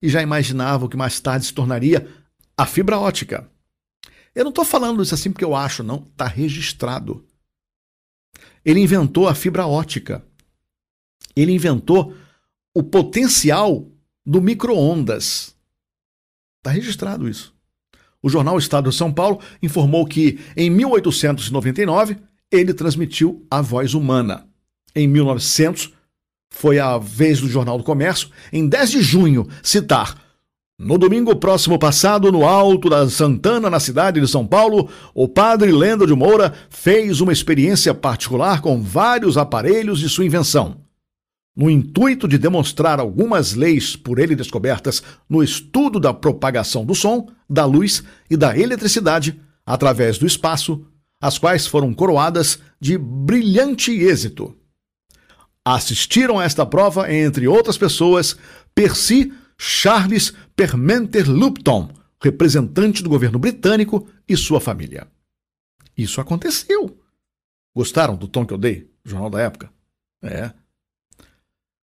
e 0.02 0.10
já 0.10 0.22
imaginava 0.22 0.86
o 0.86 0.90
que 0.90 0.98
mais 0.98 1.20
tarde 1.20 1.46
se 1.46 1.54
tornaria 1.54 2.08
a 2.58 2.66
fibra 2.66 2.98
ótica. 2.98 3.50
Eu 4.34 4.46
não 4.46 4.50
estou 4.50 4.64
falando 4.64 5.04
isso 5.04 5.14
assim 5.14 5.32
porque 5.32 5.44
eu 5.44 5.56
acho, 5.56 5.84
não. 5.84 6.08
Está 6.12 6.26
registrado. 6.26 7.26
Ele 8.64 8.80
inventou 8.80 9.28
a 9.28 9.36
fibra 9.36 9.66
ótica. 9.66 10.24
Ele 11.36 11.52
inventou 11.52 12.14
o 12.74 12.84
potencial 12.84 13.88
do 14.26 14.42
micro-ondas. 14.42 15.56
Está 16.58 16.72
registrado 16.72 17.28
isso. 17.28 17.54
O 18.22 18.30
jornal 18.30 18.58
Estado 18.58 18.90
de 18.90 18.96
São 18.96 19.12
Paulo 19.12 19.40
informou 19.64 20.06
que, 20.06 20.40
em 20.56 20.70
1899, 20.70 22.18
ele 22.52 22.74
transmitiu 22.74 23.46
a 23.50 23.62
voz 23.62 23.94
humana. 23.94 24.48
Em 24.96 25.08
1900, 25.08 25.92
foi 26.52 26.78
a 26.78 26.98
vez 26.98 27.40
do 27.40 27.48
Jornal 27.48 27.78
do 27.78 27.84
Comércio, 27.84 28.30
em 28.54 28.68
10 28.68 28.92
de 28.92 29.02
junho, 29.02 29.48
citar 29.64 30.21
no 30.84 30.98
domingo 30.98 31.36
próximo 31.36 31.78
passado, 31.78 32.32
no 32.32 32.44
alto 32.44 32.90
da 32.90 33.08
Santana, 33.08 33.70
na 33.70 33.80
cidade 33.80 34.20
de 34.20 34.28
São 34.28 34.48
Paulo, 34.48 34.90
o 35.14 35.28
padre 35.28 35.72
Lenda 35.72 36.08
de 36.08 36.16
Moura 36.16 36.54
fez 36.72 37.22
uma 37.22 37.32
experiência 37.32 37.94
particular 37.94 38.62
com 38.62 38.82
vários 38.82 39.38
aparelhos 39.38 40.00
de 40.00 40.10
sua 40.10 40.26
invenção. 40.26 40.82
No 41.56 41.70
intuito 41.70 42.28
de 42.28 42.40
demonstrar 42.40 43.00
algumas 43.00 43.54
leis 43.54 43.96
por 43.96 44.18
ele 44.18 44.36
descobertas 44.36 45.04
no 45.30 45.44
estudo 45.44 46.00
da 46.00 46.16
propagação 46.16 46.84
do 46.84 46.96
som, 46.96 47.28
da 47.48 47.64
luz 47.64 48.04
e 48.28 48.36
da 48.36 48.58
eletricidade 48.58 49.40
através 49.64 50.18
do 50.18 50.26
espaço, 50.26 50.84
as 51.22 51.38
quais 51.38 51.68
foram 51.68 51.94
coroadas 51.94 52.58
de 52.80 52.98
brilhante 52.98 53.92
êxito. 53.92 54.56
Assistiram 55.64 56.40
a 56.40 56.44
esta 56.44 56.66
prova, 56.66 57.14
entre 57.14 57.48
outras 57.48 57.78
pessoas, 57.78 58.36
Percy 58.74 59.32
Charles 59.64 60.34
Permenter 60.56 61.30
Lupton, 61.30 61.88
representante 62.20 63.04
do 63.04 63.10
governo 63.10 63.38
britânico 63.38 64.08
e 64.28 64.36
sua 64.36 64.60
família. 64.60 65.08
Isso 65.96 66.20
aconteceu. 66.20 67.00
Gostaram 67.76 68.16
do 68.16 68.28
tom 68.28 68.44
que 68.44 68.56
eu 68.56 68.58
dei? 68.58 68.90
Jornal 69.06 69.30
da 69.30 69.40
época? 69.40 69.72
É. 70.24 70.52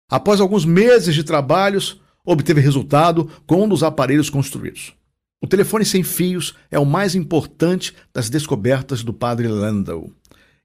Após 0.10 0.42
alguns 0.42 0.66
meses 0.66 1.16
de 1.16 1.24
trabalhos, 1.24 2.02
obteve 2.26 2.60
resultado 2.60 3.32
com 3.48 3.64
um 3.64 3.70
dos 3.70 3.82
aparelhos 3.82 4.30
construídos. 4.30 4.94
O 5.42 5.48
telefone 5.48 5.86
sem 5.86 6.04
fios 6.04 6.54
é 6.70 6.78
o 6.78 6.86
mais 6.86 7.16
importante 7.16 7.96
das 8.14 8.30
descobertas 8.30 9.06
do 9.06 9.14
padre 9.14 9.48
Landau. 9.48 10.12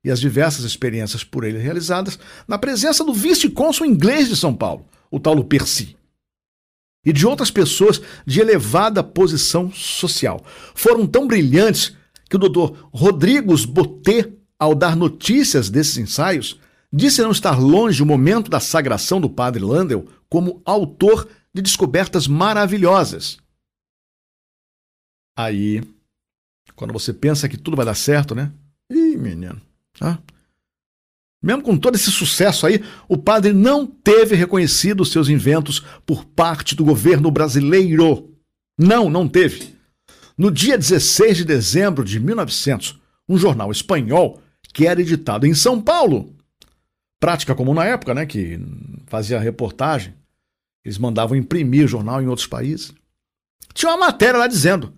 E 0.02 0.10
as 0.10 0.18
diversas 0.18 0.64
experiências 0.64 1.22
por 1.22 1.44
ele 1.44 1.58
realizadas 1.58 2.18
na 2.48 2.58
presença 2.58 3.04
do 3.04 3.14
vice-cônsul 3.14 3.86
inglês 3.86 4.28
de 4.28 4.34
São 4.34 4.52
Paulo, 4.52 4.84
o 5.12 5.20
Paulo 5.20 5.44
Percy, 5.44 5.96
e 7.04 7.12
de 7.12 7.26
outras 7.26 7.50
pessoas 7.50 8.00
de 8.26 8.40
elevada 8.40 9.02
posição 9.02 9.72
social. 9.72 10.44
Foram 10.74 11.06
tão 11.06 11.26
brilhantes 11.26 11.96
que 12.28 12.36
o 12.36 12.38
doutor 12.38 12.88
Rodrigues 12.92 13.64
Boté, 13.64 14.30
ao 14.58 14.74
dar 14.74 14.96
notícias 14.96 15.70
desses 15.70 15.96
ensaios, 15.96 16.60
disse 16.92 17.22
não 17.22 17.30
estar 17.30 17.58
longe 17.58 18.02
o 18.02 18.06
momento 18.06 18.50
da 18.50 18.60
sagração 18.60 19.20
do 19.20 19.30
padre 19.30 19.62
Landau 19.62 20.06
como 20.28 20.60
autor 20.64 21.28
de 21.54 21.62
descobertas 21.62 22.26
maravilhosas. 22.26 23.38
Aí, 25.36 25.82
quando 26.74 26.92
você 26.92 27.12
pensa 27.12 27.48
que 27.48 27.56
tudo 27.56 27.76
vai 27.76 27.86
dar 27.86 27.94
certo, 27.94 28.34
né? 28.34 28.52
Ih, 28.90 29.16
menino. 29.16 29.60
Ah. 30.00 30.18
Mesmo 31.42 31.62
com 31.62 31.76
todo 31.76 31.94
esse 31.94 32.10
sucesso 32.10 32.66
aí, 32.66 32.82
o 33.08 33.16
padre 33.16 33.52
não 33.52 33.86
teve 33.86 34.34
reconhecido 34.34 35.04
seus 35.04 35.28
inventos 35.28 35.84
por 36.04 36.24
parte 36.24 36.74
do 36.74 36.84
governo 36.84 37.30
brasileiro. 37.30 38.34
Não, 38.76 39.08
não 39.08 39.28
teve. 39.28 39.74
No 40.36 40.50
dia 40.50 40.76
16 40.76 41.38
de 41.38 41.44
dezembro 41.44 42.04
de 42.04 42.18
1900, 42.18 42.98
um 43.28 43.38
jornal 43.38 43.70
espanhol, 43.70 44.40
que 44.72 44.86
era 44.86 45.00
editado 45.00 45.46
em 45.46 45.54
São 45.54 45.80
Paulo, 45.80 46.34
prática 47.20 47.54
comum 47.54 47.74
na 47.74 47.84
época, 47.84 48.14
né, 48.14 48.26
que 48.26 48.60
fazia 49.06 49.38
reportagem, 49.38 50.14
eles 50.84 50.98
mandavam 50.98 51.36
imprimir 51.36 51.86
jornal 51.86 52.22
em 52.22 52.26
outros 52.26 52.46
países, 52.46 52.92
tinha 53.74 53.92
uma 53.92 54.06
matéria 54.06 54.38
lá 54.38 54.46
dizendo 54.46 54.92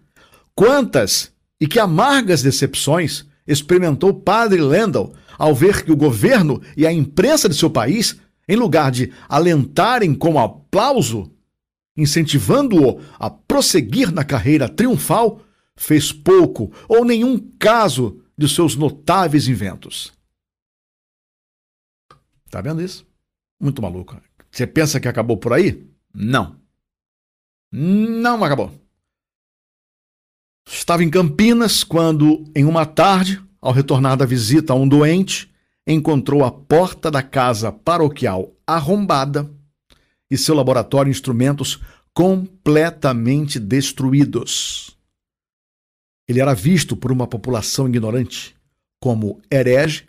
Quantas 0.55 1.32
e 1.61 1.66
que 1.66 1.78
amargas 1.78 2.43
decepções 2.43 3.24
experimentou 3.51 4.15
Padre 4.15 4.61
Lendl 4.61 5.13
ao 5.37 5.55
ver 5.55 5.85
que 5.85 5.91
o 5.91 5.97
governo 5.97 6.63
e 6.77 6.87
a 6.87 6.93
imprensa 6.93 7.49
de 7.49 7.55
seu 7.55 7.69
país, 7.69 8.19
em 8.49 8.57
lugar 8.57 8.91
de 8.91 9.13
alentarem 9.29 10.15
com 10.15 10.39
aplauso, 10.39 11.31
incentivando-o 11.97 13.01
a 13.19 13.29
prosseguir 13.29 14.13
na 14.13 14.25
carreira 14.25 14.69
triunfal, 14.69 15.41
fez 15.77 16.13
pouco 16.13 16.73
ou 16.89 17.05
nenhum 17.05 17.39
caso 17.59 18.23
de 18.37 18.49
seus 18.49 18.77
notáveis 18.77 19.49
inventos. 19.49 20.13
Tá 22.51 22.61
vendo 22.61 22.83
isso? 22.83 23.07
Muito 23.61 23.83
maluco. 23.83 24.21
Você 24.51 24.67
pensa 24.67 24.99
que 24.99 25.09
acabou 25.09 25.37
por 25.37 25.53
aí? 25.53 25.89
Não. 26.13 26.57
Não 27.73 28.43
acabou. 28.43 28.80
Estava 30.73 31.03
em 31.03 31.11
Campinas 31.11 31.83
quando, 31.83 32.45
em 32.55 32.64
uma 32.64 32.87
tarde, 32.87 33.43
ao 33.61 33.73
retornar 33.73 34.16
da 34.16 34.25
visita 34.25 34.73
a 34.73 34.77
um 34.77 34.87
doente, 34.87 35.51
encontrou 35.85 36.45
a 36.45 36.51
porta 36.53 37.11
da 37.11 37.25
casa 37.25 37.73
paroquial 37.73 38.55
arrombada 38.64 39.51
e 40.31 40.39
seu 40.39 40.55
laboratório 40.55 41.11
e 41.11 41.12
instrumentos 41.12 41.81
completamente 42.14 43.59
destruídos. 43.59 44.97
Ele 46.29 46.41
era 46.41 46.55
visto 46.55 46.97
por 46.97 47.11
uma 47.11 47.27
população 47.27 47.89
ignorante 47.89 48.55
como 49.01 49.43
herege, 49.51 50.07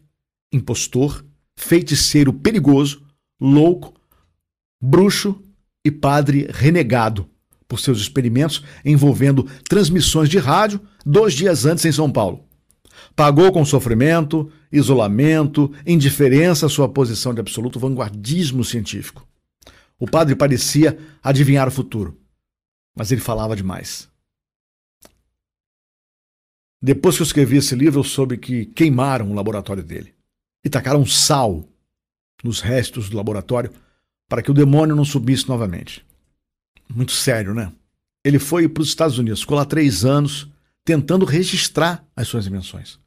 impostor, 0.53 1.26
feiticeiro 1.57 2.32
perigoso, 2.32 3.03
louco, 3.39 3.95
bruxo 4.80 5.41
e 5.84 5.89
padre 5.89 6.47
renegado 6.51 7.30
por 7.72 7.80
seus 7.80 8.01
experimentos 8.01 8.65
envolvendo 8.84 9.45
transmissões 9.69 10.28
de 10.28 10.38
rádio 10.38 10.82
dois 11.05 11.34
dias 11.34 11.65
antes 11.65 11.86
em 11.86 11.91
São 11.93 12.11
Paulo. 12.11 12.43
Pagou 13.15 13.49
com 13.49 13.63
sofrimento, 13.63 14.51
isolamento, 14.69 15.74
indiferença 15.88 16.65
à 16.65 16.69
sua 16.69 16.89
posição 16.89 17.34
de 17.34 17.39
absoluto 17.39 17.80
vanguardismo 17.80 18.61
científico. 18.65 19.26
O 19.97 20.05
padre 20.05 20.36
parecia 20.36 20.99
adivinhar 21.24 21.65
o 21.69 21.72
futuro, 21.72 22.19
mas 22.93 23.09
ele 23.09 23.22
falava 23.22 23.55
demais. 23.55 24.09
Depois 26.82 27.15
que 27.15 27.22
eu 27.22 27.26
escrevi 27.26 27.55
esse 27.55 27.74
livro, 27.74 28.01
eu 28.01 28.03
soube 28.03 28.38
que 28.38 28.65
queimaram 28.65 29.32
o 29.32 29.34
laboratório 29.34 29.82
dele 29.82 30.13
e 30.61 30.69
tacaram 30.69 31.05
sal 31.05 31.63
nos 32.43 32.59
restos 32.59 33.09
do 33.09 33.15
laboratório 33.15 33.72
para 34.28 34.41
que 34.41 34.51
o 34.51 34.53
demônio 34.53 34.93
não 34.93 35.05
subisse 35.05 35.47
novamente. 35.47 36.05
Muito 36.96 37.12
sério, 37.12 37.54
né? 37.54 37.72
Ele 38.24 38.39
foi 38.39 38.68
para 38.68 38.82
os 38.82 38.89
Estados 38.89 39.18
Unidos, 39.18 39.42
ficou 39.42 39.58
lá 39.58 39.66
três 39.66 40.06
anos 40.06 40.48
tentando 40.84 41.26
registrar 41.26 42.04
as 42.16 42.28
suas 42.28 42.48
invenções. 42.48 43.00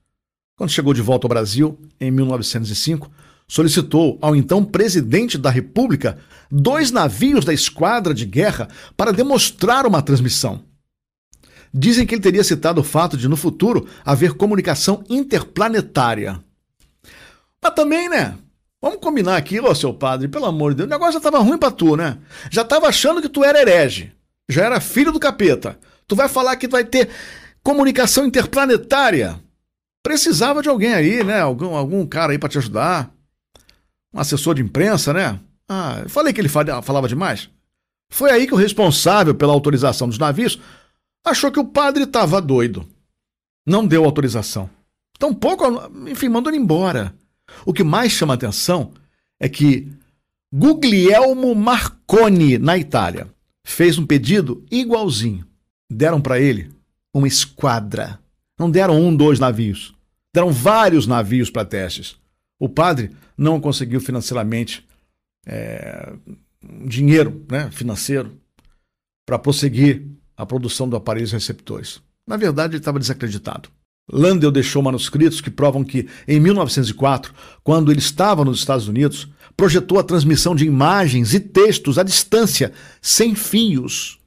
Quando 0.56 0.70
chegou 0.70 0.94
de 0.94 1.02
volta 1.02 1.26
ao 1.26 1.28
Brasil, 1.28 1.78
em 2.00 2.10
1905, 2.10 3.10
solicitou 3.46 4.18
ao 4.22 4.34
então 4.34 4.64
presidente 4.64 5.36
da 5.36 5.50
República 5.50 6.18
dois 6.50 6.90
navios 6.90 7.44
da 7.44 7.52
esquadra 7.52 8.14
de 8.14 8.24
guerra 8.24 8.68
para 8.96 9.12
demonstrar 9.12 9.86
uma 9.86 10.02
transmissão. 10.02 10.62
Dizem 11.72 12.06
que 12.06 12.14
ele 12.14 12.22
teria 12.22 12.44
citado 12.44 12.80
o 12.80 12.84
fato 12.84 13.16
de, 13.16 13.26
no 13.26 13.36
futuro, 13.36 13.88
haver 14.04 14.34
comunicação 14.34 15.02
interplanetária. 15.10 16.40
Mas 17.60 17.74
também, 17.74 18.08
né? 18.08 18.38
Vamos 18.84 18.98
combinar 19.00 19.38
aqui, 19.38 19.58
ô 19.58 19.74
seu 19.74 19.94
padre, 19.94 20.28
pelo 20.28 20.44
amor 20.44 20.72
de 20.72 20.76
Deus, 20.76 20.86
o 20.86 20.90
negócio 20.90 21.14
já 21.14 21.18
estava 21.18 21.38
ruim 21.38 21.56
para 21.56 21.70
tu, 21.70 21.96
né? 21.96 22.18
Já 22.50 22.60
estava 22.60 22.86
achando 22.86 23.22
que 23.22 23.30
tu 23.30 23.42
era 23.42 23.58
herege, 23.58 24.12
já 24.46 24.66
era 24.66 24.78
filho 24.78 25.10
do 25.10 25.18
capeta. 25.18 25.78
Tu 26.06 26.14
vai 26.14 26.28
falar 26.28 26.54
que 26.56 26.68
tu 26.68 26.72
vai 26.72 26.84
ter 26.84 27.08
comunicação 27.62 28.26
interplanetária. 28.26 29.40
Precisava 30.02 30.60
de 30.60 30.68
alguém 30.68 30.92
aí, 30.92 31.24
né? 31.24 31.40
Algum, 31.40 31.74
algum 31.74 32.06
cara 32.06 32.32
aí 32.32 32.38
para 32.38 32.50
te 32.50 32.58
ajudar. 32.58 33.10
Um 34.12 34.20
assessor 34.20 34.54
de 34.54 34.60
imprensa, 34.60 35.14
né? 35.14 35.40
Ah, 35.66 36.04
falei 36.06 36.34
que 36.34 36.40
ele 36.42 36.50
falava 36.50 37.08
demais. 37.08 37.48
Foi 38.12 38.30
aí 38.30 38.46
que 38.46 38.52
o 38.52 38.58
responsável 38.58 39.34
pela 39.34 39.54
autorização 39.54 40.08
dos 40.08 40.18
navios 40.18 40.60
achou 41.24 41.50
que 41.50 41.58
o 41.58 41.64
padre 41.64 42.02
estava 42.02 42.38
doido. 42.38 42.86
Não 43.66 43.86
deu 43.86 44.04
autorização. 44.04 44.68
Tampouco, 45.18 45.64
enfim, 46.06 46.28
mandou 46.28 46.52
ele 46.52 46.60
embora. 46.60 47.14
O 47.64 47.72
que 47.72 47.84
mais 47.84 48.12
chama 48.12 48.34
atenção 48.34 48.92
é 49.40 49.48
que 49.48 49.92
Guglielmo 50.52 51.54
Marconi, 51.54 52.58
na 52.58 52.78
Itália, 52.78 53.28
fez 53.66 53.98
um 53.98 54.06
pedido 54.06 54.64
igualzinho. 54.70 55.46
Deram 55.90 56.20
para 56.20 56.38
ele 56.38 56.70
uma 57.12 57.26
esquadra. 57.26 58.18
Não 58.58 58.70
deram 58.70 59.00
um, 59.00 59.14
dois 59.14 59.38
navios. 59.38 59.94
Deram 60.34 60.52
vários 60.52 61.06
navios 61.06 61.50
para 61.50 61.64
testes. 61.64 62.16
O 62.58 62.68
padre 62.68 63.10
não 63.36 63.60
conseguiu 63.60 64.00
financeiramente 64.00 64.86
é, 65.46 66.12
dinheiro 66.86 67.44
né, 67.50 67.70
financeiro 67.70 68.38
para 69.26 69.38
prosseguir 69.38 70.06
a 70.36 70.46
produção 70.46 70.88
do 70.88 70.96
aparelhos 70.96 71.32
receptores. 71.32 72.00
Na 72.26 72.36
verdade, 72.36 72.72
ele 72.72 72.80
estava 72.80 72.98
desacreditado. 72.98 73.68
Landel 74.10 74.50
deixou 74.50 74.82
manuscritos 74.82 75.40
que 75.40 75.50
provam 75.50 75.82
que, 75.82 76.08
em 76.28 76.38
1904, 76.38 77.32
quando 77.62 77.90
ele 77.90 78.00
estava 78.00 78.44
nos 78.44 78.58
Estados 78.58 78.86
Unidos, 78.86 79.28
projetou 79.56 79.98
a 79.98 80.04
transmissão 80.04 80.54
de 80.54 80.66
imagens 80.66 81.32
e 81.32 81.40
textos 81.40 81.98
à 81.98 82.02
distância, 82.02 82.72
sem 83.00 83.34
fios. 83.34 84.18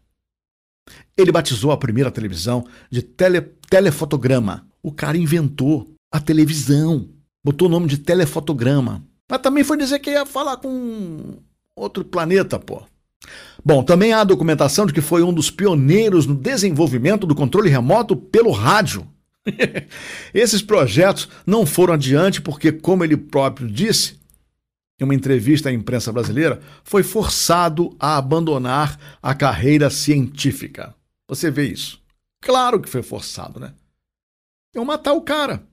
Ele 1.16 1.32
batizou 1.32 1.72
a 1.72 1.78
primeira 1.78 2.12
televisão 2.12 2.66
de 2.90 3.02
tele, 3.02 3.42
telefotograma. 3.70 4.68
O 4.82 4.92
cara 4.92 5.18
inventou 5.18 5.94
a 6.12 6.20
televisão, 6.20 7.10
botou 7.44 7.68
o 7.68 7.72
nome 7.72 7.88
de 7.88 7.98
telefotograma. 7.98 9.04
Mas 9.30 9.42
também 9.42 9.64
foi 9.64 9.78
dizer 9.78 10.00
que 10.00 10.12
ia 10.12 10.26
falar 10.26 10.58
com 10.58 11.40
outro 11.76 12.06
planeta, 12.06 12.58
pô. 12.58 12.84
Bom, 13.64 13.84
também 13.84 14.14
há 14.14 14.24
documentação 14.24 14.86
de 14.86 14.94
que 14.94 15.02
foi 15.02 15.22
um 15.22 15.34
dos 15.34 15.52
pioneiros 15.52 16.26
no 16.26 16.36
desenvolvimento 16.36 17.28
do 17.28 17.36
controle 17.36 17.70
remoto 17.70 18.16
pelo 18.16 18.52
rádio. 18.52 19.06
Esses 20.34 20.62
projetos 20.62 21.30
não 21.46 21.66
foram 21.66 21.94
adiante 21.94 22.42
porque, 22.42 22.72
como 22.72 23.04
ele 23.04 23.18
próprio 23.18 23.68
disse 23.68 24.18
em 25.00 25.04
uma 25.04 25.14
entrevista 25.14 25.70
à 25.70 25.72
imprensa 25.72 26.12
brasileira, 26.12 26.60
foi 26.84 27.04
forçado 27.04 27.96
a 28.00 28.18
abandonar 28.18 29.00
a 29.22 29.36
carreira 29.36 29.90
científica. 29.90 30.96
Você 31.28 31.52
vê 31.52 31.68
isso? 31.68 32.02
Claro 32.42 32.82
que 32.82 32.90
foi 32.90 33.04
forçado, 33.04 33.60
né? 33.60 33.74
Iam 34.76 34.86
matar 34.86 35.14
o 35.14 35.22
cara. 35.22 35.64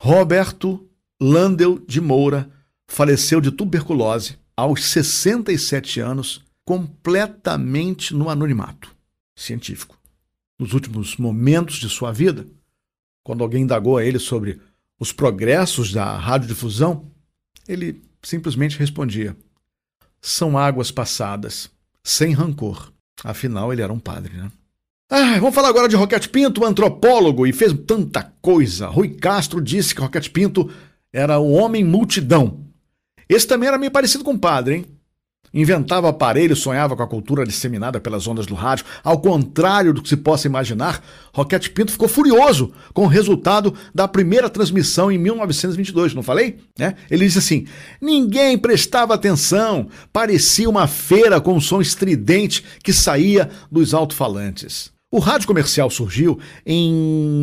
Roberto 0.00 0.88
Landel 1.20 1.78
de 1.86 2.00
Moura 2.00 2.50
faleceu 2.88 3.40
de 3.40 3.50
tuberculose 3.50 4.36
aos 4.56 4.84
67 4.84 6.00
anos, 6.00 6.42
completamente 6.64 8.14
no 8.14 8.28
anonimato 8.28 8.94
científico. 9.34 9.98
Nos 10.58 10.74
últimos 10.74 11.16
momentos 11.16 11.76
de 11.76 11.88
sua 11.88 12.12
vida, 12.12 12.46
quando 13.22 13.42
alguém 13.42 13.62
indagou 13.62 13.96
a 13.96 14.04
ele 14.04 14.18
sobre 14.18 14.60
os 14.98 15.12
progressos 15.12 15.92
da 15.92 16.16
radiodifusão, 16.16 17.10
ele 17.68 18.02
simplesmente 18.22 18.78
respondia: 18.78 19.36
são 20.20 20.56
águas 20.56 20.90
passadas, 20.90 21.70
sem 22.02 22.32
rancor. 22.32 22.92
Afinal, 23.24 23.72
ele 23.72 23.82
era 23.82 23.92
um 23.92 23.98
padre, 23.98 24.36
né? 24.36 24.50
Ah, 25.10 25.38
vamos 25.38 25.54
falar 25.54 25.68
agora 25.68 25.88
de 25.88 25.96
Roquete 25.96 26.28
Pinto, 26.28 26.64
antropólogo, 26.64 27.46
e 27.46 27.52
fez 27.52 27.72
tanta 27.86 28.32
coisa. 28.40 28.86
Rui 28.86 29.10
Castro 29.10 29.60
disse 29.60 29.94
que 29.94 30.00
Roquete 30.00 30.30
Pinto 30.30 30.70
era 31.12 31.38
o 31.38 31.50
homem 31.52 31.84
multidão. 31.84 32.64
Esse 33.28 33.46
também 33.46 33.68
era 33.68 33.78
meio 33.78 33.92
parecido 33.92 34.24
com 34.24 34.32
o 34.32 34.38
padre, 34.38 34.76
hein? 34.76 34.86
Inventava 35.54 36.08
aparelhos, 36.08 36.60
sonhava 36.60 36.96
com 36.96 37.02
a 37.02 37.08
cultura 37.08 37.44
disseminada 37.44 38.00
pelas 38.00 38.26
ondas 38.26 38.46
do 38.46 38.54
rádio. 38.54 38.86
Ao 39.04 39.20
contrário 39.20 39.92
do 39.92 40.00
que 40.02 40.08
se 40.08 40.16
possa 40.16 40.46
imaginar, 40.46 41.04
Roquete 41.32 41.70
Pinto 41.70 41.92
ficou 41.92 42.08
furioso 42.08 42.72
com 42.94 43.04
o 43.04 43.08
resultado 43.08 43.74
da 43.94 44.08
primeira 44.08 44.48
transmissão 44.48 45.12
em 45.12 45.18
1922, 45.18 46.14
não 46.14 46.22
falei? 46.22 46.58
É? 46.78 46.94
Ele 47.10 47.26
disse 47.26 47.38
assim: 47.38 47.66
ninguém 48.00 48.56
prestava 48.56 49.14
atenção, 49.14 49.88
parecia 50.12 50.68
uma 50.68 50.86
feira 50.86 51.40
com 51.40 51.54
um 51.54 51.60
som 51.60 51.80
estridente 51.80 52.64
que 52.82 52.92
saía 52.92 53.50
dos 53.70 53.92
alto-falantes. 53.92 54.90
O 55.10 55.18
rádio 55.18 55.46
comercial 55.46 55.90
surgiu 55.90 56.38
em 56.64 56.90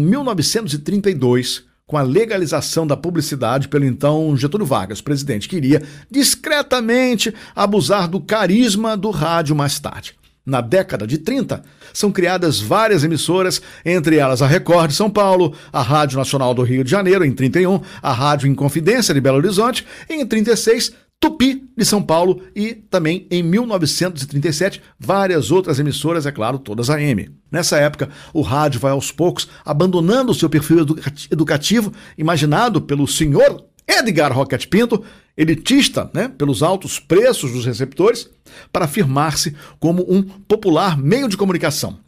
1932 0.05 1.68
com 1.90 1.98
a 1.98 2.04
legalização 2.04 2.86
da 2.86 2.96
publicidade 2.96 3.68
pelo 3.68 3.84
então 3.84 4.38
Getúlio 4.38 4.64
Vargas, 4.64 5.02
presidente, 5.02 5.50
que 5.50 5.58
iria 5.58 5.82
discretamente 6.10 7.34
abusar 7.56 8.08
do 8.08 8.22
carisma 8.22 8.96
do 8.96 9.10
rádio 9.10 9.56
mais 9.56 9.80
tarde. 9.80 10.14
Na 10.46 10.62
década 10.62 11.08
de 11.08 11.18
30, 11.18 11.64
são 11.92 12.12
criadas 12.12 12.62
várias 12.62 13.04
emissoras, 13.04 13.60
entre 13.84 14.18
elas 14.18 14.44
a 14.44 14.46
Record 14.46 14.92
de 14.92 14.96
São 14.96 15.10
Paulo, 15.10 15.56
a 15.74 15.82
Rádio 15.82 16.20
Nacional 16.20 16.54
do 16.54 16.62
Rio 16.62 16.84
de 16.84 16.92
Janeiro, 16.92 17.26
em 17.26 17.32
31, 17.32 17.82
a 18.04 18.14
Rádio 18.14 18.48
Inconfidência 18.48 19.12
de 19.12 19.20
Belo 19.20 19.38
Horizonte, 19.38 19.84
e 20.08 20.14
em 20.14 20.28
36, 20.28 20.94
Tupi 21.20 21.70
de 21.76 21.84
São 21.84 22.01
Paulo 22.01 22.41
e 22.55 22.74
também 22.74 23.28
em 23.30 23.43
1937 23.43 24.82
várias 24.97 25.51
outras 25.51 25.78
emissoras, 25.78 26.26
é 26.26 26.32
claro, 26.32 26.57
todas 26.57 26.89
AM. 26.89 27.30
Nessa 27.51 27.78
época, 27.78 28.09
o 28.34 28.41
rádio 28.41 28.80
vai 28.80 28.91
aos 28.91 29.11
poucos 29.11 29.49
abandonando 29.65 30.34
seu 30.34 30.49
perfil 30.49 30.86
educativo 31.30 31.91
imaginado 32.17 32.82
pelo 32.82 33.05
senhor 33.05 33.65
Edgar 33.86 34.32
Rocket 34.32 34.67
Pinto, 34.67 35.03
elitista 35.36 36.09
né, 36.13 36.30
pelos 36.30 36.63
altos 36.63 36.99
preços 36.99 37.51
dos 37.51 37.65
receptores, 37.65 38.30
para 38.72 38.86
afirmar-se 38.86 39.55
como 39.80 40.05
um 40.07 40.22
popular 40.22 40.97
meio 40.97 41.28
de 41.28 41.36
comunicação. 41.36 41.99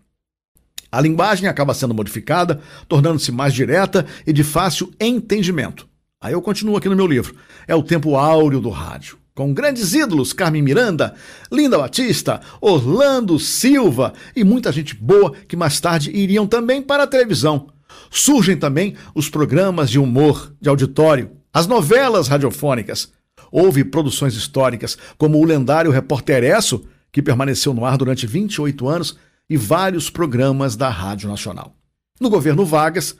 A 0.91 1.01
linguagem 1.01 1.47
acaba 1.47 1.73
sendo 1.73 1.93
modificada, 1.93 2.61
tornando-se 2.87 3.31
mais 3.31 3.53
direta 3.53 4.05
e 4.27 4.31
de 4.31 4.43
fácil 4.43 4.91
entendimento. 4.99 5.90
Aí 6.21 6.33
eu 6.33 6.41
continuo 6.41 6.77
aqui 6.77 6.87
no 6.87 6.95
meu 6.95 7.07
livro. 7.07 7.35
É 7.67 7.73
o 7.73 7.81
tempo 7.81 8.15
áureo 8.15 8.61
do 8.61 8.69
rádio. 8.69 9.17
Com 9.33 9.51
grandes 9.51 9.95
ídolos, 9.95 10.33
Carmen 10.33 10.61
Miranda, 10.61 11.15
Linda 11.51 11.79
Batista, 11.79 12.41
Orlando 12.61 13.39
Silva 13.39 14.13
e 14.35 14.43
muita 14.43 14.71
gente 14.71 14.93
boa 14.93 15.33
que 15.47 15.55
mais 15.55 15.79
tarde 15.79 16.11
iriam 16.11 16.45
também 16.45 16.79
para 16.79 17.03
a 17.03 17.07
televisão. 17.07 17.69
Surgem 18.11 18.55
também 18.55 18.95
os 19.15 19.29
programas 19.29 19.89
de 19.89 19.97
humor, 19.97 20.53
de 20.61 20.69
auditório, 20.69 21.31
as 21.51 21.65
novelas 21.65 22.27
radiofônicas. 22.27 23.11
Houve 23.51 23.83
produções 23.83 24.35
históricas, 24.35 24.97
como 25.17 25.39
o 25.39 25.45
lendário 25.45 25.89
Repórter 25.89 26.43
Esso, 26.43 26.85
que 27.11 27.21
permaneceu 27.21 27.73
no 27.73 27.83
ar 27.83 27.97
durante 27.97 28.27
28 28.27 28.87
anos, 28.87 29.17
e 29.49 29.57
vários 29.57 30.09
programas 30.09 30.75
da 30.75 30.87
Rádio 30.87 31.27
Nacional. 31.27 31.75
No 32.19 32.29
governo 32.29 32.63
Vargas, 32.63 33.17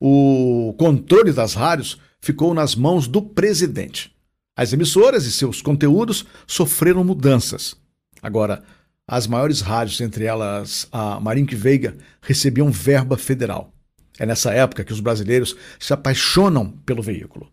o 0.00 0.74
controle 0.78 1.32
das 1.32 1.54
rádios 1.54 1.98
ficou 2.20 2.54
nas 2.54 2.74
mãos 2.74 3.06
do 3.06 3.22
presidente. 3.22 4.14
As 4.56 4.72
emissoras 4.72 5.24
e 5.24 5.32
seus 5.32 5.62
conteúdos 5.62 6.24
sofreram 6.46 7.04
mudanças. 7.04 7.76
Agora, 8.20 8.62
as 9.06 9.26
maiores 9.26 9.60
rádios, 9.60 10.00
entre 10.00 10.24
elas 10.24 10.88
a 10.90 11.18
Marink 11.20 11.54
Veiga, 11.54 11.96
recebiam 12.20 12.70
verba 12.70 13.16
federal. 13.16 13.72
É 14.18 14.26
nessa 14.26 14.52
época 14.52 14.84
que 14.84 14.92
os 14.92 15.00
brasileiros 15.00 15.56
se 15.78 15.92
apaixonam 15.92 16.72
pelo 16.84 17.02
veículo. 17.02 17.50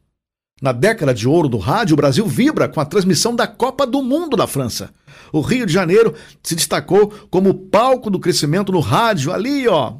Na 0.61 0.71
década 0.71 1.13
de 1.13 1.27
ouro 1.27 1.47
do 1.47 1.57
rádio, 1.57 1.93
o 1.93 1.97
Brasil 1.97 2.25
vibra 2.25 2.67
com 2.67 2.79
a 2.79 2.85
transmissão 2.85 3.35
da 3.35 3.45
Copa 3.45 3.85
do 3.85 4.01
Mundo 4.01 4.35
da 4.35 4.47
França. 4.47 4.89
O 5.31 5.41
Rio 5.41 5.65
de 5.65 5.73
Janeiro 5.73 6.15
se 6.41 6.55
destacou 6.55 7.09
como 7.29 7.53
palco 7.53 8.09
do 8.09 8.19
crescimento 8.19 8.71
no 8.71 8.79
rádio, 8.79 9.31
ali, 9.31 9.67
ó, 9.67 9.97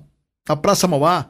na 0.47 0.55
Praça 0.55 0.88
Mauá, 0.88 1.30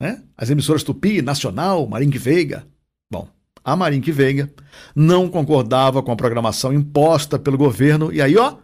né? 0.00 0.22
As 0.36 0.50
emissoras 0.50 0.82
Tupi, 0.82 1.22
Nacional, 1.22 1.86
Marinque 1.86 2.18
Veiga. 2.18 2.66
Bom, 3.10 3.28
a 3.64 3.74
Marinque 3.74 4.12
Veiga 4.12 4.52
não 4.94 5.28
concordava 5.28 6.02
com 6.02 6.12
a 6.12 6.16
programação 6.16 6.72
imposta 6.72 7.38
pelo 7.38 7.58
governo 7.58 8.12
e 8.12 8.20
aí, 8.20 8.36
ó, 8.36 8.58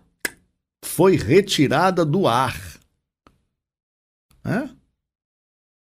foi 0.85 1.17
retirada 1.17 2.05
do 2.05 2.27
ar. 2.27 2.61
Né? 4.45 4.71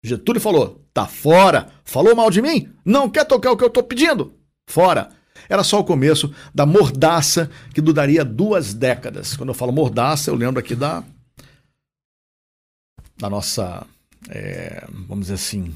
Getúlio 0.03 0.41
falou: 0.41 0.85
tá 0.93 1.07
fora. 1.07 1.69
Falou 1.83 2.15
mal 2.15 2.29
de 2.29 2.41
mim? 2.41 2.73
Não 2.85 3.09
quer 3.09 3.25
tocar 3.25 3.51
o 3.51 3.57
que 3.57 3.63
eu 3.63 3.69
tô 3.69 3.83
pedindo? 3.83 4.33
Fora. 4.69 5.09
Era 5.49 5.63
só 5.63 5.79
o 5.79 5.83
começo 5.83 6.33
da 6.53 6.65
mordaça 6.65 7.49
que 7.73 7.81
duraria 7.81 8.23
duas 8.23 8.73
décadas. 8.73 9.35
Quando 9.35 9.49
eu 9.49 9.55
falo 9.55 9.71
mordaça, 9.71 10.29
eu 10.29 10.35
lembro 10.35 10.59
aqui 10.59 10.73
da, 10.73 11.03
da 13.17 13.29
nossa, 13.29 13.85
é, 14.29 14.85
vamos 15.07 15.25
dizer 15.25 15.35
assim, 15.35 15.73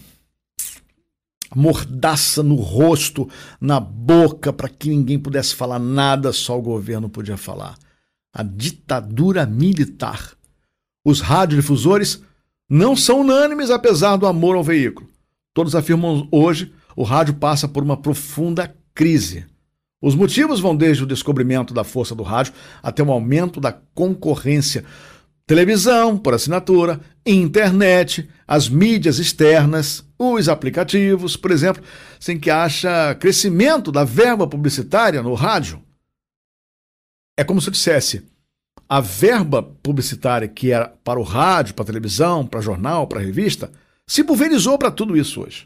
mordaça 1.55 2.43
no 2.43 2.55
rosto, 2.55 3.29
na 3.59 3.79
boca, 3.79 4.51
para 4.51 4.69
que 4.69 4.89
ninguém 4.89 5.19
pudesse 5.19 5.55
falar 5.55 5.79
nada, 5.79 6.31
só 6.31 6.57
o 6.57 6.61
governo 6.61 7.09
podia 7.09 7.37
falar. 7.37 7.77
A 8.33 8.43
ditadura 8.43 9.45
militar. 9.45 10.33
Os 11.05 11.21
radiodifusores 11.21 12.21
não 12.69 12.95
são 12.95 13.21
unânimes, 13.21 13.69
apesar 13.69 14.17
do 14.17 14.27
amor 14.27 14.55
ao 14.55 14.63
veículo. 14.63 15.09
Todos 15.53 15.73
afirmam 15.75 16.27
hoje 16.31 16.73
o 16.95 17.03
rádio 17.03 17.35
passa 17.35 17.67
por 17.67 17.83
uma 17.83 17.95
profunda 17.95 18.75
crise. 18.93 19.45
Os 20.01 20.15
motivos 20.15 20.59
vão 20.59 20.75
desde 20.75 21.03
o 21.03 21.07
descobrimento 21.07 21.71
da 21.73 21.83
força 21.83 22.15
do 22.15 22.23
rádio 22.23 22.53
até 22.81 23.03
o 23.03 23.11
aumento 23.11 23.59
da 23.59 23.71
concorrência. 23.71 24.83
Televisão, 25.47 26.17
por 26.17 26.33
assinatura, 26.33 26.99
internet, 27.25 28.29
as 28.45 28.67
mídias 28.67 29.17
externas, 29.17 30.05
os 30.19 30.49
aplicativos, 30.49 31.37
por 31.37 31.51
exemplo, 31.51 31.81
sem 32.19 32.37
que 32.37 32.51
haja 32.51 33.15
crescimento 33.15 33.89
da 33.89 34.03
verba 34.03 34.45
publicitária 34.45 35.23
no 35.23 35.33
rádio. 35.33 35.81
É 37.37 37.45
como 37.45 37.61
se 37.61 37.69
eu 37.69 37.71
dissesse: 37.71 38.27
a 38.89 38.99
verba 38.99 39.63
publicitária 39.63 40.49
que 40.49 40.73
era 40.73 40.89
para 41.01 41.17
o 41.17 41.23
rádio, 41.23 41.75
para 41.75 41.83
a 41.83 41.87
televisão, 41.87 42.45
para 42.45 42.59
jornal, 42.59 43.07
para 43.07 43.21
revista, 43.21 43.71
se 44.05 44.25
pulverizou 44.25 44.77
para 44.77 44.91
tudo 44.91 45.15
isso 45.15 45.41
hoje. 45.41 45.65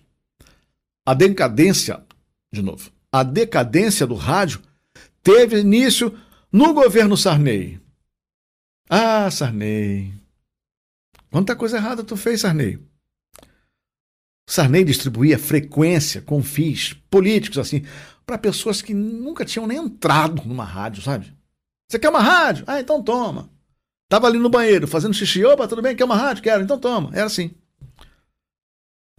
A 1.04 1.16
decadência, 1.16 2.04
de 2.54 2.62
novo, 2.62 2.92
a 3.12 3.24
decadência 3.24 4.06
do 4.06 4.14
rádio 4.14 4.62
teve 5.24 5.60
início 5.60 6.16
no 6.52 6.72
governo 6.72 7.18
Sarney. 7.18 7.81
Ah, 8.94 9.32
Sarney. 9.32 10.14
Quanta 11.32 11.56
coisa 11.56 11.78
errada 11.78 12.04
tu 12.04 12.18
fez, 12.18 12.42
Sarney. 12.42 12.78
Sarney 14.50 14.84
distribuía 14.84 15.39
frequência 15.39 16.22
com 16.22 16.44
FIIs 16.44 16.94
políticos 17.10 17.58
assim 17.58 17.86
para 18.26 18.38
pessoas 18.38 18.82
que 18.82 18.94
nunca 18.94 19.46
tinham 19.46 19.66
nem 19.66 19.78
entrado 19.78 20.44
numa 20.46 20.66
rádio, 20.66 21.02
sabe? 21.02 21.34
Você 21.89 21.98
quer 21.98 22.10
uma 22.10 22.20
rádio? 22.20 22.66
Ah, 22.68 22.82
então 22.82 23.02
toma. 23.02 23.50
Tava 24.10 24.28
ali 24.28 24.38
no 24.38 24.50
banheiro 24.50 24.86
fazendo 24.89 25.14
xixi. 25.14 25.46
Opa, 25.46 25.70
tudo 25.70 25.82
bem? 25.82 25.96
Quer 25.96 26.04
uma 26.04 26.18
rádio? 26.18 26.44
Quero, 26.44 26.62
então 26.62 26.78
toma. 26.78 27.12
Era 27.14 27.28
assim. 27.28 27.56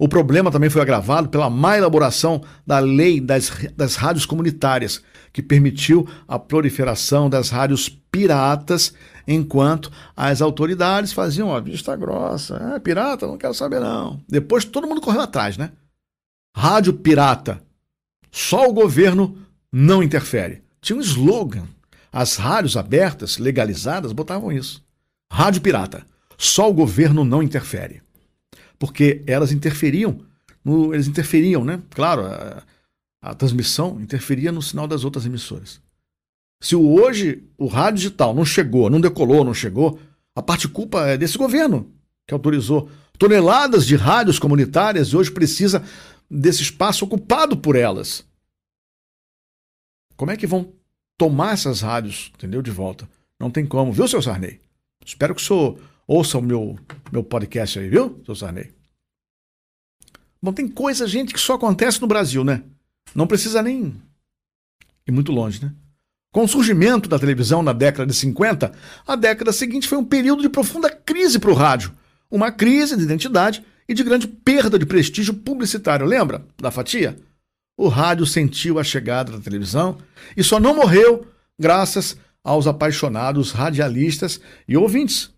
O 0.02 0.08
problema 0.08 0.50
também 0.50 0.68
foi 0.68 0.82
agravado 0.82 1.28
pela 1.28 1.48
má 1.48 1.78
elaboração 1.78 2.42
da 2.66 2.80
lei 2.80 3.20
das, 3.20 3.52
das 3.76 3.94
rádios 3.94 4.26
comunitárias, 4.26 5.00
que 5.32 5.40
permitiu 5.40 6.08
a 6.26 6.40
proliferação 6.40 7.30
das 7.30 7.50
rádios 7.50 7.88
piratas, 8.10 8.92
enquanto 9.28 9.92
as 10.16 10.42
autoridades 10.42 11.12
faziam 11.12 11.54
a 11.54 11.60
vista 11.60 11.94
grossa. 11.94 12.56
É, 12.74 12.80
pirata, 12.80 13.28
não 13.28 13.38
quero 13.38 13.54
saber 13.54 13.78
não. 13.78 14.20
Depois 14.28 14.64
todo 14.64 14.88
mundo 14.88 15.00
correu 15.00 15.20
atrás, 15.20 15.56
né? 15.56 15.70
Rádio 16.52 16.94
pirata. 16.94 17.62
Só 18.28 18.68
o 18.68 18.72
governo 18.72 19.38
não 19.70 20.02
interfere. 20.02 20.64
Tinha 20.80 20.98
um 20.98 21.00
slogan. 21.00 21.68
As 22.12 22.34
rádios 22.34 22.76
abertas, 22.76 23.38
legalizadas, 23.38 24.10
botavam 24.10 24.50
isso. 24.50 24.84
Rádio 25.32 25.62
pirata. 25.62 26.04
Só 26.36 26.68
o 26.68 26.74
governo 26.74 27.24
não 27.24 27.40
interfere 27.40 28.02
porque 28.82 29.22
elas 29.28 29.52
interferiam, 29.52 30.26
no, 30.64 30.92
eles 30.92 31.06
interferiam, 31.06 31.64
né? 31.64 31.80
Claro, 31.90 32.26
a, 32.26 32.64
a 33.22 33.32
transmissão 33.32 34.00
interferia 34.00 34.50
no 34.50 34.60
sinal 34.60 34.88
das 34.88 35.04
outras 35.04 35.24
emissoras. 35.24 35.80
Se 36.60 36.74
hoje 36.74 37.44
o 37.56 37.68
rádio 37.68 37.98
digital 37.98 38.34
não 38.34 38.44
chegou, 38.44 38.90
não 38.90 39.00
decolou, 39.00 39.44
não 39.44 39.54
chegou, 39.54 40.00
a 40.34 40.42
parte 40.42 40.66
culpa 40.66 41.06
é 41.06 41.16
desse 41.16 41.38
governo 41.38 41.92
que 42.26 42.34
autorizou 42.34 42.90
toneladas 43.16 43.86
de 43.86 43.94
rádios 43.94 44.40
comunitárias 44.40 45.10
e 45.10 45.16
hoje 45.16 45.30
precisa 45.30 45.84
desse 46.28 46.62
espaço 46.62 47.04
ocupado 47.04 47.56
por 47.56 47.76
elas. 47.76 48.26
Como 50.16 50.32
é 50.32 50.36
que 50.36 50.44
vão 50.44 50.72
tomar 51.16 51.52
essas 51.52 51.82
rádios, 51.82 52.32
entendeu, 52.34 52.60
de 52.60 52.72
volta? 52.72 53.08
Não 53.38 53.48
tem 53.48 53.64
como, 53.64 53.92
viu, 53.92 54.08
seu 54.08 54.20
Sarney? 54.20 54.60
Espero 55.06 55.36
que 55.36 55.40
o 55.40 55.44
senhor 55.44 55.78
Ouça 56.06 56.38
o 56.38 56.42
meu, 56.42 56.78
meu 57.12 57.22
podcast 57.22 57.78
aí, 57.78 57.88
viu, 57.88 58.20
seu 58.24 58.34
Sarney? 58.34 58.72
Bom, 60.42 60.52
tem 60.52 60.66
coisa, 60.66 61.06
gente, 61.06 61.32
que 61.32 61.40
só 61.40 61.54
acontece 61.54 62.00
no 62.00 62.08
Brasil, 62.08 62.42
né? 62.42 62.64
Não 63.14 63.26
precisa 63.26 63.62
nem 63.62 63.94
ir 65.06 65.12
muito 65.12 65.30
longe, 65.30 65.62
né? 65.62 65.72
Com 66.32 66.44
o 66.44 66.48
surgimento 66.48 67.08
da 67.08 67.18
televisão 67.18 67.62
na 67.62 67.72
década 67.72 68.06
de 68.06 68.14
50, 68.14 68.72
a 69.06 69.16
década 69.16 69.52
seguinte 69.52 69.86
foi 69.86 69.98
um 69.98 70.04
período 70.04 70.42
de 70.42 70.48
profunda 70.48 70.90
crise 70.90 71.38
para 71.38 71.50
o 71.50 71.54
rádio. 71.54 71.92
Uma 72.30 72.50
crise 72.50 72.96
de 72.96 73.02
identidade 73.02 73.62
e 73.88 73.94
de 73.94 74.02
grande 74.02 74.26
perda 74.26 74.78
de 74.78 74.86
prestígio 74.86 75.34
publicitário. 75.34 76.06
Lembra 76.06 76.44
da 76.56 76.70
fatia? 76.70 77.18
O 77.76 77.88
rádio 77.88 78.26
sentiu 78.26 78.78
a 78.78 78.84
chegada 78.84 79.32
da 79.32 79.40
televisão 79.40 79.98
e 80.36 80.42
só 80.42 80.58
não 80.58 80.74
morreu 80.74 81.26
graças 81.58 82.16
aos 82.42 82.66
apaixonados 82.66 83.52
radialistas 83.52 84.40
e 84.66 84.76
ouvintes 84.76 85.31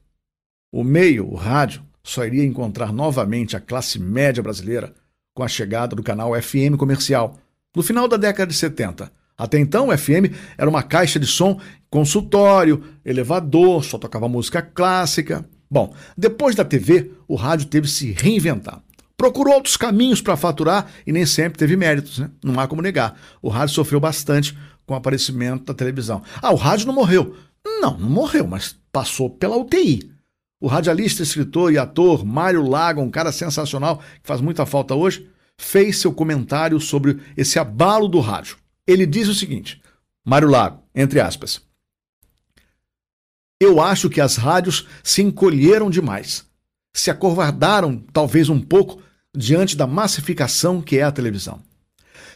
o 0.75 0.83
meio, 0.83 1.31
o 1.31 1.37
rádio, 1.37 1.85
só 2.03 2.25
iria 2.25 2.45
encontrar 2.45 2.93
novamente 2.93 3.57
a 3.57 3.61
classe 3.61 3.97
média 3.97 4.43
brasileira 4.43 4.93
com 5.33 5.45
a 5.45 5.49
chegada 5.49 5.95
do 5.95 6.03
canal 6.03 6.33
FM 6.35 6.77
comercial, 6.77 7.39
no 7.77 7.81
final 7.81 8.09
da 8.09 8.16
década 8.16 8.49
de 8.49 8.57
70. 8.57 9.09
Até 9.39 9.61
então, 9.61 9.89
o 9.89 9.97
FM 9.97 10.35
era 10.59 10.68
uma 10.68 10.83
caixa 10.83 11.20
de 11.20 11.29
som, 11.29 11.61
consultório, 11.89 12.83
elevador, 13.05 13.85
só 13.85 13.99
tocava 13.99 14.29
música 14.29 14.61
clássica. 14.61 15.49
Bom, 15.70 15.95
depois 16.18 16.57
da 16.57 16.64
TV, 16.64 17.12
o 17.29 17.37
rádio 17.37 17.66
teve 17.68 17.87
se 17.87 18.11
reinventar. 18.11 18.83
Procurou 19.16 19.55
outros 19.55 19.77
caminhos 19.77 20.20
para 20.20 20.37
faturar 20.37 20.91
e 21.07 21.12
nem 21.12 21.25
sempre 21.25 21.57
teve 21.57 21.77
méritos, 21.77 22.18
né? 22.18 22.33
Não 22.43 22.59
há 22.59 22.66
como 22.66 22.83
negar. 22.83 23.16
O 23.41 23.49
rádio 23.49 23.77
sofreu 23.77 24.01
bastante 24.01 24.59
com 24.85 24.95
o 24.95 24.97
aparecimento 24.97 25.66
da 25.66 25.75
televisão. 25.75 26.20
Ah, 26.43 26.53
o 26.53 26.57
rádio 26.57 26.89
não 26.89 26.95
morreu. 26.95 27.37
Não, 27.64 27.97
não 27.97 28.11
morreu, 28.11 28.45
mas 28.45 28.77
passou 28.91 29.31
pela 29.31 29.57
UTI. 29.57 30.13
O 30.64 30.66
radialista, 30.66 31.22
escritor 31.22 31.74
e 31.74 31.76
ator 31.76 32.24
Mário 32.24 32.66
Lago, 32.66 33.02
um 33.02 33.10
cara 33.10 33.30
sensacional 33.30 33.98
que 33.98 34.26
faz 34.26 34.40
muita 34.40 34.64
falta 34.64 34.94
hoje, 34.94 35.28
fez 35.58 35.98
seu 35.98 36.10
comentário 36.10 36.80
sobre 36.80 37.20
esse 37.36 37.58
abalo 37.58 38.08
do 38.08 38.18
rádio. 38.18 38.56
Ele 38.86 39.04
diz 39.04 39.28
o 39.28 39.34
seguinte: 39.34 39.82
Mário 40.24 40.48
Lago, 40.48 40.82
entre 40.94 41.20
aspas. 41.20 41.60
Eu 43.60 43.78
acho 43.78 44.08
que 44.08 44.22
as 44.22 44.36
rádios 44.36 44.86
se 45.02 45.20
encolheram 45.20 45.90
demais. 45.90 46.46
Se 46.94 47.10
acovardaram, 47.10 47.98
talvez 48.10 48.48
um 48.48 48.58
pouco, 48.58 49.02
diante 49.36 49.76
da 49.76 49.86
massificação 49.86 50.80
que 50.80 50.96
é 50.96 51.02
a 51.02 51.12
televisão. 51.12 51.60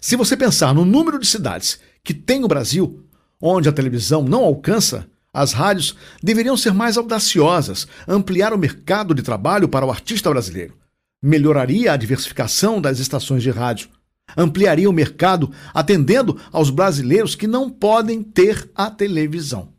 Se 0.02 0.16
você 0.16 0.36
pensar 0.36 0.74
no 0.74 0.84
número 0.84 1.18
de 1.18 1.26
cidades 1.26 1.80
que 2.04 2.12
tem 2.12 2.44
o 2.44 2.48
Brasil, 2.48 3.06
onde 3.40 3.70
a 3.70 3.72
televisão 3.72 4.22
não 4.22 4.44
alcança, 4.44 5.08
as 5.32 5.52
rádios 5.52 5.94
deveriam 6.22 6.56
ser 6.56 6.72
mais 6.72 6.96
audaciosas, 6.96 7.86
ampliar 8.06 8.52
o 8.52 8.58
mercado 8.58 9.14
de 9.14 9.22
trabalho 9.22 9.68
para 9.68 9.84
o 9.84 9.90
artista 9.90 10.30
brasileiro. 10.30 10.76
Melhoraria 11.22 11.92
a 11.92 11.96
diversificação 11.96 12.80
das 12.80 12.98
estações 12.98 13.42
de 13.42 13.50
rádio. 13.50 13.88
Ampliaria 14.36 14.88
o 14.88 14.92
mercado 14.92 15.52
atendendo 15.74 16.40
aos 16.52 16.70
brasileiros 16.70 17.34
que 17.34 17.46
não 17.46 17.70
podem 17.70 18.22
ter 18.22 18.70
a 18.74 18.90
televisão. 18.90 19.72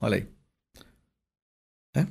Olha 0.00 0.16
aí. 0.16 0.26
É, 1.94 2.06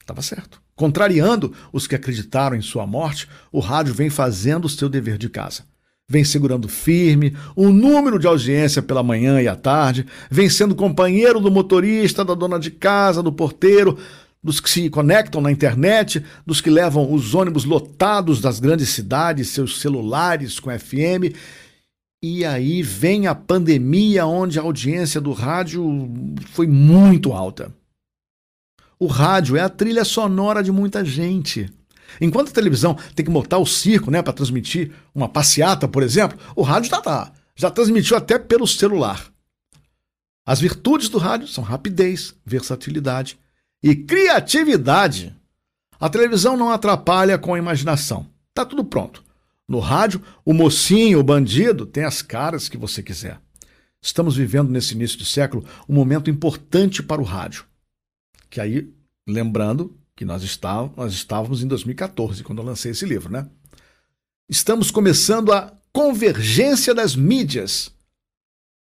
estava 0.00 0.22
certo. 0.22 0.62
Contrariando 0.74 1.54
os 1.72 1.86
que 1.86 1.94
acreditaram 1.94 2.56
em 2.56 2.62
sua 2.62 2.86
morte, 2.86 3.28
o 3.52 3.60
rádio 3.60 3.94
vem 3.94 4.08
fazendo 4.08 4.64
o 4.64 4.68
seu 4.68 4.88
dever 4.88 5.18
de 5.18 5.28
casa 5.28 5.64
vem 6.10 6.24
segurando 6.24 6.68
firme, 6.68 7.36
o 7.54 7.70
número 7.70 8.18
de 8.18 8.26
audiência 8.26 8.82
pela 8.82 9.00
manhã 9.00 9.40
e 9.40 9.46
à 9.46 9.54
tarde, 9.54 10.04
vem 10.28 10.50
sendo 10.50 10.74
companheiro 10.74 11.38
do 11.38 11.52
motorista, 11.52 12.24
da 12.24 12.34
dona 12.34 12.58
de 12.58 12.72
casa, 12.72 13.22
do 13.22 13.32
porteiro, 13.32 13.96
dos 14.42 14.58
que 14.58 14.68
se 14.68 14.90
conectam 14.90 15.40
na 15.40 15.52
internet, 15.52 16.24
dos 16.44 16.60
que 16.60 16.68
levam 16.68 17.12
os 17.12 17.32
ônibus 17.32 17.64
lotados 17.64 18.40
das 18.40 18.58
grandes 18.58 18.88
cidades, 18.88 19.50
seus 19.50 19.80
celulares 19.80 20.58
com 20.58 20.76
FM. 20.76 21.32
E 22.20 22.44
aí 22.44 22.82
vem 22.82 23.28
a 23.28 23.34
pandemia, 23.34 24.26
onde 24.26 24.58
a 24.58 24.62
audiência 24.62 25.20
do 25.20 25.32
rádio 25.32 26.10
foi 26.50 26.66
muito 26.66 27.32
alta. 27.32 27.72
O 28.98 29.06
rádio 29.06 29.56
é 29.56 29.60
a 29.60 29.68
trilha 29.68 30.04
sonora 30.04 30.60
de 30.60 30.72
muita 30.72 31.04
gente. 31.04 31.70
Enquanto 32.20 32.48
a 32.48 32.54
televisão 32.54 32.96
tem 33.14 33.24
que 33.24 33.30
montar 33.30 33.58
o 33.58 33.66
circo 33.66 34.10
né, 34.10 34.22
para 34.22 34.32
transmitir 34.32 34.92
uma 35.14 35.28
passeata, 35.28 35.86
por 35.86 36.02
exemplo, 36.02 36.38
o 36.56 36.62
rádio 36.62 36.90
já 36.90 37.00
tá, 37.00 37.32
já 37.54 37.70
transmitiu 37.70 38.16
até 38.16 38.38
pelo 38.38 38.66
celular. 38.66 39.30
As 40.46 40.60
virtudes 40.60 41.08
do 41.08 41.18
rádio 41.18 41.46
são 41.46 41.62
rapidez, 41.62 42.34
versatilidade 42.44 43.38
e 43.82 43.94
criatividade. 43.94 45.36
A 45.98 46.08
televisão 46.08 46.56
não 46.56 46.70
atrapalha 46.70 47.38
com 47.38 47.54
a 47.54 47.58
imaginação. 47.58 48.26
Tá 48.54 48.64
tudo 48.64 48.84
pronto. 48.84 49.22
No 49.68 49.78
rádio, 49.78 50.22
o 50.44 50.52
mocinho, 50.52 51.20
o 51.20 51.22
bandido, 51.22 51.86
tem 51.86 52.04
as 52.04 52.22
caras 52.22 52.68
que 52.68 52.76
você 52.76 53.02
quiser. 53.02 53.40
estamos 54.02 54.34
vivendo 54.34 54.70
nesse 54.70 54.94
início 54.94 55.18
de 55.18 55.24
século 55.24 55.64
um 55.88 55.94
momento 55.94 56.30
importante 56.30 57.02
para 57.02 57.20
o 57.20 57.24
rádio. 57.24 57.64
Que 58.48 58.60
aí, 58.60 58.92
lembrando 59.28 59.96
que 60.20 60.24
nós 60.26 60.42
estávamos, 60.42 60.94
nós 60.98 61.14
estávamos 61.14 61.62
em 61.62 61.66
2014, 61.66 62.44
quando 62.44 62.58
eu 62.58 62.64
lancei 62.66 62.90
esse 62.90 63.06
livro, 63.06 63.32
né? 63.32 63.46
Estamos 64.50 64.90
começando 64.90 65.50
a 65.50 65.72
convergência 65.94 66.94
das 66.94 67.16
mídias. 67.16 67.90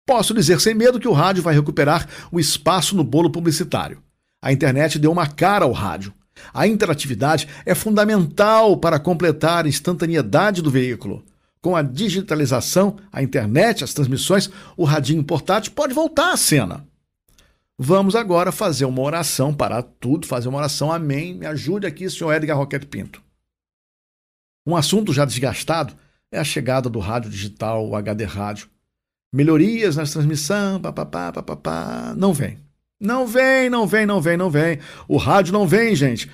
Posso 0.06 0.32
dizer 0.32 0.58
sem 0.62 0.72
medo 0.72 0.98
que 0.98 1.06
o 1.06 1.12
rádio 1.12 1.42
vai 1.42 1.54
recuperar 1.54 2.08
o 2.32 2.40
espaço 2.40 2.96
no 2.96 3.04
bolo 3.04 3.28
publicitário. 3.28 4.02
A 4.40 4.50
internet 4.50 4.98
deu 4.98 5.12
uma 5.12 5.26
cara 5.26 5.66
ao 5.66 5.72
rádio. 5.72 6.10
A 6.54 6.66
interatividade 6.66 7.46
é 7.66 7.74
fundamental 7.74 8.78
para 8.78 8.98
completar 8.98 9.66
a 9.66 9.68
instantaneidade 9.68 10.62
do 10.62 10.70
veículo. 10.70 11.22
Com 11.60 11.76
a 11.76 11.82
digitalização, 11.82 12.96
a 13.12 13.22
internet, 13.22 13.84
as 13.84 13.92
transmissões, 13.92 14.48
o 14.74 14.84
radinho 14.84 15.22
portátil 15.22 15.72
pode 15.72 15.92
voltar 15.92 16.32
à 16.32 16.36
cena. 16.38 16.88
Vamos 17.78 18.16
agora 18.16 18.50
fazer 18.50 18.86
uma 18.86 19.02
oração, 19.02 19.52
parar 19.52 19.82
tudo, 19.82 20.26
fazer 20.26 20.48
uma 20.48 20.58
oração. 20.58 20.90
Amém. 20.90 21.34
Me 21.34 21.46
ajude 21.46 21.86
aqui, 21.86 22.08
senhor 22.08 22.32
Edgar 22.32 22.56
Roquete 22.56 22.86
Pinto. 22.86 23.22
Um 24.66 24.74
assunto 24.74 25.12
já 25.12 25.24
desgastado 25.24 25.94
é 26.32 26.38
a 26.38 26.44
chegada 26.44 26.88
do 26.88 26.98
rádio 26.98 27.30
digital, 27.30 27.86
o 27.86 27.94
HD 27.94 28.24
rádio. 28.24 28.68
Melhorias 29.32 29.96
nas 29.96 30.10
transmissões, 30.10 30.80
papapá, 30.80 31.32
papapá. 31.32 32.14
Não 32.16 32.32
vem. 32.32 32.58
Não 32.98 33.26
vem, 33.26 33.68
não 33.68 33.86
vem, 33.86 34.06
não 34.06 34.20
vem, 34.20 34.36
não 34.36 34.50
vem. 34.50 34.78
O 35.06 35.18
rádio 35.18 35.52
não 35.52 35.66
vem, 35.66 35.94
gente. 35.94 36.30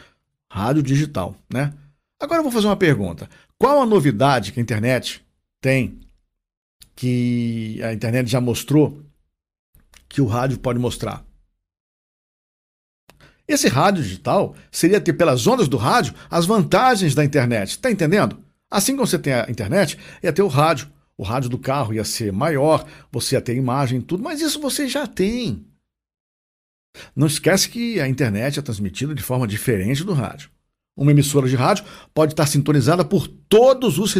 Rádio 0.50 0.82
digital, 0.82 1.34
né? 1.52 1.74
Agora 2.20 2.38
eu 2.38 2.44
vou 2.44 2.52
fazer 2.52 2.68
uma 2.68 2.76
pergunta. 2.76 3.28
Qual 3.58 3.82
a 3.82 3.86
novidade 3.86 4.52
que 4.52 4.60
a 4.60 4.62
internet 4.62 5.24
tem 5.60 6.00
que 6.94 7.80
a 7.82 7.92
internet 7.92 8.30
já 8.30 8.40
mostrou 8.40 9.02
que 10.08 10.20
o 10.20 10.26
rádio 10.26 10.58
pode 10.58 10.78
mostrar? 10.78 11.24
Esse 13.52 13.68
rádio 13.68 14.02
digital 14.02 14.56
seria 14.70 14.98
ter 14.98 15.12
pelas 15.12 15.46
ondas 15.46 15.68
do 15.68 15.76
rádio 15.76 16.14
as 16.30 16.46
vantagens 16.46 17.14
da 17.14 17.22
internet. 17.22 17.72
Está 17.72 17.90
entendendo? 17.90 18.42
Assim 18.70 18.96
como 18.96 19.06
você 19.06 19.18
tem 19.18 19.34
a 19.34 19.46
internet, 19.50 19.98
ia 20.22 20.32
ter 20.32 20.40
o 20.40 20.48
rádio. 20.48 20.90
O 21.18 21.22
rádio 21.22 21.50
do 21.50 21.58
carro 21.58 21.92
ia 21.92 22.02
ser 22.02 22.32
maior, 22.32 22.86
você 23.12 23.36
ia 23.36 23.42
ter 23.42 23.54
imagem 23.54 24.00
tudo, 24.00 24.22
mas 24.22 24.40
isso 24.40 24.58
você 24.58 24.88
já 24.88 25.06
tem. 25.06 25.66
Não 27.14 27.26
esquece 27.26 27.68
que 27.68 28.00
a 28.00 28.08
internet 28.08 28.58
é 28.58 28.62
transmitida 28.62 29.14
de 29.14 29.22
forma 29.22 29.46
diferente 29.46 30.02
do 30.02 30.14
rádio. 30.14 30.48
Uma 30.96 31.10
emissora 31.10 31.46
de 31.46 31.54
rádio 31.54 31.84
pode 32.14 32.32
estar 32.32 32.46
sintonizada 32.46 33.04
por 33.04 33.28
todos 33.28 33.98
os 33.98 34.14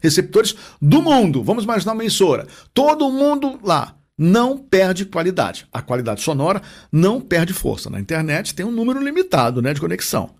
receptores 0.00 0.56
do 0.80 1.02
mundo. 1.02 1.44
Vamos 1.44 1.64
imaginar 1.64 1.92
uma 1.92 2.02
emissora. 2.02 2.46
Todo 2.72 3.12
mundo 3.12 3.60
lá 3.62 3.99
não 4.22 4.58
perde 4.58 5.06
qualidade. 5.06 5.66
A 5.72 5.80
qualidade 5.80 6.20
sonora 6.20 6.60
não 6.92 7.22
perde 7.22 7.54
força. 7.54 7.88
Na 7.88 7.98
internet 7.98 8.54
tem 8.54 8.66
um 8.66 8.70
número 8.70 9.02
limitado 9.02 9.62
né, 9.62 9.72
de 9.72 9.80
conexão. 9.80 10.34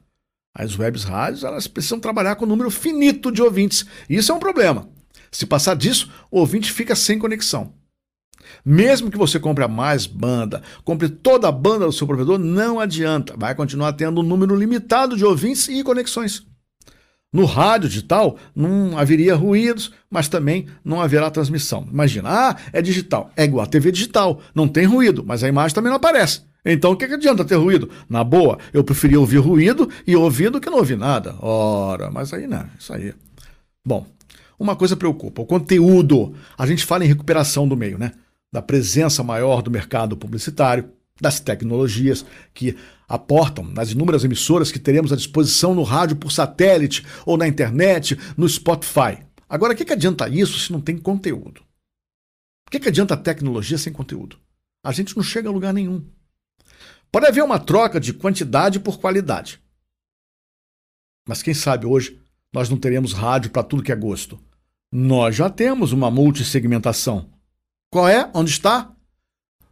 As 0.54 0.78
webs 0.78 1.02
rádios 1.02 1.44
elas 1.44 1.66
precisam 1.66 1.98
trabalhar 1.98 2.36
com 2.36 2.44
um 2.44 2.48
número 2.48 2.70
finito 2.70 3.32
de 3.32 3.40
ouvintes. 3.40 3.86
Isso 4.06 4.30
é 4.30 4.34
um 4.34 4.38
problema. 4.38 4.86
Se 5.32 5.46
passar 5.46 5.74
disso, 5.76 6.10
o 6.30 6.40
ouvinte 6.40 6.70
fica 6.70 6.94
sem 6.94 7.18
conexão. 7.18 7.72
Mesmo 8.62 9.10
que 9.10 9.16
você 9.16 9.40
compre 9.40 9.64
a 9.64 9.68
mais 9.68 10.04
banda, 10.04 10.62
compre 10.84 11.08
toda 11.08 11.48
a 11.48 11.52
banda 11.52 11.86
do 11.86 11.92
seu 11.92 12.06
provedor, 12.06 12.38
não 12.38 12.78
adianta. 12.78 13.34
Vai 13.34 13.54
continuar 13.54 13.94
tendo 13.94 14.20
um 14.20 14.24
número 14.24 14.54
limitado 14.54 15.16
de 15.16 15.24
ouvintes 15.24 15.68
e 15.68 15.82
conexões. 15.82 16.46
No 17.32 17.44
rádio 17.44 17.88
digital 17.88 18.36
não 18.54 18.98
haveria 18.98 19.34
ruídos, 19.34 19.92
mas 20.10 20.28
também 20.28 20.66
não 20.84 21.00
haverá 21.00 21.30
transmissão. 21.30 21.86
Imagina, 21.90 22.28
ah, 22.28 22.56
é 22.72 22.82
digital, 22.82 23.30
é 23.36 23.44
igual 23.44 23.64
a 23.64 23.68
TV 23.68 23.92
digital, 23.92 24.40
não 24.54 24.66
tem 24.66 24.84
ruído, 24.84 25.24
mas 25.24 25.44
a 25.44 25.48
imagem 25.48 25.74
também 25.74 25.90
não 25.90 25.96
aparece. 25.96 26.42
Então 26.64 26.92
o 26.92 26.96
que, 26.96 27.06
que 27.06 27.14
adianta 27.14 27.44
ter 27.44 27.54
ruído? 27.54 27.88
Na 28.08 28.24
boa, 28.24 28.58
eu 28.72 28.82
preferia 28.82 29.20
ouvir 29.20 29.38
ruído 29.38 29.88
e 30.06 30.16
ouvir 30.16 30.50
do 30.50 30.60
que 30.60 30.68
não 30.68 30.78
ouvir 30.78 30.98
nada. 30.98 31.34
Ora, 31.40 32.10
mas 32.10 32.32
aí 32.34 32.46
não, 32.46 32.66
isso 32.78 32.92
aí. 32.92 33.14
Bom, 33.86 34.06
uma 34.58 34.76
coisa 34.76 34.96
preocupa: 34.96 35.40
o 35.40 35.46
conteúdo. 35.46 36.34
A 36.58 36.66
gente 36.66 36.84
fala 36.84 37.04
em 37.04 37.08
recuperação 37.08 37.66
do 37.66 37.76
meio, 37.76 37.96
né? 37.96 38.12
da 38.52 38.60
presença 38.60 39.22
maior 39.22 39.62
do 39.62 39.70
mercado 39.70 40.16
publicitário, 40.16 40.90
das 41.20 41.38
tecnologias 41.38 42.24
que 42.52 42.76
aportam 43.10 43.64
nas 43.64 43.90
inúmeras 43.90 44.22
emissoras 44.22 44.70
que 44.70 44.78
teremos 44.78 45.12
à 45.12 45.16
disposição 45.16 45.74
no 45.74 45.82
rádio 45.82 46.14
por 46.14 46.30
satélite 46.30 47.04
ou 47.26 47.36
na 47.36 47.48
internet, 47.48 48.16
no 48.36 48.48
Spotify. 48.48 49.18
Agora, 49.48 49.72
o 49.72 49.76
que, 49.76 49.84
que 49.84 49.92
adianta 49.92 50.28
isso 50.28 50.60
se 50.60 50.70
não 50.70 50.80
tem 50.80 50.96
conteúdo? 50.96 51.60
O 52.68 52.70
que, 52.70 52.78
que 52.78 52.88
adianta 52.88 53.16
tecnologia 53.16 53.76
sem 53.76 53.92
conteúdo? 53.92 54.38
A 54.84 54.92
gente 54.92 55.16
não 55.16 55.24
chega 55.24 55.48
a 55.48 55.52
lugar 55.52 55.74
nenhum. 55.74 56.08
Pode 57.10 57.26
haver 57.26 57.42
uma 57.42 57.58
troca 57.58 57.98
de 57.98 58.12
quantidade 58.12 58.78
por 58.78 59.00
qualidade. 59.00 59.60
Mas 61.26 61.42
quem 61.42 61.52
sabe 61.52 61.86
hoje 61.86 62.22
nós 62.52 62.68
não 62.68 62.78
teremos 62.78 63.12
rádio 63.12 63.50
para 63.50 63.64
tudo 63.64 63.82
que 63.82 63.90
é 63.90 63.96
gosto. 63.96 64.38
Nós 64.92 65.34
já 65.34 65.50
temos 65.50 65.90
uma 65.90 66.12
multissegmentação. 66.12 67.28
Qual 67.92 68.08
é? 68.08 68.30
Onde 68.32 68.52
está? 68.52 68.94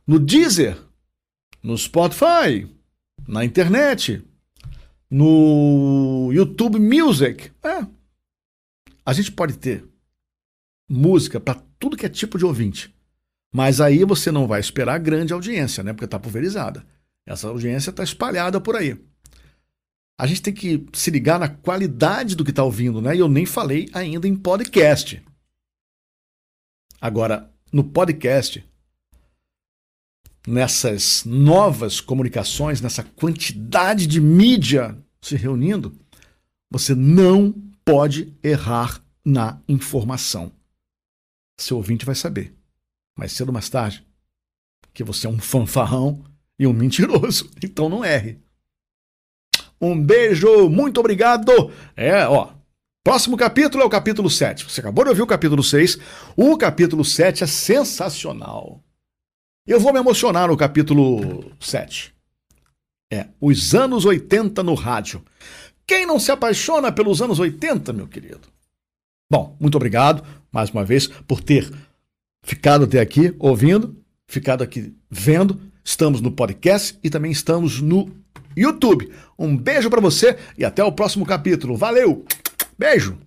No 0.05 0.18
Deezer, 0.18 0.76
no 1.62 1.78
Spotify, 1.78 2.68
na 3.29 3.45
internet, 3.45 4.24
no 5.11 6.31
YouTube 6.33 6.81
Music. 6.81 7.53
É. 7.62 7.87
A 9.05 9.12
gente 9.12 9.31
pode 9.31 9.59
ter 9.59 9.85
música 10.89 11.39
para 11.39 11.62
tudo 11.79 11.97
que 11.97 12.07
é 12.07 12.09
tipo 12.09 12.39
de 12.39 12.47
ouvinte. 12.47 12.95
Mas 13.53 13.81
aí 13.81 14.05
você 14.05 14.33
não 14.33 14.47
vai 14.47 14.61
esperar 14.61 14.99
grande 14.99 15.33
audiência, 15.33 15.83
né? 15.85 15.93
Porque 15.93 16.07
está 16.07 16.18
pulverizada. 16.18 16.85
Essa 17.26 17.49
audiência 17.49 17.91
está 17.91 18.03
espalhada 18.03 18.61
por 18.61 18.74
aí. 18.74 18.99
A 20.18 20.26
gente 20.26 20.43
tem 20.43 20.53
que 20.53 20.87
se 20.93 21.11
ligar 21.11 21.39
na 21.39 21.49
qualidade 21.49 22.35
do 22.35 22.45
que 22.45 22.51
está 22.51 22.64
ouvindo, 22.64 23.01
né? 23.01 23.14
E 23.14 23.18
eu 23.18 23.29
nem 23.29 23.47
falei 23.47 23.89
ainda 23.93 24.26
em 24.26 24.35
podcast. 24.35 25.22
Agora, 27.01 27.51
no 27.72 27.85
podcast, 27.85 28.68
nessas 30.49 31.25
novas 31.27 32.01
comunicações, 32.01 32.81
nessa 32.81 33.03
quantidade 33.05 34.07
de 34.07 34.19
mídia 34.21 34.97
se 35.21 35.37
reunindo, 35.37 35.95
você 36.71 36.95
não 36.95 37.53
pode 37.85 38.35
errar 38.43 39.03
na 39.25 39.61
informação. 39.69 40.51
Seu 41.61 41.77
ouvinte 41.77 42.07
vai 42.07 42.15
saber, 42.15 42.55
mais 43.17 43.33
cedo 43.33 43.49
ou 43.49 43.53
mais 43.53 43.69
tarde, 43.69 44.07
que 44.95 45.05
você 45.05 45.27
é 45.27 45.31
um 45.31 45.39
fanfarrão 45.39 46.25
e 46.59 46.67
um 46.67 46.73
mentiroso. 46.73 47.51
Então 47.63 47.89
não 47.89 48.05
erre. 48.05 48.39
Um 49.81 50.01
beijo, 50.01 50.69
muito 50.71 50.99
obrigado. 50.99 51.53
É, 51.95 52.27
ó, 52.27 52.55
Próximo 53.05 53.37
capítulo 53.37 53.83
é 53.83 53.87
o 53.87 53.91
capítulo 53.91 54.29
7. 54.29 54.65
Você 54.65 54.81
acabou 54.81 55.05
de 55.05 55.11
ouvir 55.11 55.23
o 55.23 55.27
capítulo 55.27 55.63
6. 55.63 55.99
O 56.37 56.59
capítulo 56.59 57.05
7 57.05 57.45
é 57.45 57.47
sensacional. 57.47 58.83
Eu 59.69 59.79
vou 59.79 59.93
me 59.93 59.99
emocionar 59.99 60.49
no 60.49 60.57
capítulo 60.57 61.53
7. 61.61 62.14
É, 63.12 63.27
os 63.39 63.75
anos 63.75 64.07
80 64.07 64.62
no 64.62 64.73
rádio. 64.73 65.23
Quem 65.87 66.07
não 66.07 66.19
se 66.19 66.33
apaixona 66.33 66.91
pelos 66.91 67.21
anos 67.21 67.39
80, 67.39 67.93
meu 67.93 68.09
querido? 68.09 68.49
Bom, 69.31 69.55
muito 69.61 69.75
obrigado 69.75 70.25
mais 70.51 70.71
uma 70.71 70.87
vez 70.87 71.07
por 71.07 71.43
ter 71.43 71.71
ficado 72.43 72.85
até 72.85 72.99
aqui 72.99 73.37
ouvindo, 73.39 73.95
ficado 74.27 74.64
aqui 74.64 74.97
vendo. 75.11 75.61
Estamos 75.85 76.23
no 76.23 76.33
podcast 76.33 76.99
e 77.05 77.11
também 77.11 77.31
estamos 77.31 77.83
no 77.83 78.11
YouTube. 78.57 79.12
Um 79.39 79.55
beijo 79.55 79.91
para 79.91 80.01
você 80.01 80.39
e 80.57 80.64
até 80.64 80.83
o 80.83 80.93
próximo 80.93 81.27
capítulo. 81.27 81.77
Valeu! 81.77 82.25
Beijo! 82.79 83.19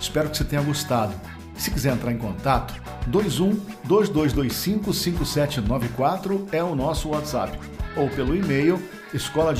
Espero 0.00 0.28
que 0.28 0.38
você 0.38 0.44
tenha 0.44 0.62
gostado. 0.62 1.33
Se 1.56 1.70
quiser 1.70 1.92
entrar 1.92 2.12
em 2.12 2.18
contato, 2.18 2.74
21 3.06 3.60
2225 3.84 4.92
5794 4.92 6.48
é 6.52 6.62
o 6.62 6.74
nosso 6.74 7.08
WhatsApp 7.10 7.58
ou 7.96 8.08
pelo 8.10 8.34
e-mail 8.34 8.82
escola 9.12 9.54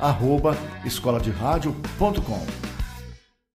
arroba 0.00 0.56
escola 0.84 1.20
de 1.20 1.30
rádio.com. 1.30 2.75